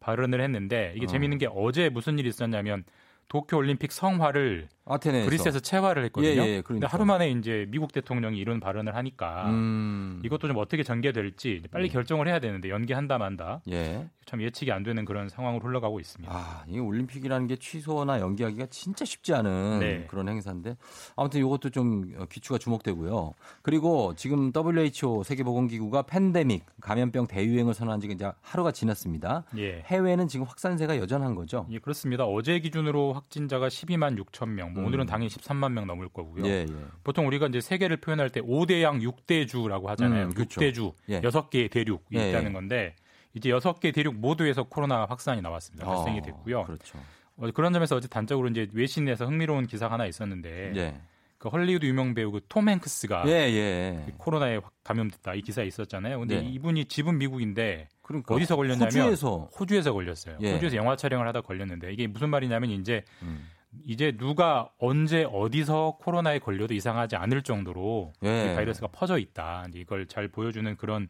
발언을 0.00 0.40
했는데 0.40 0.92
이게 0.96 1.06
어. 1.06 1.08
재밌는 1.08 1.38
게 1.38 1.48
어제 1.52 1.88
무슨 1.88 2.18
일이 2.18 2.28
있었냐면 2.28 2.84
도쿄 3.28 3.56
올림픽 3.56 3.90
성화를 3.90 4.68
아테네에서. 4.86 5.28
그리스에서 5.28 5.60
채화를 5.60 6.04
했거든요. 6.06 6.30
예, 6.30 6.36
예, 6.36 6.36
근데 6.36 6.62
그러니까. 6.62 6.88
하루 6.88 7.04
만에 7.04 7.30
이제 7.30 7.66
미국 7.68 7.92
대통령이 7.92 8.38
이런 8.38 8.60
발언을 8.60 8.94
하니까 8.94 9.50
음. 9.50 10.22
이것도 10.24 10.46
좀 10.46 10.56
어떻게 10.58 10.82
전개될지 10.82 11.64
빨리 11.70 11.88
예. 11.88 11.88
결정을 11.88 12.28
해야 12.28 12.38
되는데 12.38 12.70
연기한다 12.70 13.18
만다 13.18 13.60
예. 13.70 14.08
참 14.26 14.42
예측이 14.42 14.72
안 14.72 14.82
되는 14.82 15.04
그런 15.04 15.28
상황으로 15.28 15.64
흘러가고 15.64 16.00
있습니다. 16.00 16.32
아, 16.34 16.64
이 16.68 16.78
올림픽이라는 16.78 17.46
게 17.46 17.56
취소나 17.56 18.20
연기하기가 18.20 18.66
진짜 18.70 19.04
쉽지 19.04 19.34
않은 19.34 19.78
네. 19.80 20.06
그런 20.08 20.28
행사인데 20.28 20.76
아무튼 21.14 21.40
이것도 21.40 21.70
좀 21.70 22.12
어, 22.18 22.26
귀추가 22.30 22.58
주목되고요. 22.58 23.34
그리고 23.62 24.14
지금 24.16 24.52
WHO 24.54 25.22
세계보건기구가 25.24 26.02
팬데믹 26.02 26.64
감염병 26.80 27.28
대유행을 27.28 27.74
선언한 27.74 28.00
지가 28.00 28.14
이제 28.14 28.32
하루가 28.40 28.72
지났습니다. 28.72 29.44
예. 29.58 29.82
해외는 29.86 30.28
지금 30.28 30.46
확산세가 30.46 30.98
여전한 30.98 31.34
거죠. 31.34 31.66
예, 31.70 31.78
그렇습니다. 31.78 32.24
어제 32.24 32.58
기준으로 32.58 33.12
확진자가 33.12 33.68
12만 33.68 34.20
6천 34.22 34.48
명, 34.48 34.74
뭐 34.76 34.84
음. 34.84 34.86
오늘은 34.88 35.06
당연히 35.06 35.28
13만 35.28 35.72
명 35.72 35.86
넘을 35.86 36.08
거고요. 36.08 36.46
예, 36.46 36.66
예. 36.68 36.74
보통 37.02 37.26
우리가 37.26 37.46
이제 37.48 37.60
세계를 37.60 37.96
표현할 37.98 38.30
때 38.30 38.40
5대양 38.40 39.00
6대주라고 39.02 39.86
하잖아요. 39.86 40.26
음, 40.26 40.34
그렇죠. 40.34 40.60
6대주, 40.60 40.92
예. 41.08 41.20
여섯 41.24 41.50
개의 41.50 41.68
대륙이 41.68 42.00
예, 42.14 42.28
있다는 42.30 42.50
예. 42.50 42.52
건데 42.52 42.94
이제 43.34 43.50
여섯 43.50 43.80
개 43.80 43.90
대륙 43.92 44.14
모두에서 44.14 44.64
코로나 44.64 45.04
확산이 45.06 45.40
나왔습니다. 45.42 45.86
발생이 45.86 46.20
어, 46.20 46.22
됐고요. 46.22 46.64
그렇죠. 46.64 46.98
어, 47.36 47.50
그런 47.52 47.72
점에서 47.72 47.96
어제 47.96 48.08
단적으로 48.08 48.48
이제 48.48 48.68
외신에서 48.72 49.26
흥미로운 49.26 49.66
기사가 49.66 49.94
하나 49.94 50.06
있었는데 50.06 50.72
예. 50.76 51.00
그 51.38 51.48
헐리우드 51.50 51.84
유명 51.84 52.14
배우 52.14 52.32
그 52.32 52.40
톰 52.48 52.68
행크스가 52.68 53.24
예, 53.26 53.30
예. 53.30 54.06
코로나에 54.16 54.56
확 54.56 54.72
감염됐다 54.84 55.34
이 55.34 55.42
기사에 55.42 55.66
있었잖아요. 55.66 56.18
근데 56.20 56.40
네. 56.40 56.48
이분이 56.48 56.86
집은 56.86 57.18
미국인데 57.18 57.88
그러니까 58.00 58.34
어디서 58.34 58.56
걸렸냐면 58.56 58.86
호주에서 58.86 59.50
호주에서 59.58 59.92
걸렸어요. 59.92 60.38
예. 60.40 60.52
호주에서 60.54 60.76
영화 60.76 60.96
촬영을 60.96 61.28
하다 61.28 61.42
걸렸는데 61.42 61.92
이게 61.92 62.06
무슨 62.06 62.30
말이냐면 62.30 62.70
이제 62.70 63.02
음. 63.22 63.46
이제 63.84 64.16
누가 64.16 64.70
언제 64.78 65.24
어디서 65.24 65.98
코로나에 66.00 66.38
걸려도 66.38 66.74
이상하지 66.74 67.16
않을 67.16 67.42
정도로 67.42 68.12
예. 68.24 68.52
이 68.52 68.54
바이러스가 68.54 68.88
퍼져 68.88 69.18
있다. 69.18 69.66
이걸 69.74 70.06
잘 70.06 70.28
보여주는 70.28 70.76
그런 70.76 71.08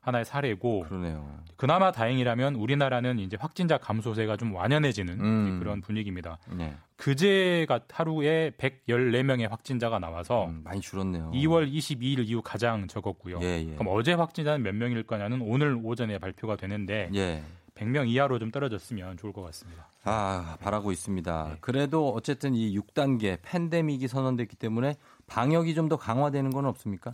하나의 0.00 0.24
사례고 0.24 0.80
그러네요. 0.80 1.38
그나마 1.56 1.92
다행이라면 1.92 2.54
우리나라는 2.54 3.18
이제 3.18 3.36
확진자 3.38 3.78
감소세가 3.78 4.36
좀 4.36 4.54
완연해지는 4.54 5.20
음. 5.20 5.58
그런 5.58 5.80
분위기입니다. 5.80 6.38
네. 6.56 6.74
그제가 6.96 7.80
하루에 7.90 8.50
114명의 8.58 9.48
확진자가 9.48 9.98
나와서 9.98 10.46
음, 10.46 10.62
많이 10.64 10.80
줄었네요. 10.80 11.30
2월 11.32 11.70
22일 11.70 12.28
이후 12.28 12.42
가장 12.42 12.86
적었고요. 12.88 13.38
예, 13.42 13.64
예. 13.68 13.74
그럼 13.74 13.88
어제 13.90 14.12
확진자는 14.14 14.62
몇 14.62 14.74
명일 14.74 15.02
거냐는 15.04 15.40
오늘 15.42 15.78
오전에 15.82 16.18
발표가 16.18 16.56
되는데 16.56 17.10
예. 17.14 17.42
100명 17.78 18.08
이하로 18.08 18.38
좀 18.38 18.50
떨어졌으면 18.50 19.16
좋을 19.16 19.32
것 19.32 19.42
같습니다. 19.42 19.88
아, 20.04 20.56
바라고 20.60 20.90
있습니다. 20.92 21.48
네. 21.50 21.56
그래도 21.60 22.10
어쨌든 22.10 22.54
이 22.54 22.76
6단계 22.78 23.38
팬데믹이 23.42 24.08
선언됐기 24.08 24.56
때문에 24.56 24.96
방역이 25.26 25.74
좀 25.74 25.88
더 25.88 25.96
강화되는 25.96 26.50
건 26.50 26.66
없습니까? 26.66 27.12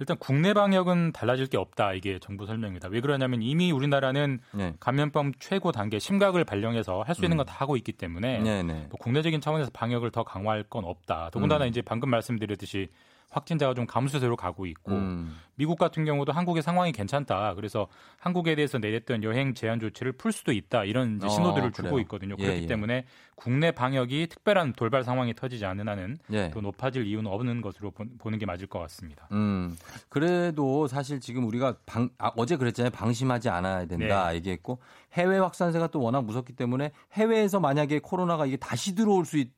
일단 0.00 0.16
국내 0.18 0.52
방역은 0.54 1.12
달라질 1.12 1.46
게 1.46 1.56
없다. 1.56 1.92
이게 1.92 2.18
정부 2.18 2.46
설명입니다. 2.46 2.88
왜 2.88 3.00
그러냐면 3.00 3.42
이미 3.42 3.70
우리나라는 3.70 4.40
네. 4.52 4.74
감염병 4.80 5.32
최고 5.38 5.70
단계 5.72 5.98
심각을 6.00 6.44
발령해서 6.44 7.02
할 7.02 7.14
수 7.14 7.24
있는 7.24 7.36
음. 7.36 7.38
건다 7.38 7.54
하고 7.58 7.76
있기 7.76 7.92
때문에 7.92 8.40
네, 8.40 8.62
네. 8.64 8.86
뭐 8.90 8.98
국내적인 8.98 9.40
차원에서 9.40 9.70
방역을 9.72 10.10
더 10.10 10.24
강화할 10.24 10.64
건 10.64 10.84
없다. 10.84 11.30
더군다나 11.32 11.64
음. 11.66 11.68
이제 11.68 11.80
방금 11.80 12.10
말씀드렸듯이 12.10 12.88
확진자가 13.30 13.74
좀 13.74 13.86
감소세로 13.86 14.36
가고 14.36 14.66
있고 14.66 14.92
음. 14.92 15.36
미국 15.56 15.78
같은 15.78 16.04
경우도 16.04 16.32
한국의 16.32 16.62
상황이 16.62 16.92
괜찮다. 16.92 17.54
그래서 17.54 17.86
한국에 18.18 18.54
대해서 18.54 18.78
내렸던 18.78 19.22
여행 19.22 19.54
제한 19.54 19.80
조치를 19.80 20.12
풀 20.12 20.32
수도 20.32 20.52
있다. 20.52 20.84
이런 20.84 21.20
어, 21.22 21.28
신호들을 21.28 21.70
그래요. 21.72 21.88
주고 21.88 22.00
있거든요. 22.00 22.34
예, 22.38 22.42
그렇기 22.44 22.62
예. 22.62 22.66
때문에 22.66 23.04
국내 23.36 23.72
방역이 23.72 24.28
특별한 24.28 24.74
돌발 24.74 25.02
상황이 25.04 25.34
터지지 25.34 25.64
않는 25.66 25.88
한은 25.88 26.18
예. 26.32 26.50
더 26.50 26.60
높아질 26.60 27.06
이유는 27.06 27.30
없는 27.30 27.60
것으로 27.62 27.90
보- 27.90 28.04
보는 28.18 28.38
게 28.38 28.46
맞을 28.46 28.66
것 28.68 28.78
같습니다. 28.80 29.28
음. 29.32 29.76
그래도 30.08 30.86
사실 30.86 31.20
지금 31.20 31.44
우리가 31.46 31.76
방, 31.86 32.08
아, 32.18 32.30
어제 32.36 32.56
그랬잖아요. 32.56 32.90
방심하지 32.92 33.48
않아야 33.48 33.86
된다 33.86 34.28
네. 34.30 34.36
얘기했고 34.36 34.78
해외 35.14 35.38
확산세가 35.38 35.88
또 35.88 36.00
워낙 36.00 36.24
무섭기 36.24 36.54
때문에 36.54 36.92
해외에서 37.12 37.60
만약에 37.60 37.98
코로나가 38.00 38.46
이게 38.46 38.56
다시 38.56 38.94
들어올 38.94 39.24
수, 39.24 39.38
있, 39.38 39.50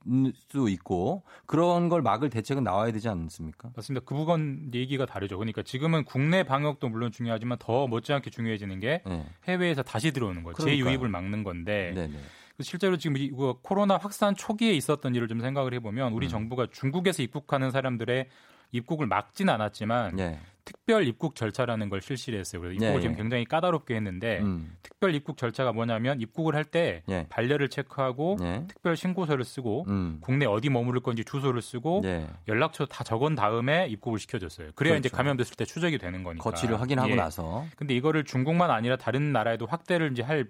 수 0.49 0.69
있고 0.71 1.23
그런 1.47 1.89
걸 1.89 2.03
막을 2.03 2.31
대책은 2.31 2.65
나와야 2.65 2.93
되지 2.93 3.09
않습니까? 3.09 3.71
맞습니다. 3.77 4.05
그 4.07 4.15
부분 4.15 4.71
얘기가 4.75 5.07
다르죠. 5.07 5.37
그러니까 5.39 5.63
지금 5.63 5.86
은 5.95 6.05
국내 6.05 6.43
방역도 6.43 6.89
물론 6.89 7.13
중요하지만 7.13 7.59
더 7.59 7.87
못지않게 7.87 8.31
중요해지는 8.31 8.81
게 8.81 9.03
네. 9.07 9.27
해외에서 9.47 9.83
다시 9.83 10.13
들어오는 10.13 10.43
거예요. 10.43 10.55
그러니까요. 10.55 10.85
재유입을 10.85 11.09
막는 11.09 11.45
건데 11.45 11.93
네, 11.95 12.07
네. 12.09 12.19
실제로 12.61 12.97
지금 12.97 13.17
이그 13.17 13.55
코로나 13.63 13.97
확산 13.97 14.35
초기에 14.35 14.73
있었던 14.73 15.15
일을 15.15 15.29
좀 15.29 15.41
생각을 15.41 15.75
해보면 15.75 16.13
우리 16.13 16.27
음. 16.27 16.31
정부가 16.31 16.67
중국에서 16.73 17.23
입국하는 17.23 17.71
사람들의 17.71 18.29
입국을 18.73 19.07
막진 19.07 19.49
않았지만 19.49 20.17
네. 20.17 20.39
특별 20.67 21.07
입국 21.07 21.37
절차라는 21.37 21.89
걸 21.89 22.03
실시를 22.03 22.41
했어요. 22.41 22.61
그래서 22.61 22.75
입국을 22.75 22.97
예, 22.97 23.01
지금 23.01 23.15
예. 23.15 23.17
굉장히 23.17 23.45
까다롭게 23.45 23.95
했는데 23.95 24.41
음. 24.41 24.77
특별 24.83 25.15
입국 25.15 25.39
절차가 25.39 25.73
뭐냐면 25.73 26.21
입국을 26.21 26.57
할때 26.57 27.05
예. 27.09 27.27
반려를 27.29 27.69
체크하고 27.69 28.37
네. 28.41 28.65
특별 28.67 28.97
신고서를 28.97 29.45
쓰고 29.45 29.87
음. 29.89 30.19
국내 30.21 30.45
어디 30.45 30.69
머무를 30.69 31.01
건지 31.01 31.25
주소를 31.25 31.63
쓰고 31.63 32.01
네. 32.03 32.27
연락처 32.49 32.85
다 32.85 33.05
적은 33.05 33.37
다음에 33.37 33.87
입국을 33.87 34.19
시켜줬어요. 34.19 34.73
그래야 34.75 34.97
이제 34.97 35.09
그렇죠. 35.09 35.17
감염됐을 35.17 35.55
때 35.55 35.65
추적이 35.65 35.99
되는 35.99 36.25
거니까. 36.25 36.43
거취를 36.43 36.81
확인하고 36.81 37.11
예. 37.11 37.15
나서 37.15 37.65
근데 37.77 37.95
이거를 37.95 38.25
중국만 38.25 38.71
아니라 38.71 38.97
다른 38.97 39.33
나라에도 39.33 39.67
확대를 39.67 40.11
이제 40.11 40.23
할 40.23 40.49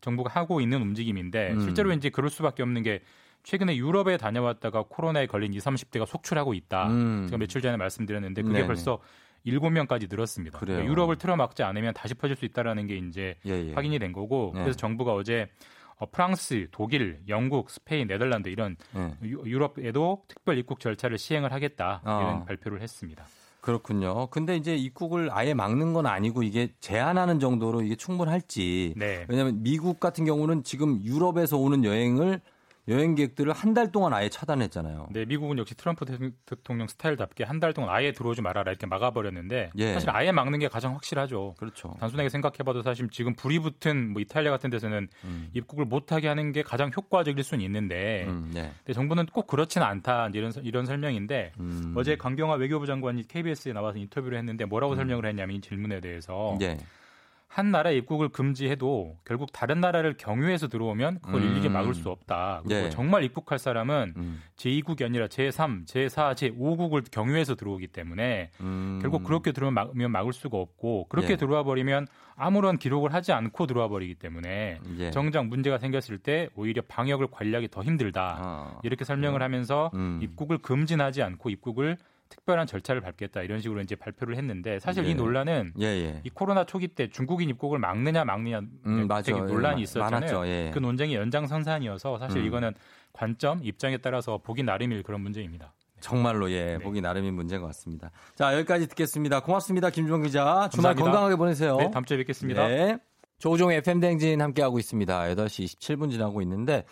정부가 0.00 0.40
하고 0.40 0.60
있는 0.60 0.80
움직임인데 0.80 1.54
음. 1.54 1.60
실제로 1.60 1.90
이제 1.92 2.08
그럴 2.08 2.30
수밖에 2.30 2.62
없는 2.62 2.84
게 2.84 3.00
최근에 3.46 3.76
유럽에 3.76 4.16
다녀왔다가 4.16 4.82
코로나에 4.88 5.26
걸린 5.26 5.54
20, 5.54 5.62
30대가 5.72 6.04
속출하고 6.04 6.52
있다. 6.52 6.88
음. 6.88 7.26
제가 7.28 7.38
며칠 7.38 7.62
전에 7.62 7.76
말씀드렸는데 7.76 8.42
그게 8.42 8.54
네네. 8.54 8.66
벌써 8.66 8.98
7명까지 9.46 10.10
늘었습니다. 10.10 10.58
그래요. 10.58 10.78
그러니까 10.78 10.90
유럽을 10.90 11.16
틀어막지 11.16 11.62
않으면 11.62 11.94
다시 11.94 12.14
퍼질 12.14 12.34
수 12.34 12.44
있다라는 12.44 12.88
게 12.88 12.96
이제 12.96 13.36
예, 13.46 13.68
예. 13.68 13.72
확인이 13.72 14.00
된 14.00 14.12
거고 14.12 14.50
네. 14.52 14.62
그래서 14.62 14.76
정부가 14.76 15.14
어제 15.14 15.48
어, 15.98 16.10
프랑스, 16.10 16.66
독일, 16.72 17.20
영국, 17.28 17.70
스페인, 17.70 18.08
네덜란드 18.08 18.48
이런 18.48 18.76
네. 18.92 19.14
유- 19.22 19.42
유럽에도 19.46 20.24
특별 20.26 20.58
입국 20.58 20.80
절차를 20.80 21.16
시행을 21.16 21.52
하겠다 21.52 22.02
어. 22.04 22.20
이런 22.20 22.44
발표를 22.46 22.82
했습니다. 22.82 23.24
그렇군요. 23.60 24.26
근데 24.26 24.56
이제 24.56 24.74
입국을 24.74 25.28
아예 25.32 25.54
막는 25.54 25.92
건 25.92 26.06
아니고 26.06 26.42
이게 26.42 26.72
제한하는 26.80 27.38
정도로 27.38 27.82
이게 27.82 27.94
충분할지. 27.94 28.94
네. 28.96 29.24
왜냐하면 29.28 29.62
미국 29.62 30.00
같은 30.00 30.24
경우는 30.24 30.64
지금 30.64 31.00
유럽에서 31.04 31.56
오는 31.58 31.84
여행을 31.84 32.40
여행객들을 32.88 33.52
한 33.52 33.74
달 33.76 33.92
동안 33.92 34.14
아예 34.14 34.28
차단했잖아요. 34.30 35.08
네, 35.10 35.24
미국은 35.26 35.58
역시 35.58 35.74
트럼프 35.74 36.04
대- 36.06 36.16
대통령 36.46 36.86
스타일답게 36.86 37.44
한 37.44 37.60
달 37.60 37.72
동안 37.74 37.90
아예 37.94 38.12
들어오지 38.12 38.40
말아라 38.42 38.70
이렇게 38.70 38.86
막아버렸는데 38.86 39.70
예. 39.76 39.92
사실 39.92 40.08
아예 40.10 40.30
막는 40.32 40.58
게 40.60 40.68
가장 40.68 40.94
확실하죠. 40.94 41.54
그렇죠. 41.58 41.94
단순하게 42.00 42.28
생각해봐도 42.28 42.82
사실 42.82 43.08
지금 43.10 43.34
불이 43.34 43.58
붙은 43.58 44.12
뭐 44.12 44.22
이탈리아 44.22 44.50
같은 44.50 44.70
데서는 44.70 45.08
음. 45.24 45.50
입국을 45.52 45.84
못하게 45.84 46.28
하는 46.28 46.52
게 46.52 46.62
가장 46.62 46.90
효과적일 46.96 47.42
수는 47.44 47.64
있는데 47.64 48.24
음, 48.28 48.50
네. 48.54 48.72
근데 48.78 48.92
정부는 48.92 49.26
꼭 49.26 49.46
그렇지는 49.46 49.86
않다 49.86 50.28
이런 50.32 50.52
이런 50.62 50.86
설명인데 50.86 51.52
음. 51.60 51.94
어제 51.96 52.16
강경화 52.16 52.54
외교부 52.54 52.86
장관이 52.86 53.26
KBS에 53.28 53.72
나와서 53.72 53.98
인터뷰를 53.98 54.38
했는데 54.38 54.64
뭐라고 54.64 54.94
음. 54.94 54.96
설명을 54.96 55.26
했냐면 55.26 55.56
이 55.56 55.60
질문에 55.60 56.00
대해서 56.00 56.56
예. 56.62 56.78
한 57.56 57.70
나라 57.70 57.90
입국을 57.90 58.28
금지해도 58.28 59.16
결국 59.24 59.50
다른 59.50 59.80
나라를 59.80 60.18
경유해서 60.18 60.68
들어오면 60.68 61.20
그걸 61.22 61.40
음. 61.40 61.52
일일이 61.52 61.70
막을 61.70 61.94
수 61.94 62.10
없다. 62.10 62.60
그리고 62.64 62.84
예. 62.84 62.90
정말 62.90 63.24
입국할 63.24 63.58
사람은 63.58 64.12
음. 64.14 64.42
제2국이 64.56 65.02
아니라 65.06 65.26
제3, 65.26 65.86
제4, 65.86 66.34
제5국을 66.34 67.10
경유해서 67.10 67.54
들어오기 67.54 67.86
때문에 67.86 68.50
음. 68.60 68.98
결국 69.00 69.24
그렇게 69.24 69.52
들어오면 69.52 69.72
막- 69.94 69.96
막을 69.96 70.34
수가 70.34 70.58
없고 70.58 71.06
그렇게 71.08 71.30
예. 71.32 71.36
들어와 71.36 71.62
버리면 71.62 72.06
아무런 72.34 72.76
기록을 72.76 73.14
하지 73.14 73.32
않고 73.32 73.66
들어와 73.66 73.88
버리기 73.88 74.16
때문에 74.16 74.78
예. 74.98 75.10
정작 75.10 75.46
문제가 75.46 75.78
생겼을 75.78 76.18
때 76.18 76.50
오히려 76.56 76.82
방역을 76.86 77.28
관리하기 77.30 77.68
더 77.70 77.82
힘들다. 77.82 78.36
아. 78.38 78.80
이렇게 78.82 79.06
설명을 79.06 79.40
하면서 79.42 79.90
음. 79.94 80.18
입국을 80.22 80.58
금지하지 80.58 81.22
않고 81.22 81.48
입국을 81.48 81.96
특별한 82.28 82.66
절차를 82.66 83.00
밟겠다 83.00 83.42
이런 83.42 83.60
식으로 83.60 83.80
이제 83.80 83.94
발표를 83.96 84.36
했는데 84.36 84.78
사실 84.80 85.04
예. 85.04 85.10
이 85.10 85.14
논란은 85.14 85.72
예, 85.80 85.84
예. 85.86 86.20
이 86.24 86.30
코로나 86.30 86.64
초기 86.64 86.88
때 86.88 87.08
중국인 87.08 87.48
입국을 87.50 87.78
막느냐 87.78 88.24
막느냐 88.24 88.60
음. 88.86 89.08
되게 89.24 89.38
예, 89.38 89.42
논란이 89.42 89.76
마- 89.76 89.80
있었잖아요. 89.82 90.10
많았죠. 90.10 90.46
예. 90.46 90.70
그 90.72 90.78
논쟁의 90.78 91.16
연장선상이어서 91.16 92.18
사실 92.18 92.40
음. 92.40 92.46
이거는 92.46 92.74
관점 93.12 93.60
입장에 93.62 93.96
따라서 93.98 94.38
보기 94.38 94.62
나름일 94.62 95.02
그런 95.02 95.20
문제입니다. 95.20 95.72
정말로 96.00 96.50
예, 96.50 96.78
보기 96.82 97.00
나름인 97.00 97.34
문제인 97.34 97.62
것 97.62 97.68
같습니다. 97.68 98.10
자, 98.34 98.54
여기까지 98.54 98.86
듣겠습니다. 98.88 99.40
고맙습니다. 99.40 99.88
김주영 99.90 100.22
기자. 100.22 100.68
주말 100.70 100.94
감사합니다. 100.94 101.02
건강하게 101.04 101.36
보내세요. 101.36 101.76
네, 101.78 101.90
다음 101.90 102.04
주에 102.04 102.18
뵙겠습니다. 102.18 102.68
네. 103.36 103.38
조종 103.38 103.70
FM 103.70 104.00
댕진 104.00 104.40
함께하고 104.40 104.78
있습니다. 104.78 105.20
8시 105.34 105.64
27분 105.78 106.10
지나고 106.10 106.40
있는데, 106.42 106.84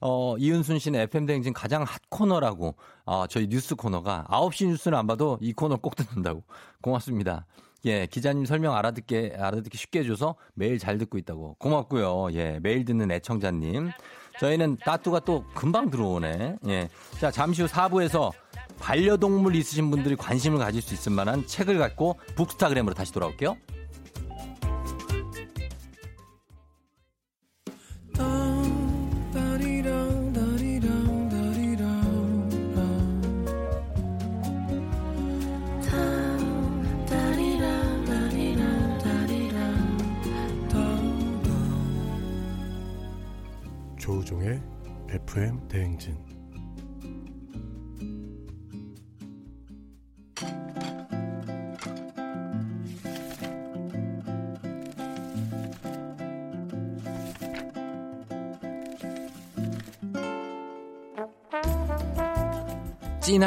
어, 0.00 0.36
이은순 0.38 0.78
씨는 0.78 1.00
FM 1.00 1.26
댕진 1.26 1.52
가장 1.52 1.82
핫 1.82 2.00
코너라고, 2.08 2.76
어, 3.04 3.26
저희 3.26 3.48
뉴스 3.48 3.74
코너가 3.74 4.26
9시 4.28 4.66
뉴스는 4.68 4.96
안 4.96 5.06
봐도 5.06 5.38
이 5.40 5.52
코너 5.52 5.76
꼭 5.76 5.96
듣는다고. 5.96 6.44
고맙습니다. 6.80 7.46
예, 7.84 8.06
기자님 8.06 8.44
설명 8.44 8.74
알아듣게, 8.74 9.36
알아듣기 9.38 9.76
쉽게 9.76 10.00
해줘서 10.00 10.34
매일 10.54 10.78
잘 10.78 10.98
듣고 10.98 11.18
있다고. 11.18 11.56
고맙고요. 11.58 12.32
예, 12.32 12.58
매일 12.62 12.84
듣는 12.84 13.10
애청자님. 13.10 13.90
저희는 14.40 14.76
따뚜가 14.84 15.20
또 15.20 15.44
금방 15.54 15.90
들어오네. 15.90 16.56
예. 16.68 16.88
자, 17.20 17.30
잠시 17.30 17.62
후 17.62 17.68
4부에서 17.68 18.30
반려동물 18.78 19.56
있으신 19.56 19.90
분들이 19.90 20.14
관심을 20.14 20.58
가질 20.58 20.80
수 20.80 20.94
있을 20.94 21.12
만한 21.12 21.44
책을 21.46 21.78
갖고 21.78 22.18
북스타그램으로 22.36 22.94
다시 22.94 23.12
돌아올게요. 23.12 23.56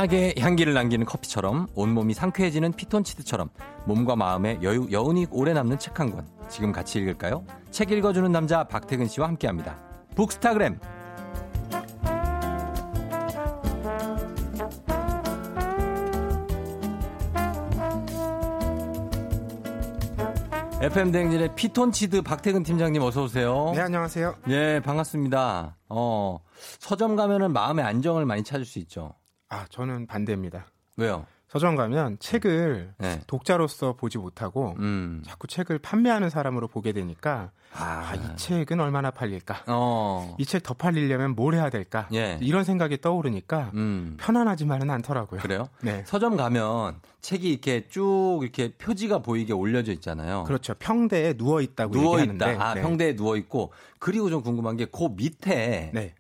진하게 0.02 0.34
향기를 0.40 0.74
남기는 0.74 1.06
커피처럼 1.06 1.68
온몸이 1.76 2.16
상쾌해지는 2.16 2.72
피톤치드처럼 2.74 3.50
몸과 3.86 4.16
마음에 4.16 4.58
여유, 4.64 4.88
여운이 4.92 5.28
오래 5.30 5.54
남는 5.54 5.78
책 5.78 6.00
한 6.00 6.10
권. 6.12 6.28
지금 6.50 6.72
같이 6.72 6.98
읽을까요? 7.00 7.46
책 7.70 7.92
읽어주는 7.92 8.32
남자 8.32 8.64
박태근 8.64 9.08
씨와 9.08 9.28
함께합니다. 9.28 9.78
북스타그램 10.16 10.80
FM 20.82 21.12
대행진의 21.12 21.56
피톤치드 21.56 22.24
박태근 22.24 22.64
팀장님 22.64 23.04
어서 23.04 23.24
오세요. 23.24 23.72
네 23.76 23.82
안녕하세요. 23.82 24.36
예 24.50 24.82
반갑습니다. 24.84 25.78
어 25.90 26.40
서점 26.80 27.16
가면은 27.16 27.54
마음의 27.54 27.86
안정을 27.86 28.26
많이 28.26 28.44
찾을 28.44 28.66
수 28.66 28.80
있죠. 28.80 29.14
아, 29.52 29.66
저는 29.70 30.08
반대입니다. 30.08 30.66
왜요? 30.98 31.26
서점 31.50 31.76
가면 31.76 32.16
책을 32.20 32.94
네. 32.98 33.20
독자로서 33.28 33.94
보지 33.98 34.18
못하고 34.18 34.76
음. 34.80 35.22
자꾸 35.26 35.48
책을 35.48 35.80
판매하는 35.80 36.30
사람으로 36.30 36.70
보게 36.70 36.94
되니까 36.94 37.52
아, 37.74 38.14
이 38.16 38.38
책은 38.38 38.80
얼마나 38.80 39.12
팔릴까? 39.12 39.64
어. 39.68 40.34
이책 40.40 40.64
더 40.64 40.74
팔리려면 40.74 41.36
뭘 41.36 41.56
해야 41.56 41.70
될까? 41.70 42.08
예. 42.14 42.38
이런 42.42 42.64
생각이 42.64 43.02
떠오르니까 43.02 43.72
음. 43.74 44.16
편안하지만은 44.18 44.90
않더라고요. 44.90 45.42
그래요? 45.42 45.68
네. 45.82 46.04
서점 46.06 46.38
가면 46.38 47.02
책이 47.20 47.50
이렇게 47.52 47.90
쭉 47.90 48.40
이렇게 48.44 48.74
표지가 48.78 49.20
보이게 49.20 49.52
올려져 49.52 49.92
있잖아요. 49.92 50.46
그렇죠. 50.46 50.74
평대에 50.80 51.34
누워 51.34 51.60
있다고 51.60 51.92
누워 51.92 52.20
얘기하는데 52.22 52.54
있다. 52.54 52.66
아, 52.66 52.74
네. 52.76 52.82
평대에 52.82 53.16
누워 53.18 53.36
있고 53.36 53.74
그리고 54.00 54.30
좀 54.30 54.42
궁금한 54.42 54.78
게 54.78 54.86
그 54.86 55.10
밑에 55.18 55.92
네. 55.94 56.14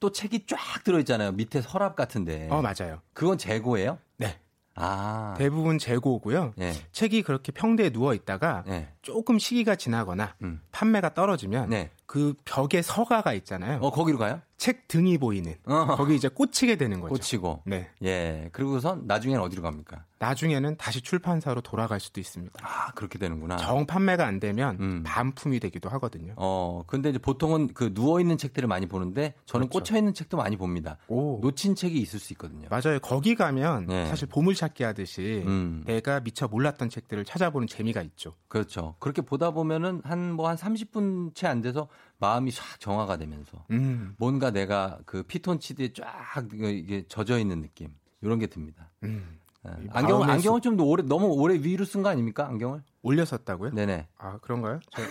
또 0.00 0.12
책이 0.12 0.46
쫙 0.46 0.84
들어 0.84 0.98
있잖아요. 1.00 1.32
밑에 1.32 1.60
서랍 1.60 1.96
같은데. 1.96 2.48
어, 2.50 2.62
맞아요. 2.62 3.00
그건 3.12 3.38
재고예요? 3.38 3.98
네. 4.16 4.38
아. 4.74 5.34
대부분 5.36 5.78
재고고요. 5.78 6.54
예. 6.60 6.72
책이 6.92 7.22
그렇게 7.22 7.50
평대에 7.50 7.90
누워 7.90 8.14
있다가 8.14 8.62
예. 8.68 8.88
조금 9.02 9.38
시기가 9.38 9.74
지나거나 9.74 10.36
음. 10.42 10.60
판매가 10.70 11.14
떨어지면 11.14 11.70
네. 11.70 11.90
그 12.06 12.34
벽에 12.44 12.80
서가가 12.80 13.32
있잖아요. 13.34 13.80
어, 13.80 13.90
거기로 13.90 14.18
가요? 14.18 14.40
책 14.58 14.88
등이 14.88 15.18
보이는 15.18 15.54
어. 15.66 15.94
거기 15.96 16.16
이제 16.16 16.28
꽂히게 16.28 16.76
되는 16.76 17.00
거죠. 17.00 17.14
꽂히고. 17.14 17.62
네. 17.64 17.88
예. 18.02 18.48
그리고선 18.52 19.06
나중에는 19.06 19.40
어디로 19.42 19.62
갑니까? 19.62 20.04
나중에는 20.18 20.76
다시 20.76 21.00
출판사로 21.00 21.60
돌아갈 21.60 22.00
수도 22.00 22.20
있습니다. 22.20 22.58
아, 22.60 22.90
그렇게 22.92 23.20
되는구나. 23.20 23.56
정 23.56 23.86
판매가 23.86 24.26
안 24.26 24.40
되면 24.40 24.76
음. 24.80 25.02
반품이 25.06 25.60
되기도 25.60 25.88
하거든요. 25.90 26.34
어, 26.36 26.82
근데 26.88 27.10
이제 27.10 27.20
보통은 27.20 27.68
그 27.72 27.94
누워 27.94 28.18
있는 28.20 28.36
책들을 28.36 28.66
많이 28.66 28.86
보는데 28.86 29.34
저는 29.46 29.68
그렇죠. 29.68 29.78
꽂혀 29.92 29.96
있는 29.96 30.12
책도 30.12 30.36
많이 30.36 30.56
봅니다. 30.56 30.98
오. 31.06 31.38
놓친 31.40 31.76
책이 31.76 31.96
있을 32.00 32.18
수 32.18 32.32
있거든요. 32.32 32.68
맞아요. 32.68 32.98
거기 33.00 33.36
가면 33.36 33.86
네. 33.86 34.06
사실 34.08 34.26
보물찾기 34.26 34.82
하듯이 34.82 35.44
음. 35.46 35.84
내가 35.86 36.18
미처 36.18 36.48
몰랐던 36.48 36.88
책들을 36.90 37.24
찾아보는 37.24 37.68
재미가 37.68 38.02
있죠. 38.02 38.34
그렇죠. 38.48 38.96
그렇게 38.98 39.22
보다 39.22 39.52
보면은 39.52 40.02
한 40.04 40.32
뭐한 40.32 40.56
30분 40.56 41.34
채 41.36 41.46
안 41.46 41.62
돼서 41.62 41.88
마음이 42.18 42.50
싹 42.50 42.80
정화가 42.80 43.16
되면서 43.16 43.64
음. 43.70 44.14
뭔가 44.18 44.50
내가 44.50 44.98
그 45.06 45.22
피톤치드에 45.22 45.92
쫙 45.92 46.04
이게 46.52 47.06
젖어 47.08 47.38
있는 47.38 47.62
느낌. 47.62 47.94
이런 48.20 48.38
게 48.38 48.46
듭니다. 48.48 48.90
음. 49.04 49.38
예. 49.66 49.84
이 49.84 49.88
안경 49.90 50.18
마음의 50.20 50.34
안경을 50.36 50.60
좀 50.60 50.78
오래 50.80 51.02
너무 51.02 51.26
오래 51.26 51.54
위로 51.54 51.84
쓴 51.84 52.02
거 52.02 52.08
아닙니까? 52.08 52.46
안경을? 52.46 52.82
올렸었다고요? 53.02 53.70
네네. 53.74 54.08
아 54.18 54.38
그런가요? 54.38 54.80
저 54.90 55.02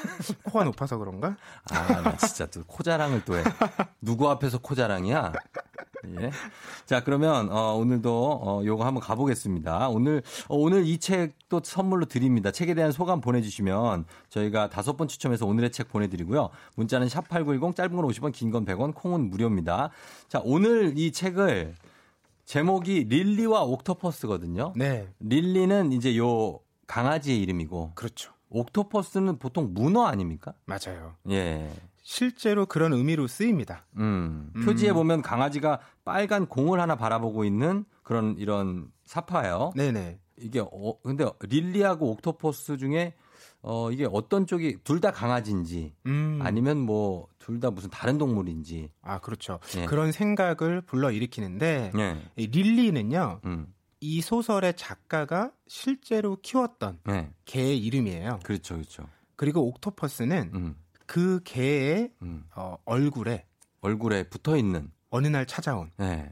코가 0.44 0.64
높아서 0.66 0.98
그런가? 0.98 1.36
아, 1.72 2.02
나 2.02 2.16
진짜 2.18 2.46
또 2.48 2.64
코자랑을 2.66 3.24
또 3.26 3.38
해. 3.38 3.44
누구 4.02 4.30
앞에서 4.30 4.58
코자랑이야? 4.60 5.34
예. 6.22 6.32
자, 6.86 7.04
그러면, 7.04 7.52
어, 7.52 7.74
오늘도, 7.76 8.40
어, 8.44 8.62
요거 8.66 8.86
한번 8.86 9.02
가보겠습니다. 9.02 9.90
오늘, 9.90 10.24
어, 10.48 10.56
오늘 10.58 10.86
이 10.86 10.98
책도 10.98 11.62
선물로 11.64 12.06
드립니다. 12.06 12.52
책에 12.52 12.74
대한 12.74 12.92
소감 12.92 13.22
보내주시면 13.22 14.06
저희가 14.30 14.70
다섯 14.70 14.96
번 14.98 15.08
추첨해서 15.08 15.46
오늘의 15.46 15.72
책 15.72 15.90
보내드리고요. 15.90 16.50
문자는 16.76 17.10
샵 17.10 17.28
8910, 17.30 17.76
짧은 17.76 17.96
건 17.96 18.06
50원, 18.06 18.32
긴 18.32 18.52
건 18.52 18.66
100원, 18.66 18.94
콩은 18.96 19.30
무료입니다. 19.30 19.90
자, 20.28 20.42
오늘 20.44 20.98
이 20.98 21.12
책을 21.12 21.76
제목이 22.46 23.06
릴리와 23.06 23.64
옥토퍼스거든요. 23.64 24.74
네. 24.76 25.08
릴리는 25.20 25.92
이제 25.92 26.18
요 26.18 26.60
강아지의 26.88 27.40
이름이고, 27.42 27.92
그렇죠. 27.96 28.32
옥토퍼스는 28.50 29.40
보통 29.40 29.74
문어 29.74 30.06
아닙니까? 30.06 30.54
맞아요. 30.66 31.16
예. 31.30 31.70
실제로 32.10 32.66
그런 32.66 32.94
의미로 32.94 33.28
쓰입니다. 33.28 33.86
음, 33.98 34.50
음. 34.56 34.66
표지에 34.66 34.94
보면 34.94 35.22
강아지가 35.22 35.82
빨간 36.06 36.46
공을 36.46 36.80
하나 36.80 36.96
바라보고 36.96 37.44
있는 37.44 37.84
그런 38.02 38.38
이런 38.38 38.88
사파예요. 39.04 39.74
네네. 39.76 40.18
이게 40.38 40.62
어 40.62 40.98
근데 41.04 41.26
릴리하고 41.42 42.12
옥토퍼스 42.12 42.78
중에 42.78 43.14
어 43.62 43.92
이게 43.92 44.08
어떤 44.10 44.48
쪽이 44.48 44.78
둘 44.86 45.02
다 45.02 45.12
강아지인지 45.12 45.96
음. 46.06 46.40
아니면 46.42 46.78
뭐 46.80 47.28
둘 47.40 47.60
다 47.60 47.72
무슨 47.72 47.90
다른 47.90 48.18
동물인지. 48.18 48.90
아 49.02 49.20
그렇죠. 49.20 49.60
예. 49.76 49.86
그런 49.86 50.14
생각을 50.14 50.80
불러 50.82 51.12
일으키는데 51.12 51.92
예. 51.98 52.22
이 52.38 52.48
릴리는요. 52.48 53.42
음. 53.44 53.74
이 54.00 54.22
소설의 54.22 54.76
작가가 54.78 55.52
실제로 55.68 56.38
키웠던 56.42 57.00
네. 57.04 57.32
개의 57.44 57.78
이름이에요. 57.80 58.40
그렇죠. 58.44 58.76
그렇죠. 58.76 59.04
그리고 59.36 59.68
옥토퍼스는 59.68 60.52
음. 60.54 60.76
그 61.08 61.40
개의 61.44 62.12
음. 62.22 62.44
어, 62.56 62.78
얼굴에 62.86 63.46
얼굴에 63.82 64.24
붙어 64.30 64.56
있는 64.56 64.92
어느 65.10 65.28
날 65.28 65.46
찾아온 65.48 65.90
네. 65.98 66.32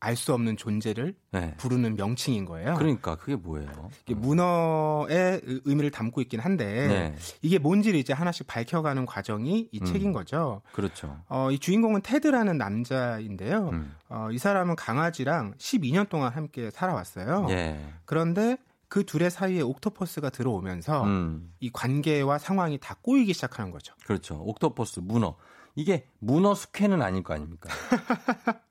알수 0.00 0.32
없는 0.32 0.56
존재를 0.56 1.16
네. 1.32 1.54
부르는 1.56 1.96
명칭인 1.96 2.44
거예요. 2.44 2.74
그러니까 2.76 3.16
그게 3.16 3.34
뭐예요? 3.34 3.90
이게 4.06 4.14
문어의 4.14 5.40
의- 5.42 5.60
의미를 5.64 5.90
담고 5.90 6.20
있긴 6.20 6.38
한데 6.38 6.64
네. 6.86 7.16
이게 7.42 7.58
뭔지를 7.58 7.98
이제 7.98 8.12
하나씩 8.12 8.46
밝혀가는 8.46 9.04
과정이 9.06 9.68
이 9.72 9.80
음. 9.80 9.84
책인 9.84 10.12
거죠. 10.12 10.62
그렇죠. 10.72 11.20
어, 11.28 11.50
이 11.50 11.58
주인공은 11.58 12.02
테드라는 12.02 12.56
남자인데요. 12.58 13.70
음. 13.70 13.92
어, 14.08 14.28
이 14.30 14.38
사람은 14.38 14.76
강아지랑 14.76 15.54
12년 15.58 16.08
동안 16.08 16.32
함께 16.32 16.70
살아왔어요. 16.70 17.48
예. 17.50 17.80
그런데 18.04 18.56
그 18.88 19.04
둘의 19.04 19.30
사이에 19.30 19.60
옥토퍼스가 19.60 20.30
들어오면서 20.30 21.04
음. 21.04 21.52
이 21.60 21.70
관계와 21.70 22.38
상황이 22.38 22.78
다 22.78 22.96
꼬이기 23.02 23.34
시작하는 23.34 23.70
거죠. 23.70 23.94
그렇죠. 24.04 24.36
옥토퍼스, 24.36 25.00
문어. 25.00 25.36
이게 25.74 26.08
문어 26.18 26.54
숙회는 26.54 27.02
아닐 27.02 27.22
거 27.22 27.34
아닙니까? 27.34 27.70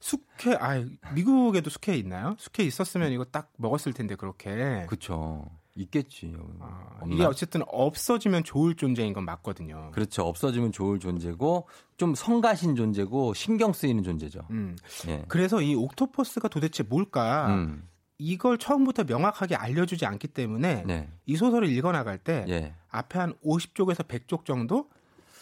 숙회, 0.00 0.54
아 0.54 0.82
미국에도 1.14 1.68
숙회 1.68 1.96
있나요? 1.96 2.36
숙회 2.38 2.62
있었으면 2.62 3.12
이거 3.12 3.24
딱 3.24 3.52
먹었을 3.56 3.92
텐데 3.92 4.14
그렇게. 4.14 4.86
그렇죠. 4.86 5.44
있겠지. 5.74 6.34
아? 6.60 7.00
이게 7.10 7.24
어쨌든 7.24 7.62
없어지면 7.66 8.44
좋을 8.44 8.76
존재인 8.76 9.12
건 9.12 9.24
맞거든요. 9.24 9.90
그렇죠. 9.92 10.22
없어지면 10.22 10.72
좋을 10.72 10.98
존재고 10.98 11.68
좀 11.96 12.14
성가신 12.14 12.76
존재고 12.76 13.34
신경 13.34 13.72
쓰이는 13.72 14.02
존재죠. 14.02 14.40
음. 14.50 14.76
예. 15.08 15.24
그래서 15.28 15.60
이 15.60 15.74
옥토퍼스가 15.74 16.48
도대체 16.48 16.82
뭘까? 16.82 17.48
음. 17.48 17.86
이걸 18.18 18.58
처음부터 18.58 19.04
명확하게 19.04 19.56
알려주지 19.56 20.06
않기 20.06 20.28
때문에 20.28 20.84
네. 20.86 21.08
이 21.26 21.36
소설을 21.36 21.68
읽어나갈 21.68 22.18
때 22.18 22.44
예. 22.48 22.74
앞에 22.88 23.18
한 23.18 23.34
50쪽에서 23.44 24.06
100쪽 24.08 24.44
정도 24.44 24.88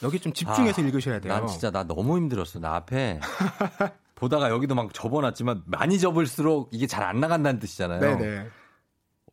여기 0.03 0.18
좀 0.18 0.33
집중해서 0.33 0.83
아, 0.83 0.85
읽으셔야 0.85 1.20
돼요. 1.20 1.33
난 1.33 1.47
진짜 1.47 1.70
나 1.70 1.85
너무 1.85 2.16
힘들었어. 2.16 2.59
나 2.59 2.75
앞에 2.77 3.20
보다가 4.16 4.51
여기도 4.51 4.75
막 4.75 4.93
접어놨지만 4.93 5.62
많이 5.66 5.99
접을수록 5.99 6.68
이게 6.72 6.87
잘 6.87 7.05
안 7.05 7.20
나간다는 7.20 7.61
뜻이잖아요. 7.61 8.01
네네. 8.01 8.49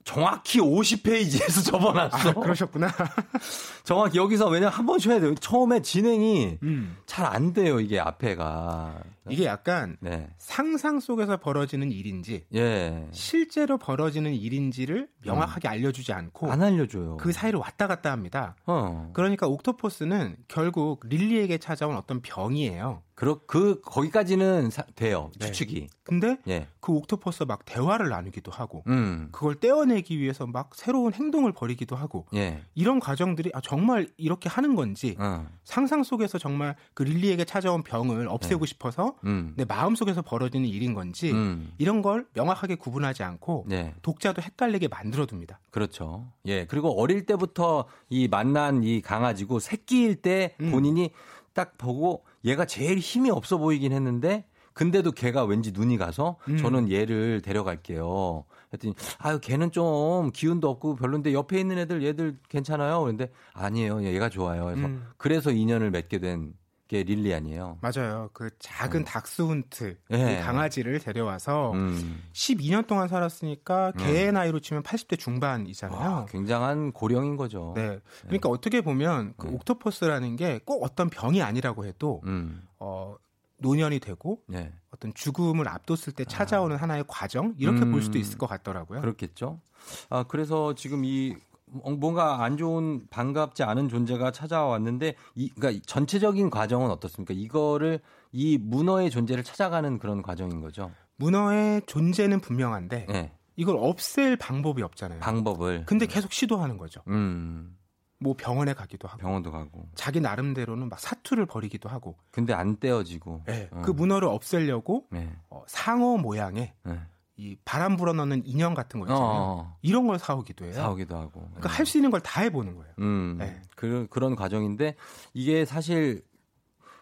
정확히 0.03 0.59
50페이지에서 0.59 1.63
접어놨어. 1.71 2.29
아, 2.29 2.33
그러셨구나. 2.33 2.89
정확히 3.83 4.17
여기서 4.17 4.47
왜냐면 4.49 4.73
한 4.73 4.85
번 4.85 4.97
쉬어야 4.99 5.19
돼요. 5.19 5.35
처음에 5.35 5.81
진행이 5.81 6.57
음. 6.63 6.97
잘안 7.05 7.53
돼요. 7.53 7.79
이게 7.79 7.99
앞에가. 7.99 8.95
이게 9.29 9.45
약간 9.45 9.97
네. 9.99 10.27
상상 10.37 10.99
속에서 10.99 11.37
벌어지는 11.37 11.91
일인지 11.91 12.45
예. 12.55 13.07
실제로 13.11 13.77
벌어지는 13.77 14.33
일인지를 14.33 15.09
명확하게 15.25 15.67
알려주지 15.67 16.11
않고 16.13 16.47
음. 16.47 16.51
안 16.51 16.63
알려줘요. 16.63 17.17
그 17.17 17.31
사이를 17.31 17.59
왔다 17.59 17.87
갔다 17.87 18.11
합니다. 18.11 18.55
어. 18.65 19.11
그러니까 19.13 19.47
옥토퍼스는 19.47 20.37
결국 20.47 21.01
릴리에게 21.05 21.59
찾아온 21.59 21.95
어떤 21.95 22.21
병이에요. 22.21 23.03
그러, 23.13 23.39
그, 23.45 23.81
거기까지는 23.81 24.71
사- 24.71 24.81
돼요. 24.95 25.29
네. 25.39 25.45
추측이. 25.45 25.87
근데 26.03 26.39
예. 26.47 26.67
그 26.79 26.91
옥토퍼스가 26.91 27.45
막 27.45 27.65
대화를 27.65 28.09
나누기도 28.09 28.51
하고 28.51 28.83
음. 28.87 29.29
그걸 29.31 29.59
떼어내기 29.59 30.17
위해서 30.19 30.47
막 30.47 30.71
새로운 30.73 31.13
행동을 31.13 31.51
벌이기도 31.51 31.95
하고 31.95 32.25
예. 32.33 32.63
이런 32.73 32.99
과정들이 32.99 33.51
아, 33.53 33.61
정말 33.61 34.09
이렇게 34.17 34.49
하는 34.49 34.75
건지 34.75 35.15
어. 35.19 35.45
상상 35.63 36.01
속에서 36.01 36.39
정말 36.39 36.75
그 36.95 37.03
릴리에게 37.03 37.45
찾아온 37.45 37.83
병을 37.83 38.27
없애고 38.27 38.65
싶어서 38.65 39.10
음. 39.25 39.53
내 39.55 39.65
마음 39.65 39.95
속에서 39.95 40.21
벌어지는 40.21 40.67
일인 40.67 40.93
건지 40.93 41.31
음. 41.31 41.71
이런 41.77 42.01
걸 42.01 42.25
명확하게 42.33 42.75
구분하지 42.75 43.23
않고 43.23 43.65
네. 43.67 43.93
독자도 44.01 44.41
헷갈리게 44.41 44.87
만들어둡니다. 44.87 45.59
그렇죠. 45.69 46.27
예. 46.45 46.65
그리고 46.65 46.99
어릴 47.01 47.25
때부터 47.25 47.85
이 48.09 48.27
만난 48.27 48.83
이 48.83 49.01
강아지고 49.01 49.59
새끼일 49.59 50.15
때 50.21 50.55
음. 50.61 50.71
본인이 50.71 51.11
딱 51.53 51.77
보고 51.77 52.23
얘가 52.45 52.65
제일 52.65 52.97
힘이 52.97 53.29
없어 53.29 53.57
보이긴 53.57 53.91
했는데 53.91 54.45
근데도 54.73 55.11
걔가 55.11 55.43
왠지 55.43 55.71
눈이 55.71 55.97
가서 55.97 56.37
음. 56.47 56.57
저는 56.57 56.91
얘를 56.91 57.41
데려갈게요. 57.41 58.45
했더니 58.73 58.93
아유 59.17 59.39
걔는 59.41 59.71
좀 59.71 60.31
기운도 60.31 60.69
없고 60.69 60.95
별론데 60.95 61.33
옆에 61.33 61.59
있는 61.59 61.77
애들 61.77 62.03
얘들 62.03 62.37
괜찮아요. 62.47 63.01
그런데 63.01 63.29
아니에요. 63.53 64.03
얘가 64.03 64.29
좋아요. 64.29 64.65
그래서 64.65 64.87
음. 64.87 65.05
그래서 65.17 65.51
인연을 65.51 65.91
맺게 65.91 66.19
된 66.19 66.53
게 66.91 67.03
릴리 67.03 67.33
아니에요. 67.33 67.77
맞아요. 67.81 68.29
그 68.33 68.49
작은 68.59 69.05
닥스훈트 69.05 69.97
예. 70.11 70.17
그 70.17 70.43
강아지를 70.43 70.99
데려와서 70.99 71.71
음. 71.71 72.21
12년 72.33 72.85
동안 72.85 73.07
살았으니까 73.07 73.93
개의 73.93 74.33
나이로 74.33 74.59
치면 74.59 74.83
80대 74.83 75.17
중반이잖아요. 75.17 75.99
와, 75.99 76.25
굉장한 76.25 76.91
고령인 76.91 77.37
거죠. 77.37 77.73
네. 77.75 77.99
그러니까 78.23 78.49
어떻게 78.49 78.81
보면 78.81 79.33
그 79.37 79.47
옥토퍼스라는 79.47 80.35
게 80.35 80.59
꼭 80.65 80.83
어떤 80.83 81.09
병이 81.09 81.41
아니라고 81.41 81.85
해도 81.85 82.21
음. 82.25 82.63
어 82.79 83.15
노년이 83.57 83.99
되고 83.99 84.41
네. 84.47 84.73
어떤 84.91 85.13
죽음을 85.13 85.67
앞뒀을 85.67 86.13
때 86.15 86.25
찾아오는 86.25 86.75
하나의 86.75 87.03
과정 87.07 87.53
이렇게 87.57 87.81
음. 87.83 87.91
볼 87.91 88.01
수도 88.01 88.17
있을 88.17 88.37
것 88.37 88.47
같더라고요. 88.47 89.01
그렇겠죠. 89.01 89.61
아, 90.09 90.23
그래서 90.23 90.73
지금 90.75 91.05
이 91.05 91.35
뭔가 91.71 92.43
안 92.43 92.57
좋은 92.57 93.07
반갑지 93.09 93.63
않은 93.63 93.87
존재가 93.89 94.31
찾아왔는데 94.31 95.15
이 95.35 95.49
그러니까 95.49 95.81
전체적인 95.85 96.49
과정은 96.49 96.89
어떻습니까? 96.91 97.33
이거를 97.33 98.01
이 98.31 98.57
문어의 98.57 99.09
존재를 99.09 99.43
찾아가는 99.43 99.97
그런 99.97 100.21
과정인 100.21 100.61
거죠. 100.61 100.91
문어의 101.15 101.83
존재는 101.85 102.41
분명한데 102.41 103.05
네. 103.07 103.31
이걸 103.55 103.77
없앨 103.77 104.35
방법이 104.37 104.81
없잖아요. 104.81 105.19
방법을. 105.19 105.85
근데 105.85 106.05
계속 106.07 106.33
시도하는 106.33 106.77
거죠. 106.77 107.01
음. 107.07 107.77
뭐 108.19 108.35
병원에 108.37 108.73
가기도 108.73 109.07
하고 109.07 109.19
병원도 109.19 109.51
가고. 109.51 109.89
자기 109.95 110.21
나름대로는 110.21 110.89
막 110.89 110.99
사투를 110.99 111.47
벌이기도 111.47 111.89
하고 111.89 112.17
근데 112.29 112.53
안 112.53 112.77
떼어지고. 112.79 113.43
네, 113.47 113.69
어. 113.71 113.81
그 113.83 113.91
문어를 113.91 114.27
없애려고 114.27 115.07
네. 115.09 115.31
어, 115.49 115.63
상어 115.67 116.17
모양의 116.17 116.73
네. 116.83 116.99
이 117.37 117.55
바람 117.65 117.97
불어넣는 117.97 118.43
인형 118.45 118.73
같은 118.73 118.99
거 118.99 119.05
있잖아요. 119.07 119.23
어. 119.25 119.77
이런 119.81 120.05
걸 120.07 120.19
사오기도 120.19 120.65
해요. 120.65 120.73
사오기도 120.73 121.15
하고. 121.17 121.41
그러니까 121.51 121.69
할 121.69 121.85
수 121.85 121.97
있는 121.97 122.11
걸 122.11 122.19
다 122.21 122.41
해보는 122.41 122.75
거예요. 122.75 122.93
음, 122.99 123.37
네. 123.39 123.61
그, 123.75 124.07
그런 124.09 124.35
과정인데 124.35 124.95
이게 125.33 125.65
사실 125.65 126.23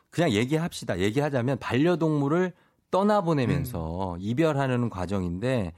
그냥 0.09 0.31
얘기합시다. 0.31 0.99
얘기하자면 0.99 1.57
반려동물을 1.59 2.53
떠나보내면서 2.91 4.13
음. 4.13 4.17
이별하는 4.19 4.89
과정인데 4.89 5.73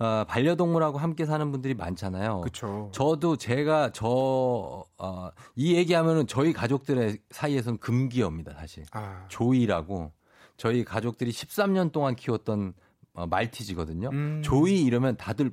어, 0.00 0.24
반려동물하고 0.28 0.96
함께 0.98 1.26
사는 1.26 1.50
분들이 1.50 1.74
많잖아요. 1.74 2.40
그렇죠. 2.42 2.88
저도 2.92 3.36
제가 3.36 3.90
저, 3.92 4.84
어, 4.96 5.30
이 5.56 5.74
얘기하면은 5.74 6.28
저희 6.28 6.52
가족들의 6.52 7.18
사이에서는 7.30 7.78
금기어입니다, 7.78 8.54
사실. 8.54 8.84
아, 8.92 9.24
조이라고 9.28 10.12
저희 10.56 10.84
가족들이 10.84 11.32
13년 11.32 11.90
동안 11.90 12.14
키웠던 12.14 12.74
어, 13.18 13.26
말티즈거든요. 13.26 14.10
음. 14.12 14.40
조이 14.44 14.82
이러면 14.82 15.16
다들 15.16 15.50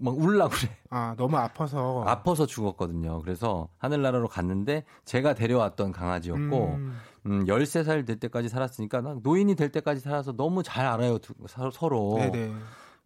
막 0.00 0.18
울라 0.18 0.48
그래. 0.48 0.70
아 0.90 1.14
너무 1.16 1.36
아파서 1.36 2.02
아파서 2.06 2.46
죽었거든요. 2.46 3.20
그래서 3.22 3.68
하늘나라로 3.78 4.26
갔는데 4.28 4.84
제가 5.04 5.34
데려왔던 5.34 5.92
강아지였고 5.92 6.66
음. 6.74 6.96
음, 7.26 7.44
13살 7.46 8.04
될 8.06 8.18
때까지 8.18 8.48
살았으니까 8.48 9.00
나 9.00 9.16
노인이 9.22 9.54
될 9.54 9.70
때까지 9.70 10.00
살아서 10.00 10.32
너무 10.32 10.62
잘 10.64 10.84
알아요. 10.86 11.18
두- 11.18 11.34
서- 11.46 11.70
서로. 11.70 12.16
네네. 12.18 12.52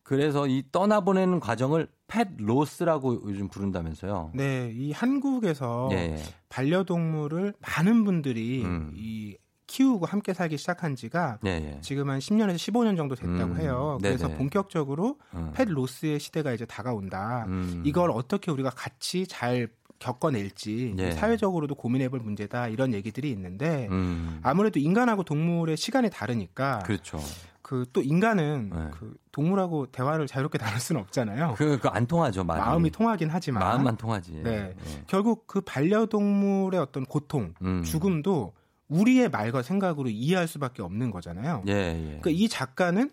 그래서 0.02 0.46
이 0.48 0.64
떠나보내는 0.72 1.38
과정을 1.40 1.88
펫 2.08 2.28
로스라고 2.38 3.22
요즘 3.28 3.48
부른다면서요. 3.48 4.32
네, 4.34 4.70
이 4.74 4.92
한국에서 4.92 5.90
예, 5.92 5.96
예. 5.96 6.22
반려동물을 6.48 7.54
많은 7.60 8.04
분들이 8.04 8.64
음. 8.64 8.92
이 8.96 9.36
키우고 9.72 10.04
함께 10.04 10.34
살기 10.34 10.58
시작한 10.58 10.94
지가 10.94 11.38
예, 11.46 11.50
예. 11.50 11.78
지금 11.80 12.10
한 12.10 12.18
10년에서 12.18 12.56
15년 12.56 12.94
정도 12.94 13.14
됐다고 13.14 13.52
음. 13.54 13.56
해요. 13.58 13.98
그래서 14.02 14.26
네네. 14.26 14.38
본격적으로 14.38 15.18
음. 15.34 15.50
펫 15.54 15.66
로스의 15.66 16.20
시대가 16.20 16.52
이제 16.52 16.66
다가온다. 16.66 17.46
음. 17.48 17.82
이걸 17.86 18.10
어떻게 18.10 18.50
우리가 18.50 18.68
같이 18.68 19.26
잘 19.26 19.68
겪어낼지 19.98 20.96
예. 20.98 21.12
사회적으로도 21.12 21.74
고민해볼 21.76 22.20
문제다 22.20 22.68
이런 22.68 22.92
얘기들이 22.92 23.30
있는데 23.30 23.88
음. 23.90 24.40
아무래도 24.42 24.78
인간하고 24.78 25.22
동물의 25.22 25.78
시간이 25.78 26.10
다르니까 26.10 26.80
그렇죠. 26.80 27.18
그또 27.62 28.02
인간은 28.02 28.70
네. 28.74 28.90
그 28.92 29.14
동물하고 29.30 29.86
대화를 29.86 30.26
자유롭게 30.26 30.58
나눌 30.58 30.80
수는 30.80 31.00
없잖아요. 31.00 31.54
그, 31.56 31.78
그안 31.78 32.06
통하죠, 32.06 32.44
말이. 32.44 32.60
마음이 32.60 32.90
통하긴 32.90 33.30
하지만 33.30 33.62
마음만 33.62 33.96
통하지. 33.96 34.42
네. 34.42 34.50
예. 34.50 34.74
결국 35.06 35.46
그 35.46 35.62
반려동물의 35.62 36.78
어떤 36.78 37.06
고통, 37.06 37.54
음. 37.62 37.82
죽음도 37.84 38.52
우리의 38.92 39.30
말과 39.30 39.62
생각으로 39.62 40.10
이해할 40.10 40.46
수밖에 40.46 40.82
없는 40.82 41.10
거잖아요. 41.10 41.64
예, 41.68 41.72
예. 41.72 42.04
그러니까 42.20 42.30
이 42.30 42.48
작가는 42.48 43.10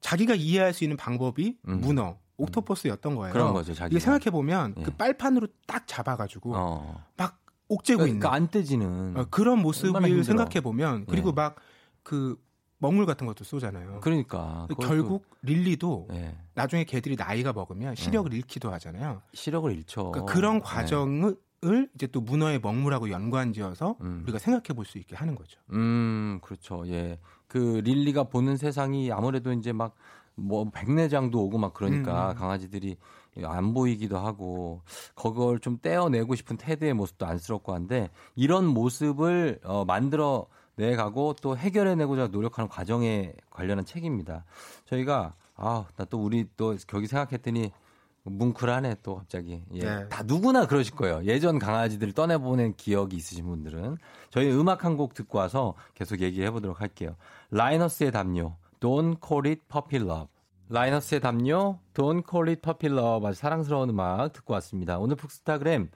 자기가 0.00 0.34
이해할 0.34 0.74
수 0.74 0.84
있는 0.84 0.96
방법이 0.96 1.56
음. 1.68 1.80
문어, 1.80 2.18
옥토퍼스였던 2.36 3.16
거예요. 3.16 3.32
그런 3.32 3.52
거죠, 3.54 3.72
자기가. 3.72 3.86
이게 3.86 3.98
생각해 4.00 4.30
보면 4.30 4.74
예. 4.78 4.82
그 4.82 4.90
빨판으로 4.90 5.48
딱 5.66 5.86
잡아가지고 5.86 6.54
어. 6.54 7.02
막 7.16 7.40
옥죄고 7.68 8.06
있는 8.06 8.20
그러니까 8.20 8.36
안 8.36 8.50
떼지는. 8.50 9.16
어, 9.16 9.26
그런 9.30 9.60
모습을. 9.60 10.24
생각해 10.24 10.60
보면 10.60 11.06
그리고 11.06 11.30
예. 11.30 11.32
막그 11.32 12.36
먹물 12.78 13.06
같은 13.06 13.26
것도 13.26 13.44
쏘잖아요. 13.44 14.00
그러니까. 14.00 14.68
결국 14.82 15.26
릴리도 15.40 16.08
예. 16.12 16.36
나중에 16.52 16.84
개들이 16.84 17.16
나이가 17.16 17.54
먹으면 17.54 17.94
시력을 17.94 18.34
잃기도 18.34 18.70
하잖아요. 18.72 19.22
시력을 19.32 19.72
잃죠. 19.72 20.12
그러니까 20.12 20.32
그런 20.34 20.54
네. 20.56 20.60
과정을 20.62 21.36
이제 21.94 22.06
또 22.06 22.20
문어의 22.20 22.58
먹물하고 22.60 23.10
연관지어서 23.10 23.96
음. 24.00 24.20
우리가 24.24 24.38
생각해 24.38 24.74
볼 24.74 24.84
수 24.84 24.98
있게 24.98 25.16
하는 25.16 25.34
거죠. 25.34 25.58
음, 25.72 26.38
그렇죠. 26.42 26.86
예. 26.88 27.18
그 27.46 27.80
릴리가 27.84 28.24
보는 28.24 28.56
세상이 28.56 29.10
아무래도 29.12 29.52
이제 29.52 29.72
막 29.72 29.94
뭐 30.36 30.68
백내장도 30.70 31.40
오고 31.44 31.58
막 31.58 31.74
그러니까 31.74 32.32
음. 32.32 32.34
강아지들이 32.36 32.96
안 33.44 33.72
보이기도 33.74 34.18
하고 34.18 34.82
그걸 35.14 35.58
좀 35.60 35.78
떼어내고 35.80 36.34
싶은 36.34 36.56
테드의 36.56 36.94
모습도 36.94 37.26
안쓰럽고 37.26 37.72
한데 37.72 38.10
이런 38.34 38.66
모습을 38.66 39.60
어, 39.64 39.84
만들어 39.84 40.46
내가고 40.76 41.34
또 41.40 41.56
해결해내고자 41.56 42.28
노력하는 42.28 42.68
과정에 42.68 43.32
관련한 43.50 43.84
책입니다. 43.84 44.44
저희가 44.86 45.34
아, 45.56 45.86
나 45.96 46.04
또 46.06 46.18
우리 46.20 46.46
또 46.56 46.76
거기 46.88 47.06
생각했더니 47.06 47.70
뭉클하네 48.24 48.96
또 49.02 49.16
갑자기. 49.16 49.62
예. 49.74 49.80
네. 49.80 50.08
다 50.08 50.22
누구나 50.22 50.66
그러실 50.66 50.94
거예요. 50.96 51.22
예전 51.24 51.58
강아지들 51.58 52.12
떠내보낸 52.12 52.74
기억이 52.76 53.16
있으신 53.16 53.44
분들은 53.46 53.98
저희 54.30 54.50
음악 54.50 54.84
한 54.84 54.96
곡 54.96 55.14
듣고 55.14 55.38
와서 55.38 55.74
계속 55.94 56.20
얘기해 56.20 56.50
보도록 56.50 56.80
할게요. 56.80 57.16
라이너스의 57.50 58.12
담요, 58.12 58.56
Don't 58.80 59.18
Call 59.26 59.46
It 59.46 59.62
Puppy 59.70 60.02
Love. 60.02 60.28
라이너스의 60.70 61.20
담요, 61.20 61.78
Don't 61.92 62.24
Call 62.28 62.48
It 62.48 62.62
Puppy 62.62 62.92
Love. 62.96 63.28
아주 63.28 63.38
사랑스러운 63.38 63.90
음악 63.90 64.32
듣고 64.32 64.54
왔습니다. 64.54 64.98
오늘 64.98 65.16
푹스타그램 65.16 65.90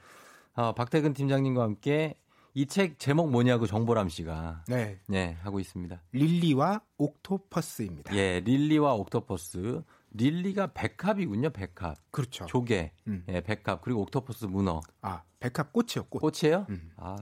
어, 0.55 0.73
박태근 0.75 1.15
팀장님과 1.15 1.63
함께 1.63 2.15
이 2.55 2.67
책 2.67 2.99
제목 2.99 3.31
뭐냐고 3.31 3.67
정보람 3.67 4.09
씨가 4.09 4.65
네. 4.67 4.99
네 5.07 5.37
하고 5.43 5.61
있습니다. 5.61 6.03
릴리와 6.13 6.81
옥토퍼스입니다. 6.99 8.15
예, 8.17 8.41
Lily와 8.41 8.95
Octopus. 8.95 9.83
Lily가 10.11 10.69
백합이군요, 10.69 11.51
백합. 11.51 11.97
그렇죠. 12.11 12.47
조개, 12.47 12.93
음. 13.07 13.25
예, 13.29 13.41
백합 13.41 13.83
그리고 13.83 14.03
octopus 14.03 14.47
문어. 14.47 14.81
아, 15.03 15.23
백합 15.41 15.73
꽃이요, 15.73 16.07
꽃. 16.09 16.21
꽃이에요? 16.21 16.67
음. 16.71 16.91
아, 16.97 17.17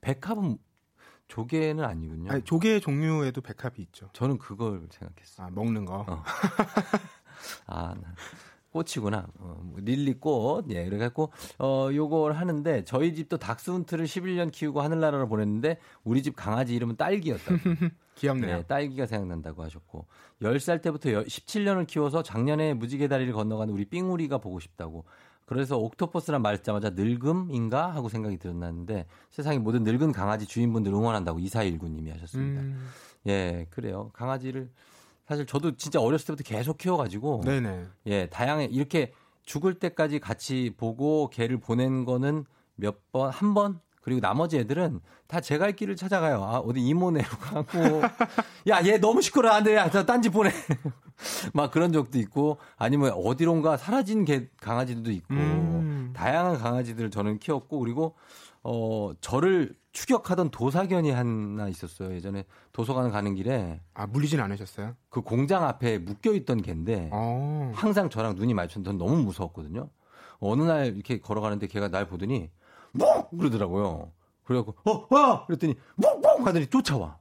백합은 0.00 0.58
조개는 1.28 1.84
아니군요. 1.84 2.30
아니, 2.30 2.42
조개 2.44 2.80
종류에도 2.80 3.40
백합이 3.40 3.80
있죠. 3.82 4.10
저는 4.12 4.38
그걸 4.38 4.86
생각했어. 4.90 5.44
아, 5.44 5.50
먹는 5.50 5.84
거. 5.84 6.04
어. 6.06 6.22
아, 7.66 7.94
나 7.94 8.14
꽃이구나. 8.72 9.26
어, 9.38 9.60
뭐 9.62 9.78
lily 9.80 10.14
꽃. 10.14 10.64
예, 10.70 10.84
그래갖고, 10.84 11.30
어, 11.58 11.88
요걸 11.92 12.32
하는데, 12.32 12.84
저희 12.84 13.14
집도 13.14 13.36
닥스훈트를 13.36 14.06
11년 14.06 14.50
키우고 14.50 14.80
하늘나라로 14.80 15.28
보냈는데, 15.28 15.78
우리 16.04 16.22
집 16.22 16.34
강아지 16.34 16.74
이름은 16.74 16.96
딸기였다고. 16.96 17.58
귀엽네요. 18.16 18.56
네, 18.58 18.66
딸기가 18.66 19.06
생각난다고 19.06 19.62
하셨고, 19.62 20.06
10살 20.42 20.82
때부터 20.82 21.10
17년을 21.10 21.86
키워서 21.86 22.22
작년에 22.22 22.74
무지개 22.74 23.08
다리를 23.08 23.32
건너가는 23.32 23.72
우리 23.72 23.84
삥우리가 23.84 24.38
보고 24.38 24.58
싶다고. 24.58 25.04
그래서 25.44 25.76
옥토퍼스란 25.76 26.40
말 26.40 26.56
듣자마자 26.58 26.90
늙음인가 26.90 27.92
하고 27.94 28.08
생각이 28.08 28.38
들었는데 28.38 29.06
세상의 29.30 29.58
모든 29.58 29.82
늙은 29.82 30.12
강아지 30.12 30.46
주인분들 30.46 30.92
응원한다고 30.92 31.40
2419님이 31.40 32.10
하셨습니다. 32.12 32.62
음, 32.62 32.88
예, 33.26 33.66
그래요. 33.70 34.10
강아지를 34.14 34.70
사실 35.26 35.46
저도 35.46 35.76
진짜 35.76 36.00
어렸을 36.00 36.26
때부터 36.26 36.44
계속 36.44 36.78
키워가지고 36.78 37.42
네네. 37.44 37.84
예, 38.06 38.26
다양해 38.26 38.66
이렇게 38.66 39.12
죽을 39.44 39.74
때까지 39.74 40.18
같이 40.20 40.74
보고 40.76 41.30
걔를 41.30 41.58
보낸 41.58 42.04
거는 42.04 42.44
몇 42.74 43.12
번, 43.12 43.30
한 43.30 43.54
번? 43.54 43.80
그리고 44.02 44.20
나머지 44.20 44.58
애들은 44.58 45.00
다제갈 45.28 45.76
길을 45.76 45.94
찾아가요. 45.94 46.42
아, 46.42 46.58
어디 46.58 46.80
이모네로 46.80 47.28
가고. 47.38 47.68
야, 48.68 48.84
얘 48.84 48.98
너무 48.98 49.22
시끄러워. 49.22 49.54
안 49.54 49.62
돼. 49.62 49.76
야, 49.76 49.88
딴 49.88 50.20
집 50.20 50.32
보내. 50.32 50.50
막 51.54 51.70
그런 51.70 51.92
적도 51.92 52.18
있고, 52.18 52.58
아니면 52.76 53.12
어디론가 53.12 53.76
사라진 53.76 54.24
개, 54.24 54.48
강아지들도 54.60 55.12
있고, 55.12 55.34
음. 55.34 56.12
다양한 56.16 56.58
강아지들을 56.58 57.10
저는 57.10 57.38
키웠고, 57.38 57.78
그리고, 57.78 58.16
어, 58.64 59.12
저를 59.20 59.76
추격하던 59.92 60.50
도사견이 60.50 61.10
하나 61.10 61.68
있었어요. 61.68 62.12
예전에 62.14 62.44
도서관 62.72 63.10
가는 63.10 63.34
길에 63.34 63.80
아, 63.94 64.06
물리진 64.06 64.40
않으셨어요? 64.40 64.96
그 65.10 65.20
공장 65.20 65.64
앞에 65.64 65.98
묶여 65.98 66.32
있던 66.32 66.62
개인데, 66.62 67.10
어. 67.12 67.72
항상 67.74 68.08
저랑 68.08 68.34
눈이 68.36 68.54
마주쳤는데 68.54 68.90
전 68.90 68.98
너무 68.98 69.22
무서웠거든요. 69.22 69.90
어느 70.38 70.62
날 70.62 70.86
이렇게 70.94 71.20
걸어가는데 71.20 71.66
걔가 71.68 71.88
날 71.88 72.08
보더니 72.08 72.50
뭐 72.92 73.28
그러더라고요. 73.30 74.12
그래갖고 74.44 74.74
어, 74.90 75.14
어! 75.16 75.46
그랬더니 75.46 75.76
멍멍 75.96 76.46
하더니 76.46 76.66
쫓아와. 76.66 77.18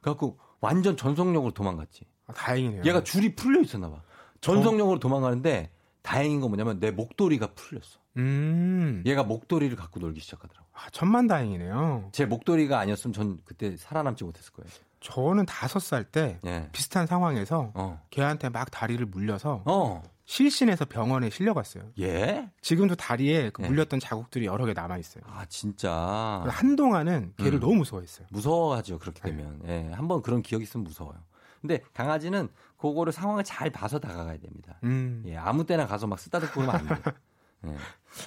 그래갖고 0.00 0.38
완전 0.60 0.96
전속력으로 0.96 1.52
도망갔지. 1.52 2.04
아, 2.26 2.32
다행이네요. 2.32 2.82
얘가 2.84 3.02
줄이 3.02 3.34
풀려 3.34 3.60
있었나 3.60 3.90
봐. 3.90 4.02
전속력으로 4.40 4.98
도망가는데 4.98 5.70
다행인 6.02 6.40
건 6.40 6.50
뭐냐면 6.50 6.78
내 6.80 6.90
목도리가 6.90 7.48
풀렸어. 7.54 7.98
음. 8.16 9.02
얘가 9.06 9.22
목도리를 9.22 9.74
갖고 9.76 10.00
놀기 10.00 10.20
시작하더라고. 10.20 10.66
아, 10.72 10.88
천만 10.90 11.26
다행이네요. 11.26 12.10
제 12.12 12.26
목도리가 12.26 12.78
아니었으면 12.78 13.12
전 13.12 13.38
그때 13.44 13.76
살아남지 13.76 14.24
못했을 14.24 14.52
거예요. 14.52 14.70
저는 15.00 15.46
다섯 15.46 15.78
살때 15.80 16.40
예. 16.44 16.68
비슷한 16.72 17.06
상황에서 17.06 17.72
어. 17.74 18.02
걔한테 18.10 18.48
막 18.50 18.70
다리를 18.70 19.04
물려서 19.06 19.62
어. 19.64 20.02
실신해서 20.26 20.84
병원에 20.84 21.30
실려갔어요. 21.30 21.84
예? 22.00 22.50
지금도 22.60 22.94
다리에 22.96 23.50
그 23.50 23.62
예. 23.64 23.68
물렸던 23.68 23.98
자국들이 23.98 24.46
여러 24.46 24.66
개 24.66 24.72
남아 24.74 24.98
있어요. 24.98 25.24
아, 25.26 25.44
진짜. 25.48 26.44
한동안은 26.46 27.34
걔를 27.38 27.54
음. 27.54 27.60
너무 27.60 27.76
무서워했어요. 27.76 28.26
무서워하죠. 28.30 28.98
그렇게 28.98 29.20
되면. 29.22 29.60
예. 29.66 29.90
한번 29.92 30.22
그런 30.22 30.42
기억이 30.42 30.64
있으면 30.64 30.84
무서워요. 30.84 31.16
근데 31.60 31.80
강아지는 31.92 32.48
그거를 32.78 33.12
상황을 33.12 33.44
잘 33.44 33.70
봐서 33.70 33.98
다가가야 33.98 34.38
됩니다. 34.38 34.78
음. 34.84 35.22
예, 35.26 35.36
아무 35.36 35.66
때나 35.66 35.86
가서 35.86 36.06
막 36.06 36.18
쓰다듬고 36.18 36.52
그러면 36.54 36.74
안 36.76 36.86
돼요. 36.86 36.98
예. 37.66 37.74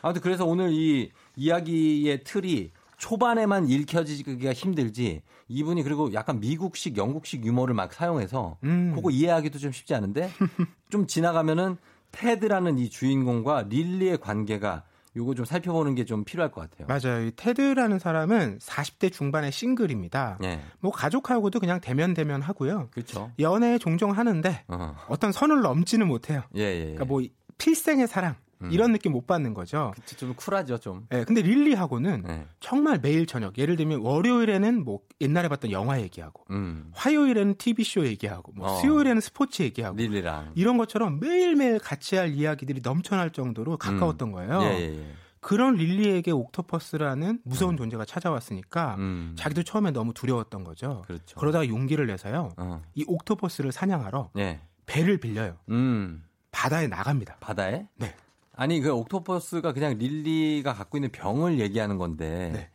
아무튼 0.02 0.22
그래서 0.22 0.46
오늘 0.46 0.72
이 0.72 1.12
이야기의 1.36 2.24
틀이 2.24 2.72
초반에만 2.98 3.70
읽혀지기가 3.70 4.54
힘들지 4.54 5.22
이분이 5.50 5.84
그리고 5.84 6.14
약간 6.14 6.40
미국식 6.40 6.96
영국식 6.98 7.46
유머를 7.46 7.76
막 7.76 7.94
사용해서 7.94 8.58
음. 8.64 8.94
그거 8.96 9.10
이해하기도 9.10 9.60
좀 9.60 9.72
쉽지 9.72 9.94
않은데 9.94 10.30
좀 10.90 11.06
지나가면은 11.08 11.78
테드라는 12.12 12.78
이 12.78 12.90
주인공과 12.90 13.64
릴리의 13.70 14.20
관계가 14.20 14.84
요거 15.16 15.36
좀 15.36 15.46
살펴보는 15.46 15.94
게 15.96 16.06
좀 16.06 16.24
필요할 16.24 16.52
것 16.52 16.62
같아요. 16.70 16.88
맞아요. 16.88 17.26
이 17.28 17.32
테드라는 17.36 18.00
사람은 18.00 18.60
40대 18.60 19.12
중반의 19.12 19.52
싱글입니다. 19.52 20.40
예. 20.44 20.60
뭐 20.80 20.92
가족하고도 20.92 21.60
그냥 21.60 21.80
대면 21.82 22.14
대면 22.14 22.42
하고요. 22.42 22.88
그렇죠. 22.92 23.32
연애 23.40 23.78
종종 23.78 24.12
하는데 24.12 24.64
어. 24.68 24.96
어떤 25.10 25.32
선을 25.32 25.62
넘지는 25.62 26.08
못해요. 26.08 26.44
예, 26.56 26.62
예. 26.62 26.76
예. 26.78 26.82
그러니까 26.82 27.06
뭐 27.06 27.22
필생의 27.58 28.08
사랑 28.08 28.36
음. 28.64 28.72
이런 28.72 28.92
느낌 28.92 29.12
못 29.12 29.28
받는 29.28 29.54
거죠. 29.54 29.92
그치, 29.96 30.16
좀 30.16 30.34
쿨하죠, 30.36 30.78
좀. 30.78 31.06
예, 31.14 31.24
근데 31.24 31.42
릴리하고는 31.42 32.24
예. 32.28 32.46
정말 32.60 33.00
매일 33.02 33.26
저녁 33.26 33.58
예를 33.58 33.76
들면 33.76 34.02
월요일에는 34.02 34.84
뭐 34.84 35.00
옛날에 35.22 35.48
봤던 35.48 35.72
영화 35.72 36.00
얘기하고 36.02 36.46
음. 36.52 36.92
화요일에는 36.94 37.56
TV 37.58 37.84
쇼 37.84 38.06
얘기하고 38.06 38.52
뭐 38.54 38.72
어. 38.72 38.76
수요일에는 38.80 39.22
스포츠 39.22 39.64
얘기하고 39.64 39.98
릴리랑. 39.98 40.52
이런 40.56 40.78
것처럼 40.78 41.20
매일매일 41.20 41.80
같이 41.80 42.16
할 42.16 42.34
이야기들이 42.34 42.82
넘쳐날 42.84 43.32
정도로 43.32 43.78
가까웠던 43.78 44.32
거예요. 44.32 44.62
예, 44.64 44.80
예, 44.80 45.00
예. 45.00 45.14
그런 45.44 45.76
릴리에게 45.76 46.32
옥토퍼스라는 46.32 47.42
무서운 47.44 47.76
존재가 47.76 48.06
찾아왔으니까 48.06 48.96
음. 48.98 49.36
자기도 49.38 49.64
처음에 49.64 49.92
너무 49.92 50.14
두려웠던 50.14 50.64
거죠. 50.64 51.04
그렇죠. 51.06 51.38
그러다가 51.38 51.68
용기를 51.68 52.08
내서요. 52.08 52.54
어. 52.58 52.82
이 52.96 53.04
옥토퍼스를 53.08 53.72
사냥하러 53.74 54.32
예. 54.38 54.62
배를 54.86 55.18
빌려요. 55.20 55.58
음. 55.70 56.24
바다에 56.52 56.88
나갑니다. 56.88 57.38
바다에? 57.40 57.88
네. 57.98 58.16
아니 58.56 58.80
그 58.80 58.92
옥토퍼스가 58.92 59.74
그냥 59.74 59.98
릴리가 59.98 60.74
갖고 60.74 60.98
있는 60.98 61.12
병을 61.12 61.60
얘기하는 61.60 61.98
건데 61.98 62.52
네. 62.54 62.70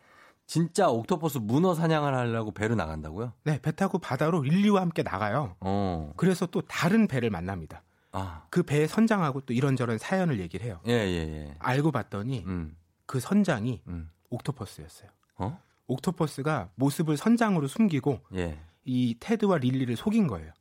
진짜 0.46 0.88
옥토퍼스 0.88 1.38
문어 1.38 1.74
사냥을 1.74 2.14
하려고 2.14 2.50
배로 2.52 2.74
나간다고요? 2.74 3.32
네, 3.44 3.60
배 3.60 3.70
타고 3.70 3.98
바다로 3.98 4.42
릴리와 4.42 4.80
함께 4.80 5.02
나가요. 5.02 5.56
어. 5.60 6.12
그래서 6.16 6.46
또 6.46 6.62
다른 6.62 7.06
배를 7.06 7.30
만납니다. 7.30 7.82
아. 8.12 8.46
그 8.50 8.62
배의 8.62 8.88
선장하고 8.88 9.42
또 9.42 9.52
이런저런 9.52 9.98
사연을 9.98 10.40
얘기를 10.40 10.64
해요. 10.66 10.80
예, 10.86 10.92
예, 10.92 11.46
예. 11.46 11.54
알고 11.58 11.92
봤더니 11.92 12.44
음. 12.46 12.76
그 13.06 13.20
선장이 13.20 13.82
음. 13.88 14.10
옥토퍼스였어요. 14.30 15.10
어? 15.36 15.60
옥토퍼스가 15.86 16.70
모습을 16.74 17.16
선장으로 17.16 17.68
숨기고 17.68 18.20
예. 18.34 18.58
이 18.84 19.16
테드와 19.20 19.58
릴리를 19.58 19.94
속인 19.96 20.26
거예요. 20.26 20.52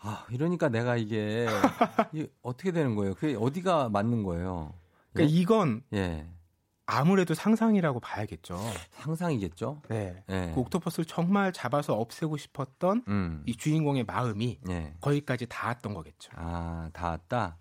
아, 0.00 0.26
이러니까 0.30 0.68
내가 0.68 0.96
이게, 0.96 1.46
이게 2.12 2.28
어떻게 2.42 2.72
되는 2.72 2.94
거예요? 2.94 3.14
그게 3.14 3.34
어디가 3.38 3.88
맞는 3.88 4.22
거예요? 4.22 4.72
그러니까 5.12 5.36
이건 5.36 5.82
예. 5.94 6.28
아무래도 6.86 7.34
상상이라고 7.34 7.98
봐야겠죠. 8.00 8.58
상상이겠죠? 8.90 9.82
네. 9.88 10.22
예. 10.28 10.52
그 10.54 10.60
옥토퍼스를 10.60 11.04
정말 11.06 11.52
잡아서 11.52 11.94
없애고 11.94 12.36
싶었던 12.36 13.04
음. 13.08 13.42
이 13.46 13.56
주인공의 13.56 14.04
마음이 14.04 14.60
예. 14.68 14.94
거기까지 15.00 15.46
닿았던 15.46 15.94
거겠죠. 15.94 16.30
아, 16.36 16.90
다 16.92 17.10
왔다? 17.10 17.58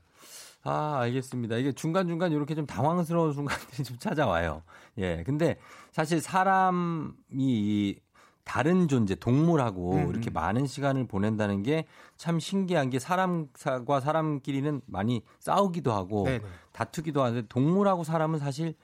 아, 0.62 1.00
알겠습니다. 1.02 1.58
이게 1.58 1.72
중간중간 1.72 2.32
이렇게 2.32 2.54
좀 2.54 2.66
당황스러운 2.66 3.34
순간들이 3.34 3.84
좀 3.84 3.98
찾아와요. 3.98 4.64
예. 4.98 5.24
근데 5.24 5.58
사실 5.92 6.22
사람이 6.22 7.14
이 7.32 8.00
다른 8.46 8.88
존재, 8.88 9.16
동물하고 9.16 9.94
음, 9.96 10.10
이렇게 10.10 10.32
음. 10.32 10.34
많은 10.34 10.66
시간을 10.68 11.08
보낸다는 11.08 11.64
게 11.64 11.86
참 12.18 12.40
신기한 12.40 12.90
게 12.90 13.00
사람과 13.00 14.00
사람끼리는 14.00 14.82
많이 14.86 15.24
싸우기도 15.40 15.92
하고 15.92 16.24
네네. 16.24 16.44
다투기도 16.72 17.24
하는데 17.24 17.48
동물하고 17.48 18.04
사람은 18.04 18.40
사실 18.40 18.76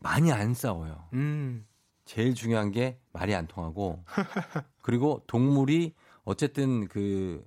많이 0.00 0.32
안 0.32 0.54
싸워요. 0.54 1.04
음. 1.12 1.66
제일 2.04 2.34
중요한 2.34 2.72
게 2.72 2.98
말이 3.12 3.34
안 3.34 3.46
통하고 3.46 4.02
그리고 4.82 5.22
동물이 5.28 5.94
어쨌든 6.24 6.88
그 6.88 7.46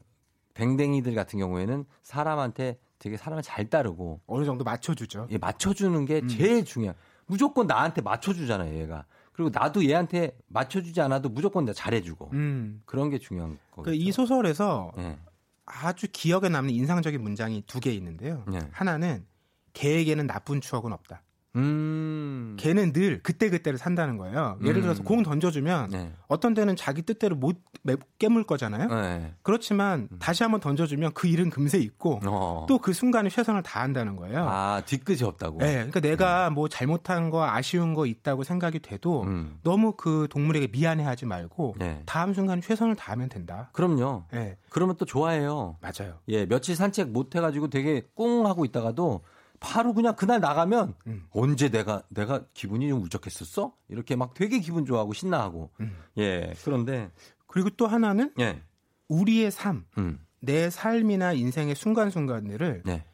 댕댕이들 0.54 1.14
같은 1.16 1.40
경우에는 1.40 1.86
사람한테 2.04 2.80
되게 3.00 3.18
사람을 3.18 3.44
잘 3.44 3.70
따르고 3.70 4.22
어느 4.28 4.46
정도 4.46 4.64
맞춰주죠. 4.64 5.28
예, 5.32 5.38
맞춰주는 5.38 6.06
게 6.06 6.22
음. 6.22 6.28
제일 6.30 6.64
중요해. 6.64 6.94
무조건 7.26 7.68
나한테 7.68 8.02
맞춰주잖아요, 8.02 8.80
얘가. 8.80 9.06
그리고 9.34 9.50
나도 9.54 9.86
얘한테 9.86 10.38
맞춰주지 10.48 11.02
않아도 11.02 11.28
무조건 11.30 11.66
나 11.66 11.74
잘해주고 11.74 12.30
음. 12.34 12.82
그런 12.86 13.10
게 13.10 13.18
중요한 13.20 13.58
거죠. 13.72 13.84
그 13.84 13.94
이 13.96 14.12
소설에서 14.12 14.92
예, 15.00 15.18
아주 15.66 16.08
기억에 16.12 16.50
남는 16.50 16.74
인상적인 16.74 17.22
문장이 17.22 17.64
두 17.68 17.80
개 17.80 17.92
있는데요. 17.92 18.46
예. 18.54 18.60
하나는 18.72 19.26
개에게는 19.74 20.28
나쁜 20.28 20.62
추억은 20.62 20.94
없다. 20.94 21.24
음, 21.56 22.56
걔는 22.60 22.94
늘 22.94 23.22
그때그때를 23.22 23.78
산다는 23.78 24.18
거예요. 24.18 24.58
예를 24.64 24.78
음. 24.78 24.82
들어서 24.82 25.04
공 25.04 25.22
던져주면 25.24 25.90
네, 25.92 26.12
어떤 26.28 26.54
때는 26.54 26.76
자기 26.76 27.04
뜻대로 27.04 27.36
못 27.36 27.58
매- 27.84 27.96
깨물 28.18 28.44
거잖아요. 28.44 28.88
네. 28.88 29.34
그렇지만 29.44 30.08
다시 30.20 30.42
한번 30.44 30.60
던져주면 30.62 31.14
그 31.14 31.28
일은 31.28 31.50
금세 31.50 31.78
잊고 31.78 32.20
어. 32.26 32.66
또그 32.68 32.94
순간에 32.94 33.30
최선을 33.30 33.62
다한다는 33.62 34.16
거예요. 34.16 34.46
아 34.50 34.82
뒤끝이 34.86 35.24
없다고. 35.24 35.60
네, 35.60 35.74
그러니까 35.76 36.00
내가 36.00 36.50
뭐 36.50 36.68
잘못한 36.68 37.30
거 37.30 37.44
아쉬운 37.46 37.94
거 37.94 38.06
있다고 38.06 38.44
생각이 38.44 38.80
돼도 38.80 39.24
음, 39.24 39.60
너무 39.64 39.94
그 39.96 40.28
동물에게 40.32 40.68
미안해 40.72 41.04
하지 41.04 41.26
말고 41.26 41.76
네. 41.78 42.02
다음 42.06 42.34
순간에 42.34 42.62
최선을 42.62 42.96
다하면 42.96 43.30
된다. 43.30 43.70
그럼요. 43.74 44.24
네, 44.32 44.58
그러면 44.70 44.96
또 44.98 45.06
좋아해요. 45.06 45.78
맞아요. 45.82 46.16
예, 46.30 46.46
며칠 46.48 46.76
산책 46.76 47.10
못 47.10 47.36
해가지고 47.36 47.70
되게 47.70 48.02
꿍 48.16 48.48
하고 48.48 48.66
있다가도 48.66 49.22
바로 49.64 49.94
그냥 49.94 50.14
그날 50.18 50.42
나가면 50.42 50.94
음. 51.08 51.26
언제 51.32 51.70
내가 51.70 52.04
내가 52.10 52.44
기분이 52.54 52.90
좀 52.90 53.02
울적했었어? 53.02 53.74
이렇게 53.88 54.18
막 54.18 54.34
되게 54.34 54.60
기분 54.60 54.86
좋아하고 54.86 55.14
신나하고 55.14 55.72
음. 55.80 55.96
예 56.18 56.54
그런데 56.66 57.10
그리고 57.48 57.70
또 57.70 57.88
하나는 57.88 58.34
예 58.40 58.62
우리의 59.08 59.52
삶, 59.52 59.86
음, 59.98 60.20
내 60.42 60.70
삶이나 60.70 61.32
인생의 61.32 61.76
순간순간들을 61.76 62.84
네. 62.86 63.06